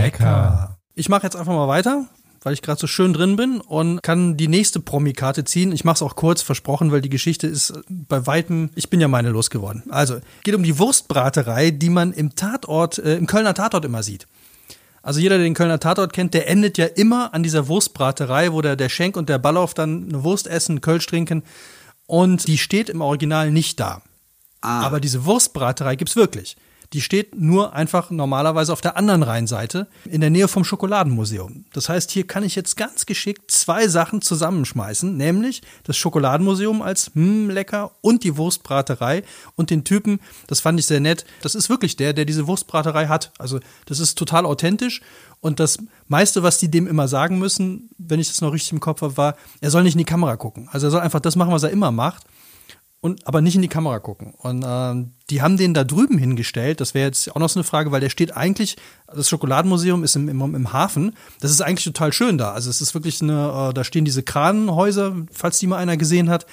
lecker. 0.06 0.76
Ich 0.94 1.08
mache 1.08 1.24
jetzt 1.24 1.36
einfach 1.36 1.52
mal 1.52 1.68
weiter, 1.68 2.06
weil 2.42 2.52
ich 2.52 2.62
gerade 2.62 2.80
so 2.80 2.86
schön 2.86 3.12
drin 3.12 3.36
bin 3.36 3.60
und 3.60 4.02
kann 4.02 4.36
die 4.36 4.48
nächste 4.48 4.80
Promi-Karte 4.80 5.44
ziehen. 5.44 5.72
Ich 5.72 5.84
mache 5.84 5.96
es 5.96 6.02
auch 6.02 6.16
kurz, 6.16 6.42
versprochen, 6.42 6.92
weil 6.92 7.00
die 7.00 7.08
Geschichte 7.08 7.46
ist 7.46 7.74
bei 7.88 8.26
weitem, 8.26 8.70
ich 8.74 8.90
bin 8.90 9.00
ja 9.00 9.08
meine 9.08 9.30
losgeworden. 9.30 9.84
Also, 9.90 10.18
geht 10.44 10.54
um 10.54 10.62
die 10.62 10.78
Wurstbraterei, 10.78 11.70
die 11.70 11.90
man 11.90 12.12
im 12.12 12.34
Tatort, 12.34 12.98
äh, 12.98 13.16
im 13.16 13.26
Kölner 13.26 13.54
Tatort 13.54 13.84
immer 13.84 14.02
sieht. 14.02 14.26
Also 15.06 15.20
jeder, 15.20 15.36
der 15.36 15.44
den 15.44 15.54
Kölner 15.54 15.78
Tatort 15.78 16.12
kennt, 16.12 16.34
der 16.34 16.48
endet 16.48 16.78
ja 16.78 16.86
immer 16.86 17.32
an 17.32 17.44
dieser 17.44 17.68
Wurstbraterei, 17.68 18.52
wo 18.52 18.60
der, 18.60 18.74
der 18.74 18.88
Schenk 18.88 19.16
und 19.16 19.28
der 19.28 19.38
Ballauf 19.38 19.72
dann 19.72 20.08
eine 20.08 20.24
Wurst 20.24 20.48
essen, 20.48 20.80
Kölsch 20.80 21.06
trinken. 21.06 21.44
Und 22.06 22.48
die 22.48 22.58
steht 22.58 22.88
im 22.88 23.00
Original 23.00 23.52
nicht 23.52 23.78
da. 23.78 24.02
Aber 24.60 24.98
diese 24.98 25.24
Wurstbraterei 25.24 25.94
gibt's 25.94 26.16
wirklich. 26.16 26.56
Die 26.92 27.00
steht 27.00 27.34
nur 27.34 27.74
einfach 27.74 28.10
normalerweise 28.10 28.72
auf 28.72 28.80
der 28.80 28.96
anderen 28.96 29.22
Rheinseite 29.22 29.86
in 30.04 30.20
der 30.20 30.30
Nähe 30.30 30.48
vom 30.48 30.64
Schokoladenmuseum. 30.64 31.64
Das 31.72 31.88
heißt, 31.88 32.10
hier 32.10 32.26
kann 32.26 32.44
ich 32.44 32.54
jetzt 32.54 32.76
ganz 32.76 33.06
geschickt 33.06 33.50
zwei 33.50 33.88
Sachen 33.88 34.22
zusammenschmeißen, 34.22 35.16
nämlich 35.16 35.62
das 35.84 35.96
Schokoladenmuseum 35.96 36.82
als 36.82 37.10
hm, 37.14 37.50
lecker 37.50 37.92
und 38.00 38.24
die 38.24 38.36
Wurstbraterei 38.36 39.22
und 39.56 39.70
den 39.70 39.84
Typen, 39.84 40.20
das 40.46 40.60
fand 40.60 40.78
ich 40.78 40.86
sehr 40.86 41.00
nett. 41.00 41.24
Das 41.42 41.54
ist 41.54 41.68
wirklich 41.68 41.96
der, 41.96 42.12
der 42.12 42.24
diese 42.24 42.46
Wurstbraterei 42.46 43.08
hat. 43.08 43.32
Also, 43.38 43.60
das 43.86 44.00
ist 44.00 44.16
total 44.16 44.46
authentisch 44.46 45.00
und 45.40 45.60
das 45.60 45.78
meiste, 46.08 46.42
was 46.42 46.58
die 46.58 46.70
dem 46.70 46.86
immer 46.86 47.08
sagen 47.08 47.38
müssen, 47.38 47.90
wenn 47.98 48.20
ich 48.20 48.28
das 48.28 48.40
noch 48.40 48.52
richtig 48.52 48.72
im 48.72 48.80
Kopf 48.80 49.02
habe, 49.02 49.16
war, 49.16 49.36
er 49.60 49.70
soll 49.70 49.82
nicht 49.82 49.94
in 49.94 49.98
die 49.98 50.04
Kamera 50.04 50.36
gucken. 50.36 50.68
Also 50.72 50.86
er 50.86 50.90
soll 50.90 51.00
einfach 51.00 51.20
das 51.20 51.36
machen, 51.36 51.52
was 51.52 51.62
er 51.62 51.70
immer 51.70 51.90
macht 51.90 52.24
und 53.00 53.26
aber 53.26 53.40
nicht 53.40 53.54
in 53.54 53.62
die 53.62 53.68
Kamera 53.68 53.98
gucken. 53.98 54.34
Und 54.38 54.64
ähm, 54.66 55.12
die 55.30 55.42
haben 55.42 55.56
den 55.56 55.74
da 55.74 55.84
drüben 55.84 56.18
hingestellt. 56.18 56.80
Das 56.80 56.94
wäre 56.94 57.06
jetzt 57.06 57.30
auch 57.30 57.40
noch 57.40 57.48
so 57.48 57.58
eine 57.58 57.64
Frage, 57.64 57.92
weil 57.92 58.00
der 58.00 58.10
steht 58.10 58.36
eigentlich, 58.36 58.76
das 59.06 59.28
Schokoladenmuseum 59.28 60.02
ist 60.02 60.16
im, 60.16 60.28
im, 60.28 60.54
im 60.54 60.72
Hafen. 60.72 61.14
Das 61.40 61.50
ist 61.50 61.60
eigentlich 61.60 61.84
total 61.84 62.12
schön 62.12 62.38
da. 62.38 62.52
Also 62.52 62.70
es 62.70 62.80
ist 62.80 62.94
wirklich 62.94 63.22
eine, 63.22 63.68
äh, 63.70 63.74
da 63.74 63.84
stehen 63.84 64.04
diese 64.04 64.22
Kranenhäuser, 64.22 65.14
falls 65.30 65.58
die 65.58 65.66
mal 65.66 65.78
einer 65.78 65.96
gesehen 65.96 66.30
hat. 66.30 66.46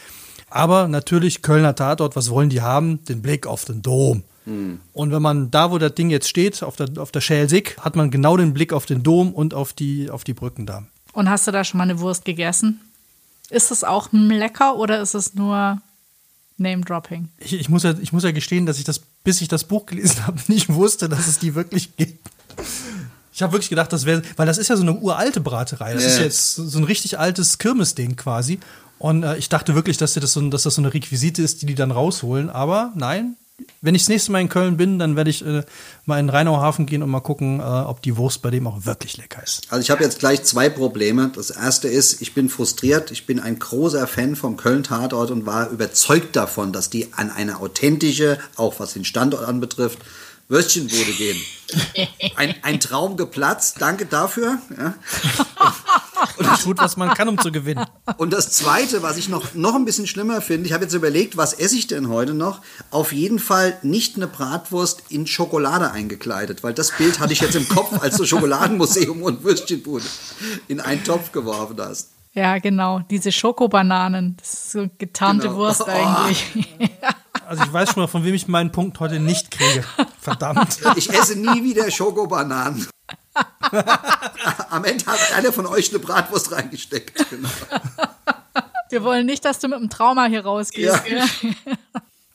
Aber 0.50 0.88
natürlich 0.88 1.42
Kölner 1.42 1.76
Tatort, 1.76 2.16
was 2.16 2.30
wollen 2.30 2.50
die 2.50 2.62
haben? 2.62 3.04
Den 3.06 3.22
Blick 3.22 3.48
auf 3.48 3.66
den 3.66 3.82
Dom. 3.82 4.24
Und 4.94 5.12
wenn 5.12 5.22
man 5.22 5.52
da, 5.52 5.72
wo 5.72 5.78
das 5.78 5.96
Ding 5.96 6.10
jetzt 6.10 6.28
steht, 6.28 6.64
auf 6.64 6.76
der, 6.76 6.90
auf 6.98 7.12
der 7.12 7.22
Schelsig, 7.22 7.78
hat 7.80 7.96
man 7.96 8.12
genau 8.12 8.38
den 8.38 8.54
Blick 8.54 8.74
auf 8.74 8.86
den 8.86 9.02
Dom 9.02 9.34
und 9.34 9.54
auf 9.54 9.74
die, 9.74 10.10
auf 10.10 10.24
die 10.24 10.34
Brücken 10.34 10.66
da. 10.66 10.84
Und 11.14 11.30
hast 11.30 11.48
du 11.48 11.52
da 11.52 11.64
schon 11.64 11.78
mal 11.78 11.86
eine 11.86 12.00
Wurst 12.00 12.26
gegessen? 12.26 12.82
Ist 13.50 13.72
es 13.72 13.84
auch 13.84 14.10
lecker 14.12 14.76
oder 14.78 15.02
ist 15.02 15.14
es 15.14 15.34
nur 15.34 15.82
Name-Dropping? 16.64 17.30
Ich, 17.38 17.54
ich, 17.54 17.70
muss 17.70 17.84
ja, 17.84 17.94
ich 18.02 18.12
muss 18.12 18.24
ja 18.24 18.32
gestehen, 18.32 18.66
dass 18.66 18.80
ich 18.80 18.84
das, 18.84 19.00
bis 19.24 19.42
ich 19.42 19.48
das 19.48 19.64
Buch 19.66 19.86
gelesen 19.86 20.26
habe, 20.26 20.40
nicht 20.48 20.74
wusste, 20.74 21.08
dass 21.10 21.28
es 21.28 21.38
die 21.40 21.54
wirklich 21.54 21.96
gibt. 21.96 22.28
Ich 23.36 23.42
habe 23.42 23.54
wirklich 23.54 23.70
gedacht, 23.70 23.92
das 23.94 24.06
wäre, 24.06 24.22
weil 24.36 24.46
das 24.48 24.58
ist 24.58 24.70
ja 24.70 24.76
so 24.76 24.82
eine 24.84 24.94
uralte 24.94 25.42
Braterei. 25.42 25.94
Das 25.94 26.04
Ja. 26.04 26.10
ist 26.10 26.20
jetzt 26.20 26.56
so 26.56 26.78
ein 26.80 26.84
richtig 26.84 27.20
altes 27.20 27.58
Kirmesding 27.58 28.16
quasi. 28.16 28.60
Und 29.00 29.24
äh, 29.24 29.38
ich 29.38 29.50
dachte 29.50 29.76
wirklich, 29.76 29.98
dass, 29.98 30.14
das 30.14 30.34
so, 30.34 30.50
dass 30.50 30.64
das 30.64 30.76
so 30.76 30.82
eine 30.82 30.94
Requisite 30.94 31.42
ist, 31.42 31.62
die 31.62 31.66
die 31.66 31.76
dann 31.76 31.92
rausholen. 31.92 32.50
Aber 32.50 32.94
nein, 32.96 33.36
wenn 33.82 33.94
ich 33.94 34.04
das 34.04 34.10
nächste 34.10 34.32
Mal 34.32 34.42
in 34.42 34.50
Köln 34.50 34.78
bin, 34.78 34.98
dann 34.98 35.16
werde 35.16 35.30
ich 35.30 35.46
äh, 35.46 35.64
mal 36.06 36.20
in 36.20 36.30
Rheinauhafen 36.30 36.86
gehen 36.86 37.04
und 37.04 37.10
mal 37.10 37.20
gucken, 37.20 37.60
äh, 37.60 37.64
ob 37.64 38.02
die 38.02 38.18
Wurst 38.18 38.42
bei 38.42 38.50
dem 38.50 38.66
auch 38.66 38.86
wirklich 38.86 39.18
lecker 39.18 39.44
ist. 39.44 39.68
Also 39.70 39.82
ich 39.82 39.92
habe 39.92 40.04
jetzt 40.04 40.20
gleich 40.20 40.44
zwei 40.44 40.70
Probleme. 40.70 41.32
Das 41.36 41.52
erste 41.52 41.88
ist, 41.88 42.22
ich 42.22 42.34
bin 42.34 42.50
frustriert. 42.50 43.12
Ich 43.12 43.26
bin 43.26 43.40
ein 43.40 43.60
großer 43.60 44.08
Fan 44.08 44.36
vom 44.36 44.58
Köln-Tatort 44.58 45.32
und 45.32 45.46
war 45.46 45.70
überzeugt 45.70 46.36
davon, 46.36 46.74
dass 46.74 46.90
die 46.90 47.14
an 47.14 47.30
eine 47.30 47.60
authentische, 47.60 48.40
auch 48.56 48.80
was 48.80 48.94
den 48.94 49.06
Standort 49.06 49.46
anbetrifft, 49.48 50.00
Würstchenbude 50.50 51.12
gehen. 51.14 51.40
Ein, 52.36 52.56
ein 52.64 52.80
Traum 52.80 53.18
geplatzt. 53.18 53.78
Danke 53.80 54.06
dafür. 54.06 54.60
Ja. 54.78 54.96
Und 56.66 56.78
tut, 56.78 56.80
was 56.80 56.98
man 56.98 57.14
kann, 57.14 57.28
um 57.30 57.38
zu 57.38 57.52
gewinnen. 57.52 57.86
Und 58.18 58.32
das 58.34 58.52
Zweite, 58.52 59.04
was 59.04 59.18
ich 59.18 59.30
noch, 59.30 59.54
noch 59.54 59.76
ein 59.76 59.86
bisschen 59.86 60.08
schlimmer 60.08 60.42
finde, 60.42 60.68
ich 60.68 60.74
habe 60.74 60.84
jetzt 60.84 60.94
überlegt, 60.94 61.38
was 61.38 61.54
esse 61.54 61.76
ich 61.76 61.88
denn 61.88 62.10
heute 62.10 62.34
noch? 62.34 62.62
Auf 62.92 63.12
jeden 63.14 63.40
Fall 63.40 63.78
nicht 63.82 64.16
eine 64.16 64.28
Bratwurst 64.28 65.04
in 65.10 65.28
Schokolade 65.28 65.92
eingekleidet, 65.92 66.64
weil 66.64 66.74
das 66.74 66.92
Bild 66.92 67.20
hatte 67.20 67.34
ich 67.34 67.42
jetzt 67.42 67.56
im 67.56 67.68
Kopf, 67.68 68.02
als 68.02 68.18
du 68.18 68.26
Schokoladenmuseum 68.26 69.22
und 69.24 69.44
Würstchenbude 69.44 70.06
in 70.68 70.80
einen 70.80 71.04
Topf 71.04 71.32
geworfen 71.32 71.76
hast. 71.80 72.10
Ja, 72.36 72.58
genau. 72.58 73.00
Diese 73.12 73.32
Schokobananen. 73.32 74.38
Das 74.38 74.54
ist 74.54 74.72
so 74.72 74.88
getarnte 74.98 75.48
Genau. 75.50 75.60
Wurst 75.60 75.82
Oh. 75.82 75.92
eigentlich. 75.92 76.46
Also 77.46 77.64
ich 77.66 77.74
weiß 77.74 77.92
schon 77.92 78.02
mal, 78.04 78.08
von 78.08 78.24
wem 78.24 78.34
ich 78.34 78.48
meinen 78.48 78.72
Punkt 78.72 79.00
heute 79.02 79.20
nicht 79.20 79.52
kriege. 79.52 79.84
Verdammt. 80.22 80.80
Ich 80.96 81.10
esse 81.14 81.38
nie 81.38 81.62
wieder 81.64 81.92
Schokobananen. 81.92 82.88
Am 84.70 84.84
Ende 84.86 85.06
hat 85.06 85.34
einer 85.36 85.52
von 85.52 85.66
euch 85.66 85.90
eine 85.90 86.00
Bratwurst 86.00 86.52
reingesteckt. 86.52 87.30
Genau. 87.30 87.50
Wir 88.90 89.04
wollen 89.04 89.26
nicht, 89.26 89.44
dass 89.46 89.60
du 89.60 89.68
mit 89.68 89.78
einem 89.78 89.90
Trauma 89.90 90.26
hier 90.26 90.44
rausgehst. 90.44 91.04
Ja. 91.08 91.26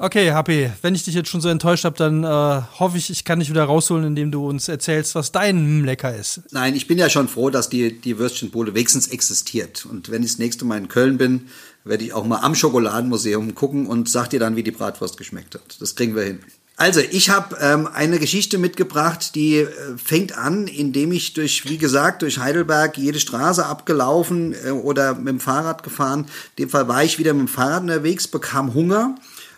Okay, 0.00 0.30
HP, 0.30 0.70
wenn 0.80 0.94
ich 0.94 1.04
dich 1.04 1.16
jetzt 1.16 1.28
schon 1.28 1.40
so 1.40 1.48
enttäuscht 1.48 1.84
habe, 1.84 1.96
dann 1.96 2.22
äh, 2.22 2.62
hoffe 2.78 2.96
ich, 2.96 3.10
ich 3.10 3.24
kann 3.24 3.40
dich 3.40 3.50
wieder 3.50 3.64
rausholen, 3.64 4.04
indem 4.04 4.30
du 4.30 4.48
uns 4.48 4.68
erzählst, 4.68 5.16
was 5.16 5.32
dein 5.32 5.84
Lecker 5.84 6.14
ist. 6.14 6.42
Nein, 6.52 6.76
ich 6.76 6.86
bin 6.86 6.98
ja 6.98 7.10
schon 7.10 7.26
froh, 7.26 7.50
dass 7.50 7.68
die, 7.68 8.00
die 8.00 8.16
Würstchenbude 8.16 8.74
wenigstens 8.74 9.08
existiert. 9.08 9.86
Und 9.86 10.08
wenn 10.08 10.22
ich 10.22 10.30
das 10.30 10.38
nächste 10.38 10.64
Mal 10.64 10.78
in 10.78 10.86
Köln 10.86 11.18
bin, 11.18 11.48
werde 11.82 12.04
ich 12.04 12.12
auch 12.12 12.24
mal 12.24 12.38
am 12.42 12.54
Schokoladenmuseum 12.54 13.56
gucken 13.56 13.88
und 13.88 14.08
sag 14.08 14.30
dir 14.30 14.38
dann, 14.38 14.54
wie 14.54 14.62
die 14.62 14.70
Bratwurst 14.70 15.16
geschmeckt 15.16 15.56
hat. 15.56 15.80
Das 15.80 15.96
kriegen 15.96 16.14
wir 16.14 16.22
hin. 16.22 16.44
Also, 16.80 17.00
ich 17.00 17.28
habe 17.28 17.56
ähm, 17.60 17.88
eine 17.92 18.20
Geschichte 18.20 18.56
mitgebracht, 18.56 19.34
die 19.34 19.56
äh, 19.56 19.68
fängt 19.96 20.38
an, 20.38 20.68
indem 20.68 21.10
ich 21.10 21.32
durch, 21.32 21.68
wie 21.68 21.76
gesagt, 21.76 22.22
durch 22.22 22.38
Heidelberg 22.38 22.96
jede 22.96 23.18
Straße 23.18 23.66
abgelaufen 23.66 24.54
äh, 24.64 24.70
oder 24.70 25.14
mit 25.14 25.26
dem 25.26 25.40
Fahrrad 25.40 25.82
gefahren. 25.82 26.26
In 26.56 26.66
dem 26.66 26.70
Fall 26.70 26.86
war 26.86 27.02
ich 27.02 27.18
wieder 27.18 27.34
mit 27.34 27.48
dem 27.48 27.48
Fahrrad 27.48 27.82
unterwegs, 27.82 28.28
bekam 28.28 28.74
Hunger 28.74 29.16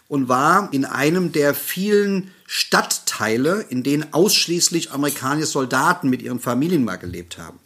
und 0.09 0.31
war 0.31 0.71
in 0.73 0.87
einem 0.87 1.31
der 1.31 1.55
vielen 1.55 2.31
Stadtteile, 2.47 3.67
in 3.69 3.83
denen 3.83 4.15
ausschließlich 4.15 4.91
amerikanische 4.93 5.49
Soldaten 5.49 6.09
mit 6.09 6.23
ihren 6.23 6.41
Familien 6.41 6.85
mal 6.85 6.97
gelebt 6.97 7.37
haben. 7.37 7.59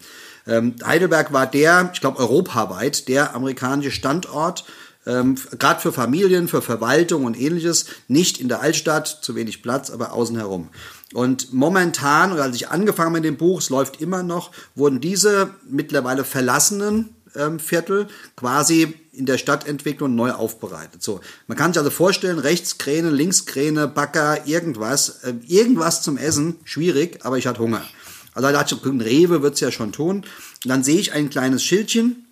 Ähm, 0.49 0.75
Heidelberg 0.85 1.33
war 1.33 1.47
der, 1.47 1.91
ich 1.95 2.01
glaube 2.01 2.19
europaweit, 2.19 3.07
der 3.07 3.37
amerikanische 3.37 3.93
Standort, 3.93 4.65
ähm, 5.07 5.37
gerade 5.59 5.81
für 5.81 5.93
Familien, 5.93 6.49
für 6.49 6.63
Verwaltung 6.63 7.25
und 7.25 7.39
ähnliches, 7.39 7.87
nicht 8.09 8.41
in 8.41 8.49
der 8.49 8.61
Altstadt, 8.61 9.07
zu 9.07 9.35
wenig 9.35 9.63
Platz, 9.63 9.91
aber 9.91 10.13
außen 10.13 10.37
herum. 10.37 10.69
Und 11.13 11.53
momentan, 11.53 12.33
oder 12.33 12.45
als 12.45 12.57
ich 12.57 12.69
angefangen 12.69 13.13
mit 13.13 13.25
dem 13.25 13.37
Buch, 13.37 13.61
es 13.61 13.71
läuft 13.71 14.01
immer 14.01 14.23
noch, 14.23 14.51
wurden 14.75 15.01
diese 15.01 15.51
mittlerweile 15.69 16.25
verlassenen 16.25 17.15
ähm, 17.37 17.61
Viertel 17.61 18.09
quasi 18.37 18.95
in 19.13 19.27
der 19.27 19.39
Stadtentwicklung 19.39 20.15
neu 20.15 20.33
aufbereitet. 20.33 21.03
So, 21.03 21.21
man 21.47 21.57
kann 21.57 21.73
sich 21.73 21.79
also 21.79 21.91
vorstellen, 21.91 22.39
rechts 22.39 22.79
Kräne, 22.79 23.11
links 23.11 23.45
irgendwas, 23.47 25.09
äh, 25.23 25.35
irgendwas 25.47 26.03
zum 26.03 26.17
Essen, 26.17 26.57
schwierig, 26.65 27.25
aber 27.25 27.39
ich 27.39 27.47
hatte 27.47 27.61
Hunger. 27.61 27.83
Also 28.35 28.49
da 28.49 28.53
dachte 28.53 28.75
ich, 28.75 28.85
ein 28.85 29.01
Rewe 29.01 29.43
wird's 29.43 29.61
ja 29.61 29.71
schon 29.71 29.93
tun. 29.93 30.17
Und 30.65 30.69
dann 30.69 30.83
sehe 30.83 30.99
ich 30.99 31.13
ein 31.13 31.31
kleines 31.31 31.63
Schildchen, 31.63 32.27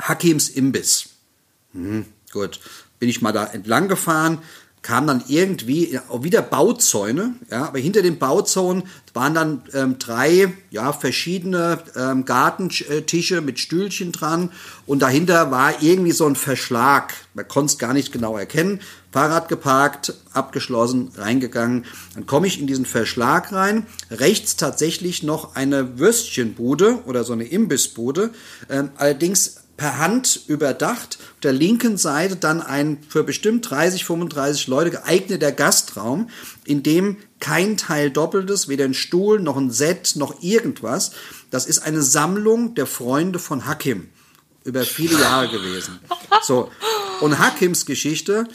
Hakims 0.00 0.48
Imbiss. 0.48 1.13
Hm, 1.74 2.06
gut, 2.32 2.60
bin 2.98 3.08
ich 3.08 3.20
mal 3.20 3.32
da 3.32 3.44
entlang 3.44 3.88
gefahren, 3.88 4.38
kam 4.84 5.06
dann 5.06 5.24
irgendwie 5.28 5.98
auch 6.10 6.24
wieder 6.24 6.42
Bauzäune, 6.42 7.34
ja, 7.50 7.66
aber 7.66 7.78
hinter 7.78 8.02
den 8.02 8.18
Bauzäunen 8.18 8.84
waren 9.14 9.34
dann 9.34 9.62
ähm, 9.72 9.98
drei 9.98 10.52
ja, 10.70 10.92
verschiedene 10.92 11.78
ähm, 11.96 12.26
Gartentische 12.26 13.40
mit 13.40 13.58
Stühlchen 13.58 14.12
dran 14.12 14.50
und 14.84 15.00
dahinter 15.00 15.50
war 15.50 15.82
irgendwie 15.82 16.12
so 16.12 16.26
ein 16.26 16.36
Verschlag. 16.36 17.14
Man 17.32 17.48
konnte 17.48 17.72
es 17.72 17.78
gar 17.78 17.94
nicht 17.94 18.12
genau 18.12 18.36
erkennen. 18.36 18.80
Fahrrad 19.10 19.48
geparkt, 19.48 20.12
abgeschlossen, 20.32 21.12
reingegangen. 21.16 21.86
Dann 22.14 22.26
komme 22.26 22.46
ich 22.46 22.60
in 22.60 22.66
diesen 22.66 22.84
Verschlag 22.84 23.52
rein. 23.52 23.86
Rechts 24.10 24.56
tatsächlich 24.56 25.22
noch 25.22 25.54
eine 25.54 25.98
Würstchenbude 25.98 26.98
oder 27.06 27.24
so 27.24 27.32
eine 27.32 27.44
Imbissbude. 27.44 28.30
Ähm, 28.68 28.90
allerdings 28.96 29.63
per 29.76 29.98
Hand 29.98 30.42
überdacht. 30.46 31.18
Auf 31.20 31.40
der 31.42 31.52
linken 31.52 31.96
Seite 31.96 32.36
dann 32.36 32.62
ein 32.62 32.98
für 33.08 33.24
bestimmt 33.24 33.68
30, 33.68 34.04
35 34.04 34.66
Leute 34.68 34.90
geeigneter 34.90 35.52
Gastraum, 35.52 36.30
in 36.64 36.82
dem 36.82 37.16
kein 37.40 37.76
Teil 37.76 38.10
doppeltes, 38.10 38.68
weder 38.68 38.84
ein 38.84 38.94
Stuhl 38.94 39.40
noch 39.40 39.56
ein 39.56 39.70
Set 39.70 40.14
noch 40.16 40.42
irgendwas. 40.42 41.12
Das 41.50 41.66
ist 41.66 41.80
eine 41.80 42.02
Sammlung 42.02 42.74
der 42.74 42.86
Freunde 42.86 43.38
von 43.38 43.66
Hakim 43.66 44.08
über 44.64 44.82
viele 44.82 45.20
Jahre 45.20 45.50
gewesen. 45.50 46.00
So. 46.42 46.70
Und 47.20 47.38
Hakims 47.38 47.86
Geschichte, 47.86 48.48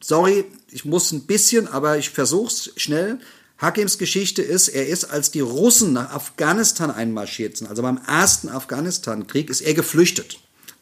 sorry, 0.00 0.44
ich 0.70 0.84
muss 0.84 1.10
ein 1.12 1.26
bisschen, 1.26 1.68
aber 1.68 1.98
ich 1.98 2.10
versuch's 2.10 2.70
schnell. 2.76 3.18
Hakims 3.56 3.98
Geschichte 3.98 4.42
ist, 4.42 4.68
er 4.68 4.86
ist, 4.86 5.06
als 5.06 5.30
die 5.30 5.40
Russen 5.40 5.92
nach 5.92 6.10
Afghanistan 6.12 6.90
einmarschiert 6.90 7.56
sind, 7.56 7.68
also 7.68 7.82
beim 7.82 7.98
ersten 8.06 8.48
Afghanistan-Krieg, 8.48 9.50
ist 9.50 9.62
er 9.62 9.74
geflüchtet 9.74 10.38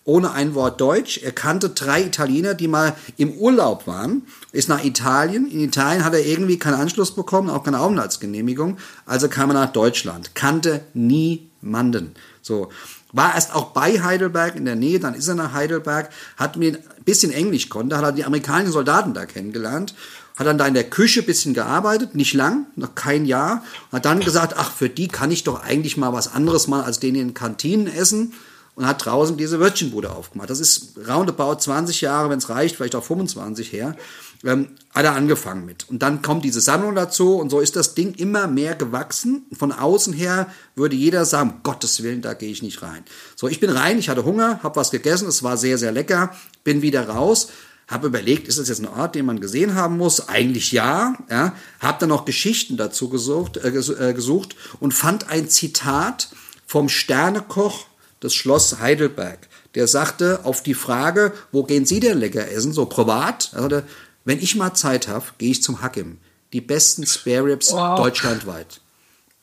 ohne 0.07 0.31
ein 0.31 0.55
Wort 0.55 0.81
Deutsch. 0.81 1.19
Er 1.19 1.33
kannte 1.33 1.69
drei 1.69 2.05
Italiener, 2.05 2.55
die 2.55 2.69
mal 2.69 2.95
im 3.19 3.33
Urlaub 3.33 3.87
waren, 3.87 4.23
ist 4.53 4.71
nach 4.71 4.83
Italien. 4.83 5.51
In 5.51 5.61
Italien 5.61 6.05
hat 6.05 6.15
er 6.15 6.25
irgendwie 6.25 6.59
keinen 6.59 6.81
Anschluss 6.81 7.15
bekommen, 7.15 7.51
auch 7.51 7.65
keine 7.65 7.81
Aufenthaltsgenehmigung. 7.81 8.79
Also 9.05 9.29
kam 9.29 9.51
er 9.51 9.55
nach 9.55 9.73
Deutschland. 9.73 10.35
Kannte 10.35 10.83
niemanden. 10.95 12.15
So. 12.41 12.71
War 13.13 13.35
erst 13.35 13.55
auch 13.55 13.73
bei 13.73 14.03
Heidelberg 14.03 14.57
in 14.57 14.65
der 14.65 14.77
Nähe, 14.77 15.01
dann 15.01 15.15
ist 15.15 15.29
er 15.29 15.35
nach 15.35 15.53
Heidelberg, 15.53 16.11
hat 16.37 16.57
mir 16.57 16.75
ein 16.75 17.05
bisschen 17.05 17.33
Englisch 17.33 17.69
konnte, 17.69 17.97
hat 17.97 18.05
er 18.05 18.13
die 18.13 18.25
amerikanischen 18.25 18.73
Soldaten 18.73 19.15
da 19.15 19.27
kennengelernt 19.27 19.95
hat 20.37 20.47
dann 20.47 20.59
da 20.59 20.67
in 20.67 20.75
der 20.75 20.85
Küche 20.85 21.23
bisschen 21.23 21.55
gearbeitet, 21.55 22.15
nicht 22.15 22.35
lang, 22.35 22.67
noch 22.77 22.95
kein 22.95 23.25
Jahr, 23.25 23.65
hat 23.91 24.05
dann 24.05 24.21
gesagt, 24.21 24.55
ach, 24.59 24.71
für 24.71 24.91
die 24.91 25.09
kann 25.09 25.31
ich 25.31 25.45
doch 25.45 25.63
eigentlich 25.63 25.97
mal 25.97 26.13
was 26.13 26.35
anderes 26.35 26.69
mal 26.69 26.83
als 26.83 27.01
denen 27.01 27.17
in 27.17 27.35
Kantinen 27.35 27.87
essen 27.87 28.35
und 28.77 28.87
hat 28.87 29.05
draußen 29.05 29.37
diese 29.37 29.59
Würstchenbude 29.59 30.11
aufgemacht. 30.11 30.51
Das 30.51 30.61
ist 30.61 30.93
roundabout 31.09 31.57
20 31.57 32.03
Jahre, 32.03 32.29
wenn 32.31 32.39
es 32.39 32.51
reicht, 32.51 32.77
vielleicht 32.77 32.95
auch 32.95 33.03
25 33.03 33.73
her, 33.73 33.97
ähm, 34.45 34.69
hat 34.95 35.05
er 35.05 35.15
angefangen 35.15 35.65
mit. 35.65 35.89
Und 35.89 36.03
dann 36.03 36.21
kommt 36.21 36.45
diese 36.45 36.61
Sammlung 36.61 36.95
dazu 36.95 37.37
und 37.37 37.51
so 37.51 37.61
ist 37.61 37.75
das 37.75 37.95
Ding 37.95 38.15
immer 38.15 38.47
mehr 38.47 38.75
gewachsen. 38.75 39.47
Von 39.59 39.73
außen 39.73 40.13
her 40.13 40.49
würde 40.75 40.95
jeder 40.95 41.25
sagen, 41.25 41.61
Gottes 41.63 42.03
Willen, 42.03 42.21
da 42.21 42.35
gehe 42.35 42.51
ich 42.51 42.63
nicht 42.63 42.83
rein. 42.83 43.03
So, 43.35 43.49
ich 43.49 43.61
bin 43.61 43.71
rein, 43.71 43.99
ich 43.99 44.11
hatte 44.11 44.25
Hunger, 44.25 44.61
habe 44.63 44.77
was 44.77 44.91
gegessen, 44.91 45.27
es 45.27 45.43
war 45.43 45.57
sehr, 45.57 45.79
sehr 45.79 45.91
lecker, 45.91 46.35
bin 46.63 46.83
wieder 46.83 47.09
raus, 47.09 47.49
habe 47.89 48.09
überlegt, 48.09 48.47
ist 48.47 48.59
das 48.59 48.69
jetzt 48.69 48.81
ein 48.81 48.89
Ort, 48.89 49.15
den 49.15 49.25
man 49.25 49.41
gesehen 49.41 49.75
haben 49.75 49.97
muss? 49.97 50.29
Eigentlich 50.29 50.73
ja. 50.73 51.15
ja. 51.31 51.55
Habe 51.81 51.99
dann 52.01 52.11
noch 52.11 52.27
Geschichten 52.27 52.77
dazu 52.77 53.09
gesucht, 53.09 53.57
äh, 53.57 53.69
äh 53.69 54.13
gesucht 54.13 54.55
und 54.81 54.93
fand 54.93 55.31
ein 55.31 55.49
Zitat 55.49 56.29
vom 56.67 56.91
Sternekoch 56.91 57.87
das 58.27 58.35
Schloss 58.35 58.79
Heidelberg. 58.81 59.49
Der 59.75 59.87
sagte 59.87 60.41
auf 60.45 60.63
die 60.63 60.75
Frage, 60.75 61.33
wo 61.53 61.63
gehen 61.63 61.87
Sie 61.87 62.01
denn 62.01 62.19
lecker 62.19 62.51
essen, 62.51 62.73
so 62.73 62.87
privat? 62.87 63.51
Er 63.53 63.63
sagte, 63.63 63.85
wenn 64.25 64.41
ich 64.41 64.57
mal 64.57 64.75
Zeit 64.75 65.09
habe, 65.09 65.25
gehe 65.39 65.53
ich 65.53 65.63
zum 65.63 65.81
Hakim. 65.83 66.19
Die 66.53 66.61
besten 66.61 67.07
Spare 67.07 67.45
Ribs 67.45 67.73
wow. 67.73 67.99
deutschlandweit. 67.99 68.81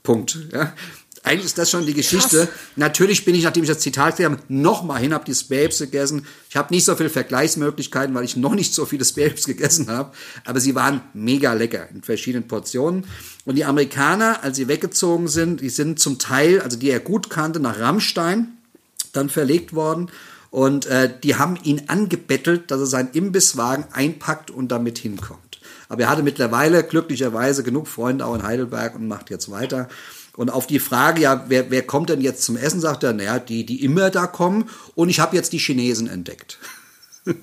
Punkt. 0.03 0.37
Ja. 0.51 0.73
Eigentlich 1.25 1.45
ist 1.45 1.57
das 1.57 1.71
schon 1.71 1.85
die 1.85 1.93
Geschichte. 1.93 2.37
Krass. 2.39 2.49
Natürlich 2.75 3.23
bin 3.23 3.33
ich, 3.33 3.43
nachdem 3.43 3.63
ich 3.63 3.69
das 3.69 3.79
Zitat 3.79 4.17
gesehen 4.17 4.33
habe, 4.33 4.43
nochmal 4.49 4.99
hin, 4.99 5.13
habe 5.13 5.23
die 5.23 5.33
Spare 5.33 5.63
Ribs 5.63 5.79
gegessen. 5.79 6.25
Ich 6.49 6.57
habe 6.57 6.73
nicht 6.73 6.83
so 6.83 6.95
viele 6.95 7.09
Vergleichsmöglichkeiten, 7.09 8.13
weil 8.13 8.25
ich 8.25 8.35
noch 8.35 8.55
nicht 8.55 8.73
so 8.73 8.85
viele 8.85 9.05
Spare 9.05 9.27
Ribs 9.27 9.45
gegessen 9.45 9.89
habe. 9.89 10.11
Aber 10.43 10.59
sie 10.59 10.75
waren 10.75 10.99
mega 11.13 11.53
lecker 11.53 11.87
in 11.91 12.03
verschiedenen 12.03 12.49
Portionen. 12.49 13.05
Und 13.45 13.55
die 13.55 13.63
Amerikaner, 13.63 14.43
als 14.43 14.57
sie 14.57 14.67
weggezogen 14.67 15.29
sind, 15.29 15.61
die 15.61 15.69
sind 15.69 15.97
zum 15.99 16.19
Teil, 16.19 16.59
also 16.59 16.75
die 16.75 16.89
er 16.89 16.99
gut 16.99 17.29
kannte, 17.29 17.61
nach 17.61 17.79
Rammstein 17.79 18.57
dann 19.13 19.29
verlegt 19.29 19.73
worden. 19.73 20.11
Und 20.51 20.85
äh, 20.85 21.11
die 21.23 21.35
haben 21.35 21.57
ihn 21.63 21.83
angebettelt, 21.87 22.69
dass 22.69 22.79
er 22.79 22.85
seinen 22.85 23.11
Imbisswagen 23.13 23.85
einpackt 23.91 24.51
und 24.51 24.71
damit 24.71 24.99
hinkommt. 24.99 25.59
Aber 25.89 26.03
er 26.03 26.09
hatte 26.09 26.23
mittlerweile 26.23 26.83
glücklicherweise 26.83 27.63
genug 27.63 27.87
Freunde 27.87 28.25
auch 28.25 28.35
in 28.35 28.43
Heidelberg 28.43 28.95
und 28.95 29.07
macht 29.07 29.29
jetzt 29.29 29.49
weiter. 29.49 29.87
Und 30.35 30.51
auf 30.51 30.67
die 30.67 30.79
Frage, 30.79 31.21
ja, 31.21 31.45
wer, 31.47 31.71
wer 31.71 31.83
kommt 31.83 32.09
denn 32.09 32.21
jetzt 32.21 32.43
zum 32.43 32.57
Essen, 32.57 32.81
sagt 32.81 33.03
er, 33.03 33.13
naja, 33.13 33.39
die, 33.39 33.65
die 33.65 33.83
immer 33.83 34.09
da 34.09 34.27
kommen. 34.27 34.69
Und 34.95 35.09
ich 35.09 35.19
habe 35.19 35.35
jetzt 35.35 35.53
die 35.53 35.59
Chinesen 35.59 36.07
entdeckt. 36.07 36.59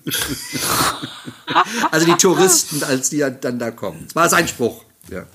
also 1.90 2.06
die 2.06 2.14
Touristen, 2.14 2.84
als 2.84 3.10
die 3.10 3.24
dann 3.40 3.58
da 3.58 3.70
kommen. 3.70 4.04
Das 4.04 4.14
war 4.14 4.28
sein 4.28 4.46
Spruch. 4.46 4.84
Ja. 5.10 5.26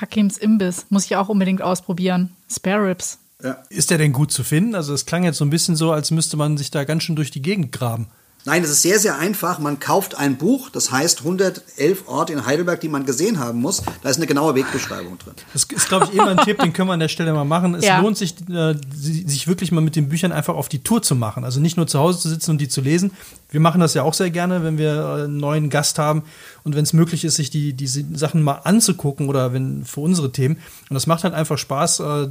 Hakims 0.00 0.38
Imbiss 0.38 0.86
muss 0.88 1.04
ich 1.04 1.14
auch 1.16 1.28
unbedingt 1.28 1.62
ausprobieren. 1.62 2.34
Spare 2.50 2.88
Ribs. 2.88 3.19
Ja. 3.42 3.58
Ist 3.68 3.90
der 3.90 3.98
denn 3.98 4.12
gut 4.12 4.32
zu 4.32 4.44
finden? 4.44 4.74
Also 4.74 4.94
es 4.94 5.06
klang 5.06 5.24
jetzt 5.24 5.38
so 5.38 5.44
ein 5.44 5.50
bisschen 5.50 5.76
so, 5.76 5.92
als 5.92 6.10
müsste 6.10 6.36
man 6.36 6.56
sich 6.56 6.70
da 6.70 6.84
ganz 6.84 7.02
schön 7.04 7.16
durch 7.16 7.30
die 7.30 7.42
Gegend 7.42 7.72
graben. 7.72 8.08
Nein, 8.46 8.64
es 8.64 8.70
ist 8.70 8.80
sehr, 8.80 8.98
sehr 8.98 9.18
einfach. 9.18 9.58
Man 9.58 9.80
kauft 9.80 10.14
ein 10.14 10.38
Buch, 10.38 10.70
das 10.70 10.90
heißt 10.90 11.20
111 11.20 12.08
Orte 12.08 12.32
in 12.32 12.46
Heidelberg, 12.46 12.80
die 12.80 12.88
man 12.88 13.04
gesehen 13.04 13.38
haben 13.38 13.60
muss. 13.60 13.82
Da 14.02 14.08
ist 14.08 14.16
eine 14.16 14.26
genaue 14.26 14.54
Wegbeschreibung 14.54 15.18
drin. 15.18 15.34
Das 15.52 15.64
ist, 15.64 15.88
glaube 15.88 16.06
ich, 16.06 16.14
immer 16.14 16.28
ein 16.28 16.38
Tipp, 16.38 16.58
den 16.58 16.72
können 16.72 16.88
wir 16.88 16.94
an 16.94 17.00
der 17.00 17.08
Stelle 17.08 17.34
mal 17.34 17.44
machen. 17.44 17.74
Es 17.74 17.84
ja. 17.84 18.00
lohnt 18.00 18.16
sich, 18.16 18.36
äh, 18.48 18.76
sich 18.94 19.46
wirklich 19.46 19.72
mal 19.72 19.82
mit 19.82 19.94
den 19.94 20.08
Büchern 20.08 20.32
einfach 20.32 20.54
auf 20.54 20.70
die 20.70 20.82
Tour 20.82 21.02
zu 21.02 21.14
machen. 21.14 21.44
Also 21.44 21.60
nicht 21.60 21.76
nur 21.76 21.86
zu 21.86 21.98
Hause 21.98 22.18
zu 22.18 22.28
sitzen 22.30 22.52
und 22.52 22.58
die 22.62 22.68
zu 22.68 22.80
lesen. 22.80 23.10
Wir 23.50 23.60
machen 23.60 23.80
das 23.80 23.92
ja 23.92 24.04
auch 24.04 24.14
sehr 24.14 24.30
gerne, 24.30 24.64
wenn 24.64 24.78
wir 24.78 24.94
äh, 24.94 25.24
einen 25.24 25.36
neuen 25.36 25.68
Gast 25.68 25.98
haben 25.98 26.22
und 26.64 26.74
wenn 26.74 26.84
es 26.84 26.94
möglich 26.94 27.26
ist, 27.26 27.34
sich 27.34 27.50
die, 27.50 27.74
diese 27.74 28.06
Sachen 28.16 28.42
mal 28.42 28.62
anzugucken 28.64 29.28
oder 29.28 29.52
wenn 29.52 29.84
für 29.84 30.00
unsere 30.00 30.32
Themen. 30.32 30.56
Und 30.88 30.94
das 30.94 31.06
macht 31.06 31.24
halt 31.24 31.34
einfach 31.34 31.58
Spaß, 31.58 32.00
äh, 32.00 32.28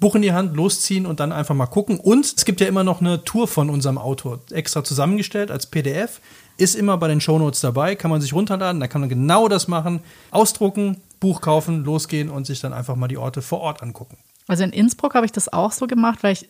Buch 0.00 0.14
in 0.14 0.22
die 0.22 0.32
Hand, 0.32 0.56
losziehen 0.56 1.06
und 1.06 1.20
dann 1.20 1.30
einfach 1.30 1.54
mal 1.54 1.66
gucken. 1.66 2.00
Und 2.00 2.24
es 2.24 2.44
gibt 2.46 2.60
ja 2.60 2.66
immer 2.66 2.84
noch 2.84 3.00
eine 3.00 3.22
Tour 3.22 3.46
von 3.46 3.68
unserem 3.68 3.98
Autor, 3.98 4.40
extra 4.50 4.82
zusammengestellt 4.82 5.50
als 5.50 5.66
PDF. 5.66 6.20
Ist 6.56 6.74
immer 6.74 6.96
bei 6.96 7.08
den 7.08 7.20
Shownotes 7.20 7.60
dabei, 7.60 7.94
kann 7.94 8.10
man 8.10 8.20
sich 8.20 8.32
runterladen, 8.32 8.80
da 8.80 8.88
kann 8.88 9.02
man 9.02 9.10
genau 9.10 9.48
das 9.48 9.68
machen. 9.68 10.00
Ausdrucken, 10.30 10.96
Buch 11.20 11.42
kaufen, 11.42 11.84
losgehen 11.84 12.30
und 12.30 12.46
sich 12.46 12.60
dann 12.60 12.72
einfach 12.72 12.96
mal 12.96 13.08
die 13.08 13.18
Orte 13.18 13.42
vor 13.42 13.60
Ort 13.60 13.82
angucken. 13.82 14.16
Also 14.50 14.64
in 14.64 14.70
Innsbruck 14.70 15.14
habe 15.14 15.24
ich 15.24 15.30
das 15.30 15.52
auch 15.52 15.70
so 15.70 15.86
gemacht, 15.86 16.24
weil 16.24 16.32
ich 16.32 16.48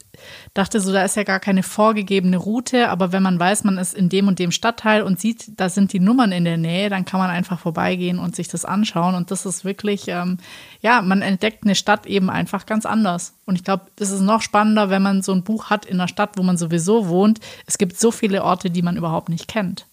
dachte, 0.55 0.81
so 0.81 0.91
da 0.91 1.05
ist 1.05 1.17
ja 1.17 1.23
gar 1.23 1.39
keine 1.39 1.63
vorgegebene 1.63 2.39
Route, 2.39 2.89
aber 2.89 3.13
wenn 3.13 3.23
man 3.23 3.39
weiß, 3.39 3.65
man 3.65 3.77
ist 3.77 3.93
in 3.93 4.09
dem 4.09 4.27
und 4.27 4.39
dem 4.39 4.53
Stadtteil 4.53 5.03
und 5.03 5.21
sieht, 5.21 5.61
da 5.61 5.69
sind 5.69 5.93
die 5.93 6.01
Nummern 6.01 6.33
in 6.33 6.47
der 6.47 6.57
Nähe, 6.57 6.89
dann 6.89 7.05
kann 7.05 7.21
man 7.21 7.29
einfach 7.29 7.59
vorbeigehen 7.59 8.19
und 8.19 8.35
sich 8.35 8.49
das 8.49 8.65
anschauen. 8.65 9.15
Und 9.15 9.31
das 9.31 9.45
ist 9.45 9.67
wirklich, 9.67 10.09
ähm, 10.09 10.39
ja, 10.81 11.03
man 11.03 11.21
entdeckt 11.21 11.65
eine 11.65 11.75
Stadt 11.75 12.07
eben 12.07 12.31
einfach 12.31 12.65
ganz 12.65 12.87
anders. 12.87 13.35
Und 13.45 13.57
ich 13.57 13.65
glaube, 13.65 13.89
das 13.97 14.11
ist 14.11 14.23
noch 14.23 14.41
spannender, 14.41 14.89
wenn 14.89 15.03
man 15.03 15.21
so 15.21 15.33
ein 15.33 15.45
Buch 15.45 15.69
hat 15.69 15.85
in 15.85 16.01
einer 16.01 16.09
Stadt, 16.09 16.39
wo 16.39 16.43
man 16.43 16.57
sowieso 16.57 17.09
wohnt. 17.09 17.39
Es 17.67 17.77
gibt 17.77 18.01
so 18.01 18.11
viele 18.11 18.45
Orte, 18.45 18.71
die 18.71 18.81
man 18.81 18.97
überhaupt 18.97 19.29
nicht 19.29 19.47
kennt. 19.47 19.85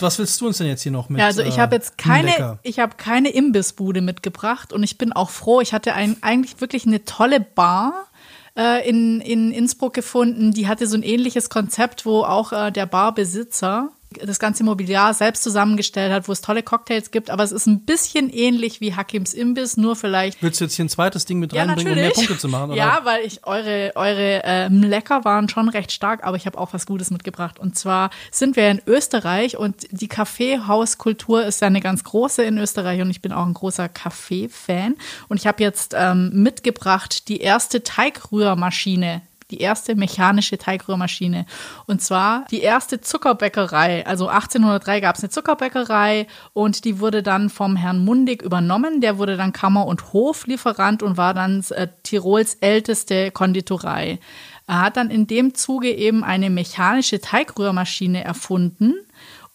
Was 0.00 0.18
willst 0.18 0.40
du 0.40 0.46
uns 0.46 0.58
denn 0.58 0.66
jetzt 0.66 0.82
hier 0.82 0.92
noch 0.92 1.08
mit? 1.08 1.20
Ja, 1.20 1.26
also 1.26 1.42
ich 1.42 1.56
äh, 1.56 1.60
habe 1.60 1.74
jetzt 1.74 1.98
keine, 1.98 2.58
ich 2.62 2.78
habe 2.78 2.96
keine 2.96 3.30
Imbissbude 3.30 4.00
mitgebracht 4.00 4.72
und 4.72 4.82
ich 4.82 4.98
bin 4.98 5.12
auch 5.12 5.30
froh. 5.30 5.60
Ich 5.60 5.72
hatte 5.72 5.94
ein, 5.94 6.16
eigentlich 6.22 6.60
wirklich 6.60 6.86
eine 6.86 7.04
tolle 7.04 7.40
Bar 7.40 8.06
äh, 8.56 8.88
in, 8.88 9.20
in 9.20 9.52
Innsbruck 9.52 9.94
gefunden. 9.94 10.52
Die 10.52 10.68
hatte 10.68 10.86
so 10.86 10.96
ein 10.96 11.02
ähnliches 11.02 11.50
Konzept, 11.50 12.06
wo 12.06 12.22
auch 12.22 12.52
äh, 12.52 12.70
der 12.70 12.86
Barbesitzer 12.86 13.90
das 14.24 14.38
ganze 14.38 14.64
Mobiliar 14.64 15.14
selbst 15.14 15.42
zusammengestellt 15.42 16.12
hat, 16.12 16.28
wo 16.28 16.32
es 16.32 16.40
tolle 16.40 16.62
Cocktails 16.62 17.10
gibt, 17.10 17.30
aber 17.30 17.42
es 17.42 17.52
ist 17.52 17.66
ein 17.66 17.80
bisschen 17.84 18.30
ähnlich 18.30 18.80
wie 18.80 18.94
Hakims 18.94 19.34
Imbiss, 19.34 19.76
nur 19.76 19.96
vielleicht 19.96 20.42
Willst 20.42 20.60
du 20.60 20.64
jetzt 20.64 20.74
hier 20.74 20.84
ein 20.84 20.88
zweites 20.88 21.24
Ding 21.24 21.38
mit 21.38 21.52
ja, 21.52 21.64
reinbringen, 21.64 21.92
um 21.92 21.98
mehr 21.98 22.08
natürlich. 22.08 22.28
Punkte 22.28 22.40
zu 22.40 22.48
machen? 22.48 22.70
Oder? 22.70 22.78
Ja, 22.78 23.00
weil 23.04 23.24
ich 23.24 23.46
eure, 23.46 23.92
eure 23.94 24.42
ähm, 24.44 24.82
Lecker 24.82 25.24
waren 25.24 25.48
schon 25.48 25.68
recht 25.68 25.92
stark, 25.92 26.24
aber 26.24 26.36
ich 26.36 26.46
habe 26.46 26.58
auch 26.58 26.72
was 26.72 26.86
Gutes 26.86 27.10
mitgebracht. 27.10 27.58
Und 27.58 27.76
zwar 27.76 28.10
sind 28.30 28.56
wir 28.56 28.70
in 28.70 28.80
Österreich 28.86 29.56
und 29.56 29.86
die 29.90 30.08
Kaffeehauskultur 30.08 31.44
ist 31.44 31.60
ja 31.60 31.66
eine 31.66 31.80
ganz 31.80 32.04
große 32.04 32.42
in 32.42 32.58
Österreich 32.58 33.00
und 33.00 33.10
ich 33.10 33.22
bin 33.22 33.32
auch 33.32 33.46
ein 33.46 33.54
großer 33.54 33.88
Kaffee-Fan. 33.88 34.96
Und 35.28 35.38
ich 35.38 35.46
habe 35.46 35.62
jetzt 35.62 35.94
ähm, 35.96 36.30
mitgebracht 36.32 37.28
die 37.28 37.40
erste 37.40 37.82
Teigrührmaschine. 37.82 39.22
Die 39.50 39.58
erste 39.58 39.94
mechanische 39.94 40.58
Teigrührmaschine. 40.58 41.46
Und 41.86 42.02
zwar 42.02 42.44
die 42.50 42.62
erste 42.62 43.00
Zuckerbäckerei. 43.00 44.04
Also 44.06 44.28
1803 44.28 45.00
gab 45.00 45.16
es 45.16 45.22
eine 45.22 45.30
Zuckerbäckerei 45.30 46.26
und 46.52 46.84
die 46.84 46.98
wurde 46.98 47.22
dann 47.22 47.48
vom 47.48 47.76
Herrn 47.76 48.04
Mundig 48.04 48.42
übernommen. 48.42 49.00
Der 49.00 49.18
wurde 49.18 49.36
dann 49.36 49.52
Kammer- 49.52 49.86
und 49.86 50.12
Hoflieferant 50.12 51.02
und 51.02 51.16
war 51.16 51.32
dann 51.32 51.64
äh, 51.70 51.88
Tirols 52.02 52.54
älteste 52.54 53.30
Konditorei. 53.30 54.18
Er 54.66 54.82
hat 54.82 54.96
dann 54.96 55.10
in 55.10 55.28
dem 55.28 55.54
Zuge 55.54 55.92
eben 55.92 56.24
eine 56.24 56.50
mechanische 56.50 57.20
Teigrührmaschine 57.20 58.24
erfunden. 58.24 58.94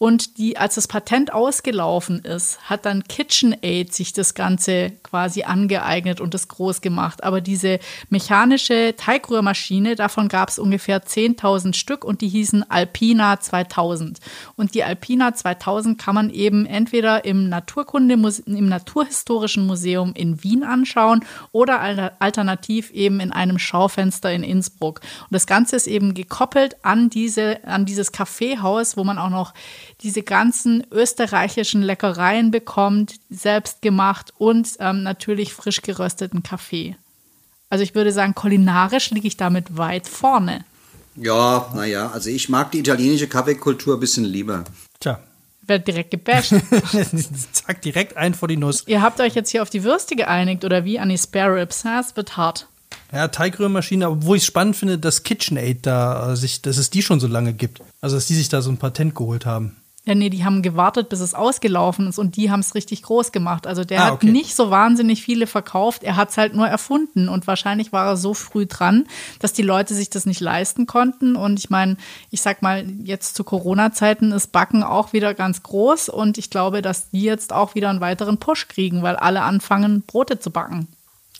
Und 0.01 0.39
die, 0.39 0.57
als 0.57 0.73
das 0.73 0.87
Patent 0.87 1.31
ausgelaufen 1.31 2.21
ist, 2.21 2.59
hat 2.67 2.87
dann 2.87 3.03
KitchenAid 3.03 3.93
sich 3.93 4.13
das 4.13 4.33
Ganze 4.33 4.93
quasi 5.03 5.43
angeeignet 5.43 6.19
und 6.19 6.33
das 6.33 6.47
groß 6.47 6.81
gemacht. 6.81 7.23
Aber 7.23 7.39
diese 7.39 7.77
mechanische 8.09 8.95
Teigrührmaschine, 8.97 9.93
davon 9.95 10.27
gab 10.27 10.49
es 10.49 10.57
ungefähr 10.57 11.03
10.000 11.03 11.75
Stück 11.75 12.03
und 12.03 12.21
die 12.21 12.29
hießen 12.29 12.67
Alpina 12.67 13.39
2000. 13.39 14.17
Und 14.55 14.73
die 14.73 14.83
Alpina 14.83 15.35
2000 15.35 16.01
kann 16.01 16.15
man 16.15 16.31
eben 16.31 16.65
entweder 16.65 17.23
im 17.23 17.47
Naturkunde, 17.47 18.15
im 18.47 18.69
Naturhistorischen 18.69 19.67
Museum 19.67 20.13
in 20.15 20.43
Wien 20.43 20.63
anschauen 20.63 21.23
oder 21.51 21.79
al- 21.79 22.13
alternativ 22.17 22.89
eben 22.89 23.19
in 23.19 23.31
einem 23.31 23.59
Schaufenster 23.59 24.33
in 24.33 24.41
Innsbruck. 24.41 25.01
Und 25.21 25.33
das 25.33 25.45
Ganze 25.45 25.75
ist 25.75 25.85
eben 25.85 26.15
gekoppelt 26.15 26.77
an 26.81 27.11
diese, 27.11 27.63
an 27.67 27.85
dieses 27.85 28.11
Kaffeehaus, 28.11 28.97
wo 28.97 29.03
man 29.03 29.19
auch 29.19 29.29
noch 29.29 29.53
diese 30.03 30.23
ganzen 30.23 30.85
österreichischen 30.91 31.81
Leckereien 31.81 32.51
bekommt, 32.51 33.15
selbst 33.29 33.81
gemacht 33.81 34.33
und 34.37 34.67
ähm, 34.79 35.03
natürlich 35.03 35.53
frisch 35.53 35.81
gerösteten 35.81 36.43
Kaffee. 36.43 36.95
Also 37.69 37.83
ich 37.83 37.95
würde 37.95 38.11
sagen, 38.11 38.35
kulinarisch 38.35 39.11
liege 39.11 39.27
ich 39.27 39.37
damit 39.37 39.77
weit 39.77 40.07
vorne. 40.07 40.65
Ja, 41.15 41.71
naja, 41.75 42.11
also 42.11 42.29
ich 42.29 42.49
mag 42.49 42.71
die 42.71 42.79
italienische 42.79 43.27
Kaffeekultur 43.27 43.95
ein 43.95 43.99
bisschen 43.99 44.25
lieber. 44.25 44.63
Tja, 44.99 45.19
Wird 45.61 45.87
direkt 45.87 46.11
gebasht. 46.11 46.53
zack, 47.51 47.81
direkt 47.81 48.17
ein 48.17 48.33
vor 48.33 48.47
die 48.47 48.57
Nuss. 48.57 48.83
Ihr 48.87 49.01
habt 49.01 49.19
euch 49.19 49.35
jetzt 49.35 49.49
hier 49.49 49.61
auf 49.61 49.69
die 49.69 49.83
Würste 49.83 50.15
geeinigt 50.15 50.65
oder 50.65 50.83
wie 50.85 50.99
an 50.99 51.09
die 51.09 51.17
Spare 51.17 51.55
Ribs? 51.55 51.83
Ja, 51.83 51.99
es 51.99 52.15
wird 52.15 52.37
hart. 52.37 52.67
Ja, 53.11 53.27
Teigrührmaschine, 53.27 54.05
aber 54.05 54.23
wo 54.23 54.35
ich 54.35 54.41
es 54.41 54.47
spannend 54.47 54.75
finde, 54.75 54.97
dass 54.97 55.23
KitchenAid 55.23 55.85
da 55.85 56.31
äh, 56.31 56.35
sich, 56.35 56.61
dass 56.61 56.77
es 56.77 56.89
die 56.89 57.01
schon 57.01 57.19
so 57.19 57.27
lange 57.27 57.53
gibt. 57.53 57.81
Also, 57.99 58.15
dass 58.15 58.27
die 58.27 58.35
sich 58.35 58.49
da 58.49 58.61
so 58.61 58.69
ein 58.69 58.77
Patent 58.77 59.15
geholt 59.15 59.45
haben. 59.45 59.75
Ja, 60.03 60.15
nee, 60.15 60.31
die 60.31 60.43
haben 60.43 60.63
gewartet, 60.63 61.09
bis 61.09 61.19
es 61.19 61.35
ausgelaufen 61.35 62.07
ist 62.07 62.17
und 62.17 62.35
die 62.35 62.49
haben 62.49 62.61
es 62.61 62.73
richtig 62.73 63.03
groß 63.03 63.31
gemacht. 63.31 63.67
Also 63.67 63.83
der 63.83 64.01
Ah, 64.01 64.05
hat 64.05 64.13
okay. 64.13 64.31
nicht 64.31 64.55
so 64.55 64.71
wahnsinnig 64.71 65.21
viele 65.21 65.45
verkauft, 65.45 66.01
er 66.03 66.15
hat 66.15 66.31
es 66.31 66.37
halt 66.37 66.55
nur 66.55 66.67
erfunden 66.67 67.29
und 67.29 67.45
wahrscheinlich 67.45 67.93
war 67.93 68.07
er 68.07 68.17
so 68.17 68.33
früh 68.33 68.65
dran, 68.65 69.05
dass 69.37 69.53
die 69.53 69.61
Leute 69.61 69.93
sich 69.93 70.09
das 70.09 70.25
nicht 70.25 70.39
leisten 70.39 70.87
konnten. 70.87 71.35
Und 71.35 71.59
ich 71.59 71.69
meine, 71.69 71.97
ich 72.31 72.41
sag 72.41 72.63
mal, 72.63 72.83
jetzt 73.03 73.35
zu 73.35 73.43
Corona-Zeiten 73.43 74.31
ist 74.31 74.51
Backen 74.51 74.81
auch 74.81 75.13
wieder 75.13 75.35
ganz 75.35 75.61
groß 75.61 76.09
und 76.09 76.39
ich 76.39 76.49
glaube, 76.49 76.81
dass 76.81 77.11
die 77.11 77.21
jetzt 77.21 77.53
auch 77.53 77.75
wieder 77.75 77.91
einen 77.91 78.01
weiteren 78.01 78.39
Push 78.39 78.69
kriegen, 78.69 79.03
weil 79.03 79.17
alle 79.17 79.43
anfangen, 79.43 80.01
Brote 80.01 80.39
zu 80.39 80.49
backen. 80.49 80.87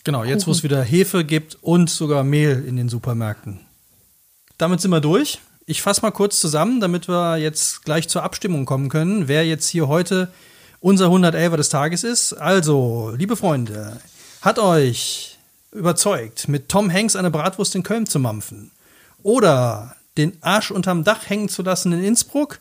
Genau, 0.03 0.24
jetzt 0.24 0.45
wo 0.45 0.51
es 0.51 0.62
wieder 0.62 0.84
Hefe 0.84 1.26
gibt 1.26 1.57
und 1.64 1.89
sogar 1.89 2.24
Mehl 2.24 2.64
in 2.68 2.76
den 2.76 2.89
Supermärkten. 2.89 3.59
Damit 4.59 4.82
sind 4.82 4.91
wir 4.91 5.01
durch. 5.01 5.39
Ich 5.66 5.82
fasse 5.82 6.01
mal 6.01 6.12
kurz 6.12 6.39
zusammen, 6.39 6.80
damit 6.80 7.07
wir 7.07 7.38
jetzt 7.38 7.86
gleich 7.86 8.09
zur 8.09 8.24
Abstimmung 8.24 8.66
kommen 8.66 8.89
können, 8.89 9.28
wer 9.28 9.45
jetzt 9.45 9.68
hier 9.68 9.88
heute 9.88 10.32
unser 10.80 11.07
111er 11.07 11.57
des 11.57 11.70
Tages 11.70 12.03
ist. 12.03 12.34
Also, 12.34 13.14
liebe 13.16 13.36
Freunde, 13.36 14.01
hat 14.41 14.57
euch 14.57 15.38
überzeugt, 15.72 16.47
mit 16.47 16.68
Tom 16.68 16.91
Hanks 16.91 17.16
eine 17.16 17.30
Bratwurst 17.30 17.76
in 17.76 17.84
Köln 17.84 18.07
zu 18.07 18.20
mampfen? 18.20 18.72
Oder 19.22 19.95
den 20.18 20.38
Arsch 20.41 20.72
unterm 20.72 21.03
Dach 21.03 21.30
hängen 21.30 21.47
zu 21.47 21.62
lassen 21.62 21.93
in 21.93 22.03
Innsbruck? 22.03 22.59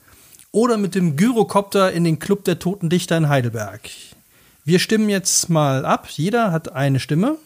Oder 0.53 0.77
mit 0.77 0.95
dem 0.95 1.17
Gyrokopter 1.17 1.93
in 1.93 2.05
den 2.05 2.19
Club 2.19 2.45
der 2.45 2.59
Toten 2.59 2.91
Dichter 2.91 3.17
in 3.17 3.29
Heidelberg? 3.29 3.89
Wir 4.65 4.79
stimmen 4.79 5.09
jetzt 5.09 5.49
mal 5.49 5.87
ab. 5.87 6.09
Jeder 6.11 6.53
hat 6.53 6.73
eine 6.73 7.01
Stimme 7.01 7.39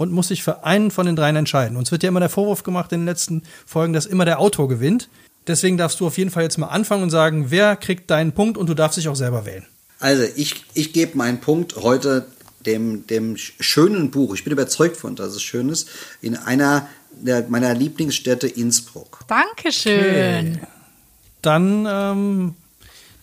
und 0.00 0.12
muss 0.12 0.28
sich 0.28 0.42
für 0.42 0.64
einen 0.64 0.90
von 0.90 1.04
den 1.04 1.14
dreien 1.14 1.36
entscheiden. 1.36 1.76
Uns 1.76 1.92
wird 1.92 2.02
ja 2.02 2.08
immer 2.08 2.20
der 2.20 2.30
Vorwurf 2.30 2.62
gemacht 2.62 2.90
in 2.92 3.00
den 3.00 3.06
letzten 3.06 3.42
Folgen, 3.66 3.92
dass 3.92 4.06
immer 4.06 4.24
der 4.24 4.40
Autor 4.40 4.66
gewinnt. 4.66 5.10
Deswegen 5.46 5.76
darfst 5.76 6.00
du 6.00 6.06
auf 6.06 6.16
jeden 6.16 6.30
Fall 6.30 6.42
jetzt 6.42 6.56
mal 6.56 6.68
anfangen 6.68 7.02
und 7.02 7.10
sagen, 7.10 7.50
wer 7.50 7.76
kriegt 7.76 8.10
deinen 8.10 8.32
Punkt 8.32 8.56
und 8.56 8.66
du 8.66 8.72
darfst 8.72 8.96
dich 8.96 9.08
auch 9.08 9.14
selber 9.14 9.44
wählen. 9.44 9.66
Also 9.98 10.24
ich, 10.36 10.64
ich 10.72 10.94
gebe 10.94 11.18
meinen 11.18 11.40
Punkt 11.42 11.76
heute 11.76 12.24
dem, 12.64 13.06
dem 13.08 13.34
sch- 13.34 13.52
schönen 13.60 14.10
Buch. 14.10 14.32
Ich 14.34 14.42
bin 14.42 14.54
überzeugt 14.54 14.96
von, 14.96 15.16
dass 15.16 15.34
es 15.34 15.42
schön 15.42 15.68
ist. 15.68 15.90
In 16.22 16.34
einer 16.34 16.88
der, 17.12 17.44
meiner 17.50 17.74
Lieblingsstädte 17.74 18.46
Innsbruck. 18.46 19.20
Dankeschön. 19.28 20.60
Dann 21.42 21.86
ähm, 21.86 22.54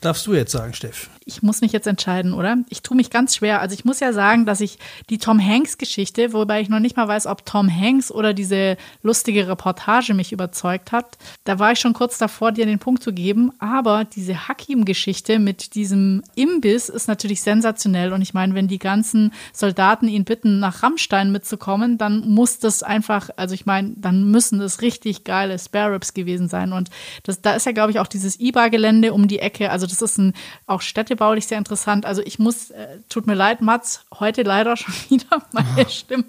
darfst 0.01 0.25
du 0.27 0.33
jetzt 0.33 0.51
sagen, 0.51 0.73
Steff. 0.73 1.09
Ich 1.25 1.41
muss 1.41 1.61
mich 1.61 1.71
jetzt 1.73 1.87
entscheiden, 1.87 2.33
oder? 2.33 2.57
Ich 2.69 2.81
tue 2.81 2.95
mich 2.95 3.09
ganz 3.09 3.35
schwer. 3.35 3.59
Also 3.59 3.73
ich 3.73 3.83
muss 3.83 3.99
ja 3.99 4.13
sagen, 4.13 4.45
dass 4.45 4.61
ich 4.61 4.79
die 5.09 5.17
Tom 5.17 5.45
Hanks-Geschichte, 5.45 6.31
wobei 6.31 6.61
ich 6.61 6.69
noch 6.69 6.79
nicht 6.79 6.95
mal 6.95 7.07
weiß, 7.07 7.27
ob 7.27 7.45
Tom 7.45 7.69
Hanks 7.69 8.11
oder 8.11 8.33
diese 8.33 8.77
lustige 9.03 9.47
Reportage 9.47 10.13
mich 10.13 10.31
überzeugt 10.31 10.91
hat, 10.91 11.17
da 11.43 11.59
war 11.59 11.73
ich 11.73 11.79
schon 11.79 11.93
kurz 11.93 12.17
davor, 12.17 12.51
dir 12.51 12.65
den 12.65 12.79
Punkt 12.79 13.03
zu 13.03 13.11
geben. 13.11 13.51
Aber 13.59 14.05
diese 14.05 14.47
Hakim-Geschichte 14.47 15.39
mit 15.39 15.75
diesem 15.75 16.23
Imbiss 16.35 16.89
ist 16.89 17.07
natürlich 17.07 17.41
sensationell. 17.41 18.13
Und 18.13 18.21
ich 18.21 18.33
meine, 18.33 18.53
wenn 18.53 18.67
die 18.67 18.79
ganzen 18.79 19.33
Soldaten 19.51 20.07
ihn 20.07 20.23
bitten, 20.23 20.59
nach 20.59 20.83
Rammstein 20.83 21.31
mitzukommen, 21.31 21.97
dann 21.97 22.29
muss 22.29 22.59
das 22.59 22.83
einfach, 22.83 23.29
also 23.35 23.53
ich 23.53 23.65
meine, 23.65 23.93
dann 23.97 24.31
müssen 24.31 24.59
das 24.59 24.81
richtig 24.81 25.23
geile 25.23 25.59
Spare 25.59 25.95
Ribs 25.95 26.13
gewesen 26.13 26.47
sein. 26.47 26.71
Und 26.71 26.89
das, 27.23 27.41
da 27.41 27.55
ist 27.55 27.65
ja, 27.65 27.71
glaube 27.71 27.91
ich, 27.91 27.99
auch 27.99 28.07
dieses 28.07 28.39
IBA-Gelände 28.39 29.13
um 29.13 29.27
die 29.27 29.39
Ecke. 29.39 29.71
Also 29.71 29.86
das 29.88 30.01
ist 30.01 30.17
ein, 30.17 30.33
auch 30.65 30.81
städtebaulich 30.81 31.47
sehr 31.47 31.57
interessant. 31.57 32.05
Also 32.05 32.21
ich 32.23 32.39
muss, 32.39 32.71
äh, 32.71 32.99
tut 33.09 33.27
mir 33.27 33.35
leid, 33.35 33.61
Mats, 33.61 34.01
heute 34.19 34.43
leider 34.43 34.77
schon 34.77 34.93
wieder 35.09 35.41
meine 35.51 35.89
Stimme 35.89 36.25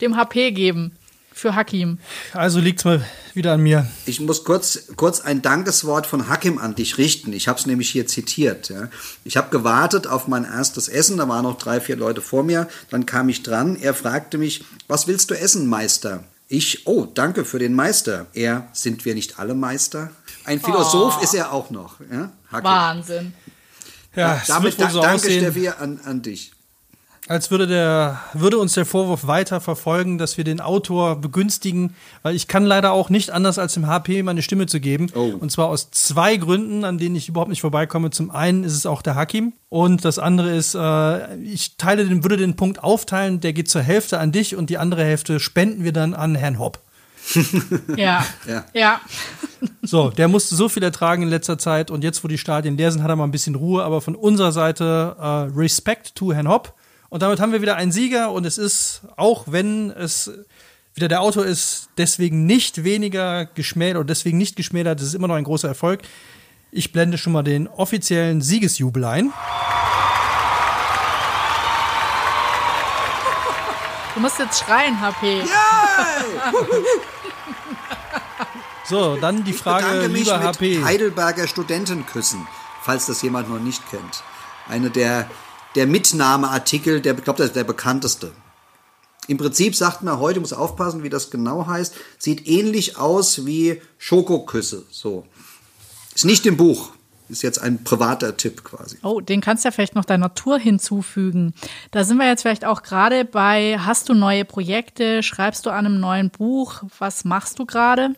dem 0.00 0.16
HP 0.16 0.52
geben 0.52 0.92
für 1.34 1.56
Hakim. 1.56 1.98
Also 2.32 2.60
liegt's 2.60 2.84
mal 2.84 3.04
wieder 3.34 3.52
an 3.52 3.60
mir. 3.60 3.86
Ich 4.06 4.20
muss 4.20 4.44
kurz, 4.44 4.86
kurz 4.96 5.20
ein 5.20 5.42
Dankeswort 5.42 6.06
von 6.06 6.28
Hakim 6.28 6.58
an 6.58 6.76
dich 6.76 6.96
richten. 6.96 7.32
Ich 7.32 7.48
habe 7.48 7.58
es 7.58 7.66
nämlich 7.66 7.90
hier 7.90 8.06
zitiert. 8.06 8.68
Ja. 8.68 8.88
Ich 9.24 9.36
habe 9.36 9.50
gewartet 9.50 10.06
auf 10.06 10.28
mein 10.28 10.44
erstes 10.44 10.88
Essen. 10.88 11.16
Da 11.16 11.28
waren 11.28 11.42
noch 11.42 11.58
drei, 11.58 11.80
vier 11.80 11.96
Leute 11.96 12.20
vor 12.20 12.44
mir. 12.44 12.68
Dann 12.90 13.04
kam 13.04 13.28
ich 13.28 13.42
dran. 13.42 13.76
Er 13.76 13.94
fragte 13.94 14.38
mich, 14.38 14.64
was 14.86 15.08
willst 15.08 15.30
du 15.30 15.34
essen, 15.34 15.66
Meister? 15.66 16.22
Ich, 16.48 16.86
oh, 16.86 17.06
danke 17.06 17.44
für 17.44 17.58
den 17.58 17.74
Meister. 17.74 18.26
Er, 18.32 18.68
sind 18.72 19.04
wir 19.04 19.14
nicht 19.14 19.38
alle 19.38 19.54
Meister? 19.54 20.10
Ein 20.44 20.60
Philosoph 20.60 21.22
ist 21.22 21.34
er 21.34 21.52
auch 21.52 21.70
noch. 21.70 21.96
Ja? 22.10 22.30
Wahnsinn. 22.50 23.34
Ja, 24.14 24.38
es 24.40 24.46
Damit 24.46 24.78
wird 24.78 24.78
wohl 24.78 24.86
da, 24.86 24.92
so 24.92 25.00
danke, 25.00 25.16
aussehen. 25.16 25.40
Steffi, 25.40 25.68
an, 25.68 26.00
an 26.04 26.22
dich. 26.22 26.52
als 27.26 27.50
würde 27.50 27.66
der, 27.66 28.20
würde 28.34 28.58
uns 28.58 28.74
der 28.74 28.84
Vorwurf 28.86 29.26
weiter 29.26 29.60
verfolgen, 29.60 30.18
dass 30.18 30.36
wir 30.36 30.44
den 30.44 30.60
Autor 30.60 31.16
begünstigen, 31.16 31.94
weil 32.22 32.36
ich 32.36 32.46
kann 32.46 32.64
leider 32.64 32.92
auch 32.92 33.10
nicht 33.10 33.30
anders 33.30 33.58
als 33.58 33.74
dem 33.74 33.86
HP 33.86 34.22
meine 34.22 34.42
Stimme 34.42 34.66
zu 34.66 34.78
geben. 34.78 35.10
Oh. 35.14 35.32
Und 35.40 35.50
zwar 35.50 35.68
aus 35.68 35.90
zwei 35.90 36.36
Gründen, 36.36 36.84
an 36.84 36.98
denen 36.98 37.16
ich 37.16 37.28
überhaupt 37.28 37.50
nicht 37.50 37.62
vorbeikomme. 37.62 38.10
Zum 38.10 38.30
einen 38.30 38.62
ist 38.62 38.74
es 38.74 38.86
auch 38.86 39.02
der 39.02 39.14
Hakim 39.14 39.54
und 39.68 40.04
das 40.04 40.18
andere 40.18 40.54
ist, 40.54 40.74
äh, 40.74 41.36
ich 41.38 41.76
teile 41.76 42.04
den, 42.04 42.22
würde 42.22 42.36
den 42.36 42.56
Punkt 42.56 42.84
aufteilen, 42.84 43.40
der 43.40 43.52
geht 43.52 43.68
zur 43.68 43.82
Hälfte 43.82 44.20
an 44.20 44.30
dich 44.30 44.54
und 44.54 44.70
die 44.70 44.78
andere 44.78 45.02
Hälfte 45.04 45.40
spenden 45.40 45.82
wir 45.82 45.92
dann 45.92 46.14
an 46.14 46.34
Herrn 46.34 46.58
Hopp. 46.58 46.83
Ja. 47.96 48.24
Ja. 48.46 48.64
ja. 48.72 49.00
So, 49.82 50.10
der 50.10 50.28
musste 50.28 50.54
so 50.54 50.68
viel 50.68 50.82
ertragen 50.82 51.22
in 51.22 51.28
letzter 51.28 51.58
Zeit 51.58 51.90
und 51.90 52.04
jetzt, 52.04 52.22
wo 52.24 52.28
die 52.28 52.38
Stadien 52.38 52.76
leer 52.76 52.92
sind, 52.92 53.02
hat 53.02 53.10
er 53.10 53.16
mal 53.16 53.24
ein 53.24 53.30
bisschen 53.30 53.54
Ruhe. 53.54 53.82
Aber 53.84 54.00
von 54.00 54.14
unserer 54.14 54.52
Seite 54.52 55.16
äh, 55.18 55.26
Respect 55.58 56.14
to 56.14 56.32
Herrn 56.32 56.48
Hopp. 56.48 56.74
Und 57.08 57.22
damit 57.22 57.40
haben 57.40 57.52
wir 57.52 57.62
wieder 57.62 57.76
einen 57.76 57.92
Sieger 57.92 58.32
und 58.32 58.44
es 58.44 58.58
ist, 58.58 59.02
auch 59.16 59.44
wenn 59.46 59.90
es 59.90 60.32
wieder 60.94 61.08
der 61.08 61.20
Autor 61.20 61.44
ist, 61.44 61.88
deswegen 61.96 62.46
nicht 62.46 62.84
weniger 62.84 63.46
geschmälert 63.46 63.98
oder 63.98 64.06
deswegen 64.06 64.38
nicht 64.38 64.56
geschmälert, 64.56 65.00
es 65.00 65.08
ist 65.08 65.14
immer 65.14 65.28
noch 65.28 65.34
ein 65.34 65.44
großer 65.44 65.68
Erfolg. 65.68 66.02
Ich 66.70 66.92
blende 66.92 67.18
schon 67.18 67.32
mal 67.32 67.42
den 67.42 67.68
offiziellen 67.68 68.42
Siegesjubel 68.42 69.04
ein. 69.04 69.32
Du 74.14 74.20
musst 74.20 74.38
jetzt 74.38 74.64
schreien, 74.64 75.00
HP. 75.00 75.42
So, 78.86 79.16
dann 79.16 79.44
die 79.44 79.52
Frage, 79.52 79.86
bedanke 79.86 80.08
mich 80.10 80.24
lieber 80.24 80.38
mit 80.38 80.46
HP. 80.46 80.84
Heidelberger 80.84 81.48
Studentenküssen, 81.48 82.46
falls 82.82 83.06
das 83.06 83.22
jemand 83.22 83.48
noch 83.48 83.60
nicht 83.60 83.82
kennt. 83.90 84.22
Eine 84.68 84.90
der, 84.90 85.30
der 85.74 85.86
Mitnahmeartikel, 85.86 87.00
der, 87.00 87.16
ich 87.16 87.24
glaube, 87.24 87.38
das 87.38 87.48
ist 87.48 87.56
der 87.56 87.64
bekannteste. 87.64 88.32
Im 89.26 89.38
Prinzip 89.38 89.74
sagt 89.74 90.02
man 90.02 90.18
heute, 90.18 90.40
muss 90.40 90.52
aufpassen, 90.52 91.02
wie 91.02 91.08
das 91.08 91.30
genau 91.30 91.66
heißt, 91.66 91.94
sieht 92.18 92.46
ähnlich 92.46 92.98
aus 92.98 93.46
wie 93.46 93.80
Schokoküsse. 93.96 94.84
So. 94.90 95.24
Ist 96.14 96.26
nicht 96.26 96.44
im 96.44 96.58
Buch. 96.58 96.90
Ist 97.30 97.42
jetzt 97.42 97.58
ein 97.58 97.82
privater 97.84 98.36
Tipp 98.36 98.64
quasi. 98.64 98.98
Oh, 99.02 99.20
den 99.22 99.40
kannst 99.40 99.64
du 99.64 99.68
ja 99.68 99.72
vielleicht 99.72 99.94
noch 99.94 100.04
deiner 100.04 100.34
Tour 100.34 100.58
hinzufügen. 100.58 101.54
Da 101.90 102.04
sind 102.04 102.18
wir 102.18 102.26
jetzt 102.26 102.42
vielleicht 102.42 102.66
auch 102.66 102.82
gerade 102.82 103.24
bei, 103.24 103.78
hast 103.78 104.10
du 104.10 104.14
neue 104.14 104.44
Projekte, 104.44 105.22
schreibst 105.22 105.64
du 105.64 105.70
an 105.70 105.86
einem 105.86 106.00
neuen 106.00 106.28
Buch, 106.28 106.82
was 106.98 107.24
machst 107.24 107.58
du 107.58 107.64
gerade? 107.64 108.10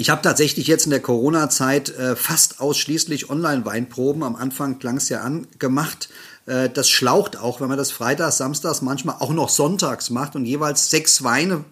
Ich 0.00 0.10
habe 0.10 0.22
tatsächlich 0.22 0.68
jetzt 0.68 0.84
in 0.84 0.90
der 0.90 1.02
Corona-Zeit 1.02 1.88
äh, 1.88 2.14
fast 2.14 2.60
ausschließlich 2.60 3.30
Online-Weinproben. 3.30 4.22
Am 4.22 4.36
Anfang 4.36 4.78
klang 4.78 4.98
es 4.98 5.08
ja 5.08 5.22
an, 5.22 5.48
gemacht. 5.58 6.08
Äh, 6.46 6.70
das 6.70 6.88
schlaucht 6.88 7.36
auch, 7.36 7.60
wenn 7.60 7.66
man 7.66 7.78
das 7.78 7.90
freitags, 7.90 8.36
samstags, 8.36 8.80
manchmal 8.80 9.16
auch 9.18 9.32
noch 9.32 9.48
sonntags 9.48 10.10
macht 10.10 10.36
und 10.36 10.44
jeweils 10.44 10.88
sechs 10.88 11.24
Weine, 11.24 11.64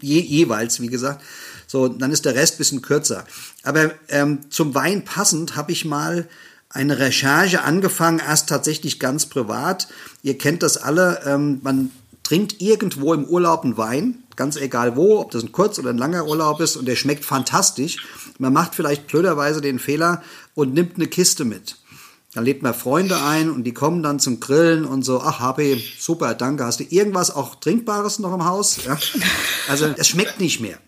je, 0.00 0.18
jeweils, 0.20 0.80
wie 0.80 0.86
gesagt. 0.86 1.22
So, 1.66 1.88
dann 1.88 2.10
ist 2.10 2.24
der 2.24 2.34
Rest 2.34 2.56
bisschen 2.56 2.80
kürzer. 2.80 3.26
Aber 3.62 3.90
ähm, 4.08 4.50
zum 4.50 4.74
Wein 4.74 5.04
passend 5.04 5.56
habe 5.56 5.72
ich 5.72 5.84
mal 5.84 6.26
eine 6.70 6.98
Recherche 6.98 7.64
angefangen, 7.64 8.18
erst 8.18 8.48
tatsächlich 8.48 8.98
ganz 8.98 9.26
privat. 9.26 9.88
Ihr 10.22 10.38
kennt 10.38 10.62
das 10.62 10.78
alle, 10.78 11.20
ähm, 11.26 11.60
man 11.62 11.90
trinkt 12.22 12.62
irgendwo 12.62 13.12
im 13.12 13.26
Urlaub 13.26 13.64
einen 13.64 13.76
Wein, 13.76 14.22
ganz 14.36 14.56
egal 14.56 14.96
wo, 14.96 15.20
ob 15.20 15.30
das 15.30 15.42
ein 15.42 15.52
kurz- 15.52 15.78
oder 15.78 15.90
ein 15.90 15.98
langer 15.98 16.26
Urlaub 16.26 16.60
ist, 16.60 16.76
und 16.76 16.86
der 16.86 16.96
schmeckt 16.96 17.24
fantastisch. 17.24 17.96
Man 18.38 18.52
macht 18.52 18.74
vielleicht 18.74 19.06
blöderweise 19.06 19.60
den 19.60 19.78
Fehler 19.78 20.22
und 20.54 20.74
nimmt 20.74 20.96
eine 20.96 21.06
Kiste 21.06 21.44
mit. 21.44 21.76
Dann 22.34 22.44
lädt 22.44 22.62
man 22.62 22.74
Freunde 22.74 23.22
ein 23.22 23.50
und 23.50 23.64
die 23.64 23.72
kommen 23.72 24.02
dann 24.02 24.20
zum 24.20 24.40
Grillen 24.40 24.84
und 24.84 25.02
so, 25.02 25.22
ach, 25.22 25.40
HP, 25.40 25.82
super, 25.98 26.34
danke. 26.34 26.66
Hast 26.66 26.80
du 26.80 26.84
irgendwas 26.84 27.34
auch 27.34 27.54
Trinkbares 27.54 28.18
noch 28.18 28.34
im 28.34 28.44
Haus? 28.44 28.84
Ja? 28.84 28.98
Also 29.68 29.86
es 29.96 30.08
schmeckt 30.08 30.38
nicht 30.38 30.60
mehr. 30.60 30.78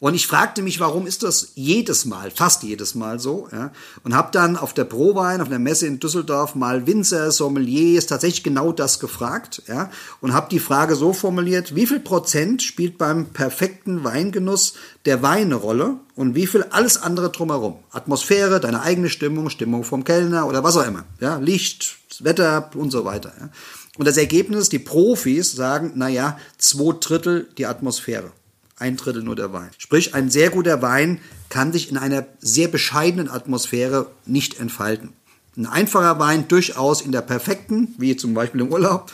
Und 0.00 0.14
ich 0.14 0.26
fragte 0.26 0.62
mich, 0.62 0.80
warum 0.80 1.06
ist 1.06 1.22
das 1.22 1.52
jedes 1.56 2.06
Mal, 2.06 2.30
fast 2.30 2.62
jedes 2.62 2.94
Mal 2.94 3.20
so, 3.20 3.48
ja? 3.52 3.70
Und 4.02 4.14
habe 4.14 4.30
dann 4.32 4.56
auf 4.56 4.72
der 4.72 4.84
Prowein, 4.84 5.42
auf 5.42 5.50
der 5.50 5.58
Messe 5.58 5.86
in 5.86 6.00
Düsseldorf 6.00 6.54
mal 6.54 6.86
Winzer, 6.86 7.30
Sommeliers 7.30 8.06
tatsächlich 8.06 8.42
genau 8.42 8.72
das 8.72 8.98
gefragt, 8.98 9.62
ja? 9.68 9.90
Und 10.22 10.32
habe 10.32 10.48
die 10.50 10.58
Frage 10.58 10.96
so 10.96 11.12
formuliert, 11.12 11.74
wie 11.76 11.86
viel 11.86 12.00
Prozent 12.00 12.62
spielt 12.62 12.96
beim 12.96 13.26
perfekten 13.26 14.02
Weingenuss 14.02 14.72
der 15.04 15.20
Wein 15.20 15.48
eine 15.48 15.56
Rolle 15.56 15.96
und 16.14 16.34
wie 16.34 16.46
viel 16.46 16.62
alles 16.70 16.96
andere 16.96 17.30
drumherum? 17.30 17.76
Atmosphäre, 17.90 18.58
deine 18.58 18.80
eigene 18.80 19.10
Stimmung, 19.10 19.50
Stimmung 19.50 19.84
vom 19.84 20.04
Kellner 20.04 20.46
oder 20.46 20.64
was 20.64 20.78
auch 20.78 20.86
immer, 20.86 21.04
ja? 21.20 21.36
Licht, 21.36 21.98
Wetter 22.20 22.70
und 22.74 22.90
so 22.90 23.04
weiter, 23.04 23.34
ja? 23.38 23.50
Und 23.98 24.08
das 24.08 24.16
Ergebnis, 24.16 24.70
die 24.70 24.78
Profis 24.78 25.52
sagen, 25.52 25.92
na 25.94 26.08
ja, 26.08 26.38
zwei 26.56 26.94
Drittel 26.98 27.50
die 27.58 27.66
Atmosphäre 27.66 28.32
ein 28.80 28.96
Drittel 28.96 29.22
nur 29.22 29.36
der 29.36 29.52
Wein. 29.52 29.70
Sprich, 29.78 30.14
ein 30.14 30.30
sehr 30.30 30.50
guter 30.50 30.82
Wein 30.82 31.20
kann 31.48 31.72
sich 31.72 31.90
in 31.90 31.96
einer 31.96 32.26
sehr 32.40 32.68
bescheidenen 32.68 33.28
Atmosphäre 33.28 34.10
nicht 34.26 34.58
entfalten. 34.58 35.12
Ein 35.56 35.66
einfacher 35.66 36.18
Wein 36.18 36.48
durchaus 36.48 37.02
in 37.02 37.12
der 37.12 37.20
perfekten, 37.20 37.94
wie 37.98 38.16
zum 38.16 38.34
Beispiel 38.34 38.62
im 38.62 38.72
Urlaub, 38.72 39.10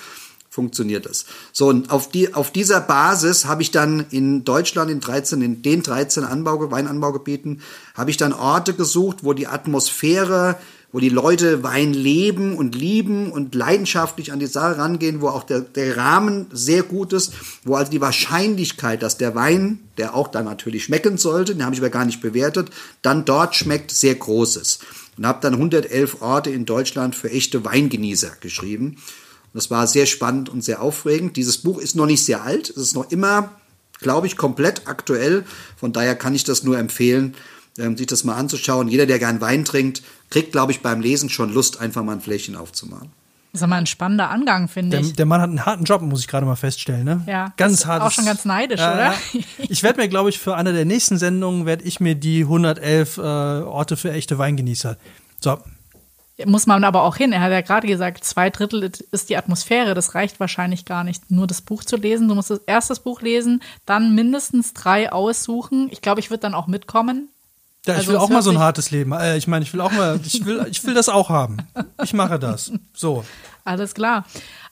funktioniert 0.48 1.04
das. 1.04 1.26
So, 1.52 1.68
und 1.68 1.90
auf, 1.90 2.08
die, 2.08 2.32
auf 2.32 2.50
dieser 2.50 2.80
Basis 2.80 3.44
habe 3.44 3.62
ich 3.62 3.70
dann 3.72 4.06
in 4.10 4.44
Deutschland, 4.44 4.90
in, 4.90 5.00
13, 5.00 5.42
in 5.42 5.62
den 5.62 5.82
13 5.82 6.24
Anbau, 6.24 6.70
Weinanbaugebieten, 6.70 7.60
habe 7.94 8.10
ich 8.10 8.16
dann 8.16 8.32
Orte 8.32 8.72
gesucht, 8.72 9.18
wo 9.22 9.34
die 9.34 9.48
Atmosphäre, 9.48 10.56
wo 10.92 11.00
die 11.00 11.08
Leute 11.08 11.62
Wein 11.62 11.92
leben 11.92 12.56
und 12.56 12.74
lieben 12.74 13.30
und 13.32 13.54
leidenschaftlich 13.54 14.32
an 14.32 14.38
die 14.38 14.46
Sache 14.46 14.78
rangehen, 14.78 15.20
wo 15.20 15.28
auch 15.28 15.42
der, 15.42 15.60
der 15.60 15.96
Rahmen 15.96 16.46
sehr 16.52 16.82
gut 16.82 17.12
ist, 17.12 17.32
wo 17.64 17.74
also 17.74 17.90
die 17.90 18.00
Wahrscheinlichkeit, 18.00 19.02
dass 19.02 19.18
der 19.18 19.34
Wein, 19.34 19.80
der 19.98 20.14
auch 20.14 20.28
dann 20.28 20.44
natürlich 20.44 20.84
schmecken 20.84 21.18
sollte, 21.18 21.54
den 21.54 21.64
habe 21.64 21.74
ich 21.74 21.80
aber 21.80 21.90
gar 21.90 22.04
nicht 22.04 22.20
bewertet, 22.20 22.70
dann 23.02 23.24
dort 23.24 23.56
schmeckt, 23.56 23.90
sehr 23.90 24.14
groß 24.14 24.56
ist. 24.56 24.84
Und 25.16 25.26
habe 25.26 25.40
dann 25.40 25.54
111 25.54 26.20
Orte 26.20 26.50
in 26.50 26.66
Deutschland 26.66 27.14
für 27.14 27.30
echte 27.30 27.64
Weingenießer 27.64 28.32
geschrieben. 28.40 28.86
Und 28.86 29.54
das 29.54 29.70
war 29.70 29.86
sehr 29.86 30.06
spannend 30.06 30.48
und 30.48 30.62
sehr 30.62 30.82
aufregend. 30.82 31.36
Dieses 31.36 31.58
Buch 31.58 31.78
ist 31.78 31.96
noch 31.96 32.06
nicht 32.06 32.24
sehr 32.24 32.42
alt, 32.42 32.70
es 32.70 32.76
ist 32.76 32.94
noch 32.94 33.10
immer, 33.10 33.50
glaube 34.00 34.26
ich, 34.26 34.36
komplett 34.36 34.86
aktuell. 34.86 35.44
Von 35.76 35.92
daher 35.92 36.14
kann 36.14 36.34
ich 36.34 36.44
das 36.44 36.62
nur 36.62 36.78
empfehlen, 36.78 37.34
ähm, 37.78 37.96
sich 37.96 38.06
das 38.06 38.24
mal 38.24 38.34
anzuschauen. 38.36 38.88
Jeder, 38.88 39.06
der 39.06 39.18
gern 39.18 39.40
Wein 39.40 39.64
trinkt, 39.64 40.02
kriegt, 40.30 40.52
glaube 40.52 40.72
ich, 40.72 40.80
beim 40.82 41.00
Lesen 41.00 41.28
schon 41.28 41.52
Lust, 41.52 41.80
einfach 41.80 42.02
mal 42.02 42.12
ein 42.12 42.20
Fläschchen 42.20 42.56
aufzumachen. 42.56 43.10
Das 43.52 43.60
ist 43.60 43.64
aber 43.64 43.76
ein 43.76 43.86
spannender 43.86 44.28
Angang, 44.28 44.68
finde 44.68 44.98
Der, 44.98 45.00
ich. 45.00 45.14
der 45.14 45.24
Mann 45.24 45.40
hat 45.40 45.48
einen 45.48 45.64
harten 45.64 45.84
Job, 45.84 46.02
muss 46.02 46.20
ich 46.20 46.28
gerade 46.28 46.44
mal 46.44 46.56
feststellen. 46.56 47.04
Ne? 47.04 47.22
Ja, 47.26 47.54
ganz 47.56 47.72
ist 47.74 47.86
hart. 47.86 48.02
auch 48.02 48.10
schon 48.10 48.26
ganz 48.26 48.44
neidisch, 48.44 48.80
oder? 48.80 49.14
Ich 49.70 49.82
werde 49.82 49.98
mir, 50.00 50.08
glaube 50.08 50.28
ich, 50.28 50.38
für 50.38 50.56
eine 50.56 50.74
der 50.74 50.84
nächsten 50.84 51.16
Sendungen 51.16 51.64
werde 51.64 51.84
ich 51.84 51.98
mir 51.98 52.14
die 52.16 52.42
111 52.42 53.16
äh, 53.16 53.20
Orte 53.20 53.96
für 53.96 54.12
echte 54.12 54.36
Weingenießer. 54.36 54.98
So, 55.40 55.58
Muss 56.44 56.66
man 56.66 56.84
aber 56.84 57.02
auch 57.02 57.16
hin. 57.16 57.32
Er 57.32 57.40
hat 57.40 57.50
ja 57.50 57.62
gerade 57.62 57.86
gesagt, 57.86 58.24
zwei 58.24 58.50
Drittel 58.50 58.90
ist 59.10 59.30
die 59.30 59.38
Atmosphäre. 59.38 59.94
Das 59.94 60.14
reicht 60.14 60.38
wahrscheinlich 60.38 60.84
gar 60.84 61.02
nicht, 61.02 61.30
nur 61.30 61.46
das 61.46 61.62
Buch 61.62 61.82
zu 61.82 61.96
lesen. 61.96 62.28
Du 62.28 62.34
musst 62.34 62.50
das 62.50 62.60
erst 62.66 62.90
das 62.90 63.00
Buch 63.00 63.22
lesen, 63.22 63.62
dann 63.86 64.14
mindestens 64.14 64.74
drei 64.74 65.10
aussuchen. 65.10 65.88
Ich 65.90 66.02
glaube, 66.02 66.20
ich 66.20 66.28
würde 66.28 66.42
dann 66.42 66.54
auch 66.54 66.66
mitkommen. 66.66 67.30
Ja, 67.86 67.94
ich 67.94 68.00
Also 68.00 68.12
will 68.12 68.18
auch 68.18 68.28
mal 68.28 68.42
so 68.42 68.50
ein 68.50 68.58
hartes 68.58 68.90
Leben. 68.90 69.12
Äh, 69.12 69.36
ich 69.36 69.46
meine, 69.46 69.64
ich 69.64 69.72
will 69.72 69.80
auch 69.80 69.92
mal, 69.92 70.18
ich 70.24 70.44
will, 70.44 70.66
ich 70.70 70.84
will 70.84 70.94
das 70.94 71.08
auch 71.08 71.28
haben. 71.28 71.58
Ich 72.02 72.12
mache 72.12 72.38
das. 72.38 72.72
So. 72.94 73.24
Alles 73.64 73.94
klar. 73.94 74.24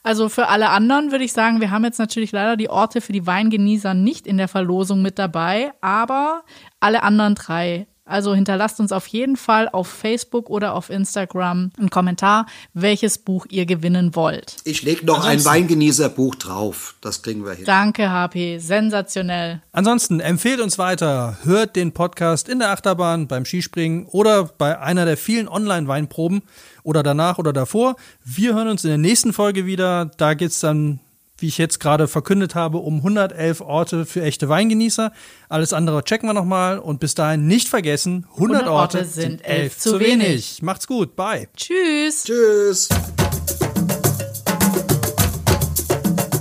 Also 0.03 0.29
für 0.29 0.47
alle 0.47 0.69
anderen 0.69 1.11
würde 1.11 1.23
ich 1.25 1.33
sagen, 1.33 1.59
wir 1.61 1.71
haben 1.71 1.83
jetzt 1.83 1.99
natürlich 1.99 2.31
leider 2.31 2.55
die 2.55 2.69
Orte 2.69 3.01
für 3.01 3.11
die 3.11 3.25
Weingenießer 3.25 3.93
nicht 3.93 4.27
in 4.27 4.37
der 4.37 4.47
Verlosung 4.47 5.01
mit 5.01 5.17
dabei, 5.19 5.73
aber 5.81 6.43
alle 6.79 7.03
anderen 7.03 7.35
drei. 7.35 7.87
Also 8.05 8.35
hinterlasst 8.35 8.79
uns 8.79 8.91
auf 8.91 9.07
jeden 9.07 9.35
Fall 9.35 9.67
auf 9.67 9.87
Facebook 9.87 10.49
oder 10.51 10.75
auf 10.75 10.91
Instagram 10.91 11.71
einen 11.77 11.89
Kommentar, 11.89 12.45
welches 12.75 13.17
Buch 13.17 13.47
ihr 13.49 13.65
gewinnen 13.65 14.15
wollt. 14.15 14.57
Ich 14.63 14.83
lege 14.83 15.05
noch 15.07 15.25
ein 15.25 15.43
Weingenießerbuch 15.43 16.35
drauf. 16.35 16.95
Das 17.01 17.23
kriegen 17.23 17.43
wir 17.43 17.53
hin. 17.53 17.65
Danke, 17.65 18.11
HP. 18.11 18.59
Sensationell. 18.59 19.63
Ansonsten 19.71 20.19
empfehlt 20.19 20.61
uns 20.61 20.77
weiter, 20.77 21.39
hört 21.43 21.75
den 21.75 21.93
Podcast 21.93 22.47
in 22.47 22.59
der 22.59 22.69
Achterbahn, 22.69 23.27
beim 23.27 23.43
Skispringen 23.43 24.05
oder 24.05 24.43
bei 24.43 24.79
einer 24.79 25.05
der 25.05 25.17
vielen 25.17 25.47
Online-Weinproben 25.47 26.43
oder 26.83 27.01
danach 27.01 27.39
oder 27.39 27.53
davor. 27.53 27.95
Wir 28.23 28.53
hören 28.53 28.67
uns 28.67 28.83
in 28.83 28.89
der 28.89 28.99
nächsten 28.99 29.33
Folge 29.33 29.65
wieder. 29.65 30.11
Da 30.17 30.35
geht's 30.35 30.59
dann, 30.59 30.99
wie 31.37 31.47
ich 31.47 31.57
jetzt 31.57 31.79
gerade 31.79 32.07
verkündet 32.07 32.55
habe, 32.55 32.77
um 32.77 32.97
111 32.97 33.61
Orte 33.61 34.05
für 34.05 34.23
echte 34.23 34.49
Weingenießer. 34.49 35.11
Alles 35.49 35.73
andere 35.73 36.03
checken 36.03 36.29
wir 36.29 36.33
nochmal 36.33 36.79
und 36.79 36.99
bis 36.99 37.15
dahin 37.15 37.47
nicht 37.47 37.67
vergessen, 37.67 38.25
100, 38.33 38.61
100 38.61 38.67
Orte, 38.67 38.97
Orte 38.99 39.09
sind 39.09 39.45
elf 39.45 39.63
elf 39.63 39.77
zu 39.77 39.99
wenig. 39.99 40.61
Macht's 40.61 40.87
gut, 40.87 41.15
bye. 41.15 41.47
Tschüss. 41.55 42.23
Tschüss. 42.23 42.89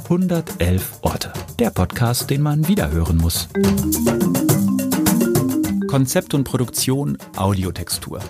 111 0.05 0.92
Orte. 1.03 1.32
Der 1.59 1.70
Podcast, 1.70 2.30
den 2.30 2.42
man 2.42 2.68
wiederhören 2.68 3.16
muss. 3.16 3.49
Konzept 5.88 6.34
und 6.34 6.45
Produktion 6.45 7.16
Audiotextur. 7.36 8.20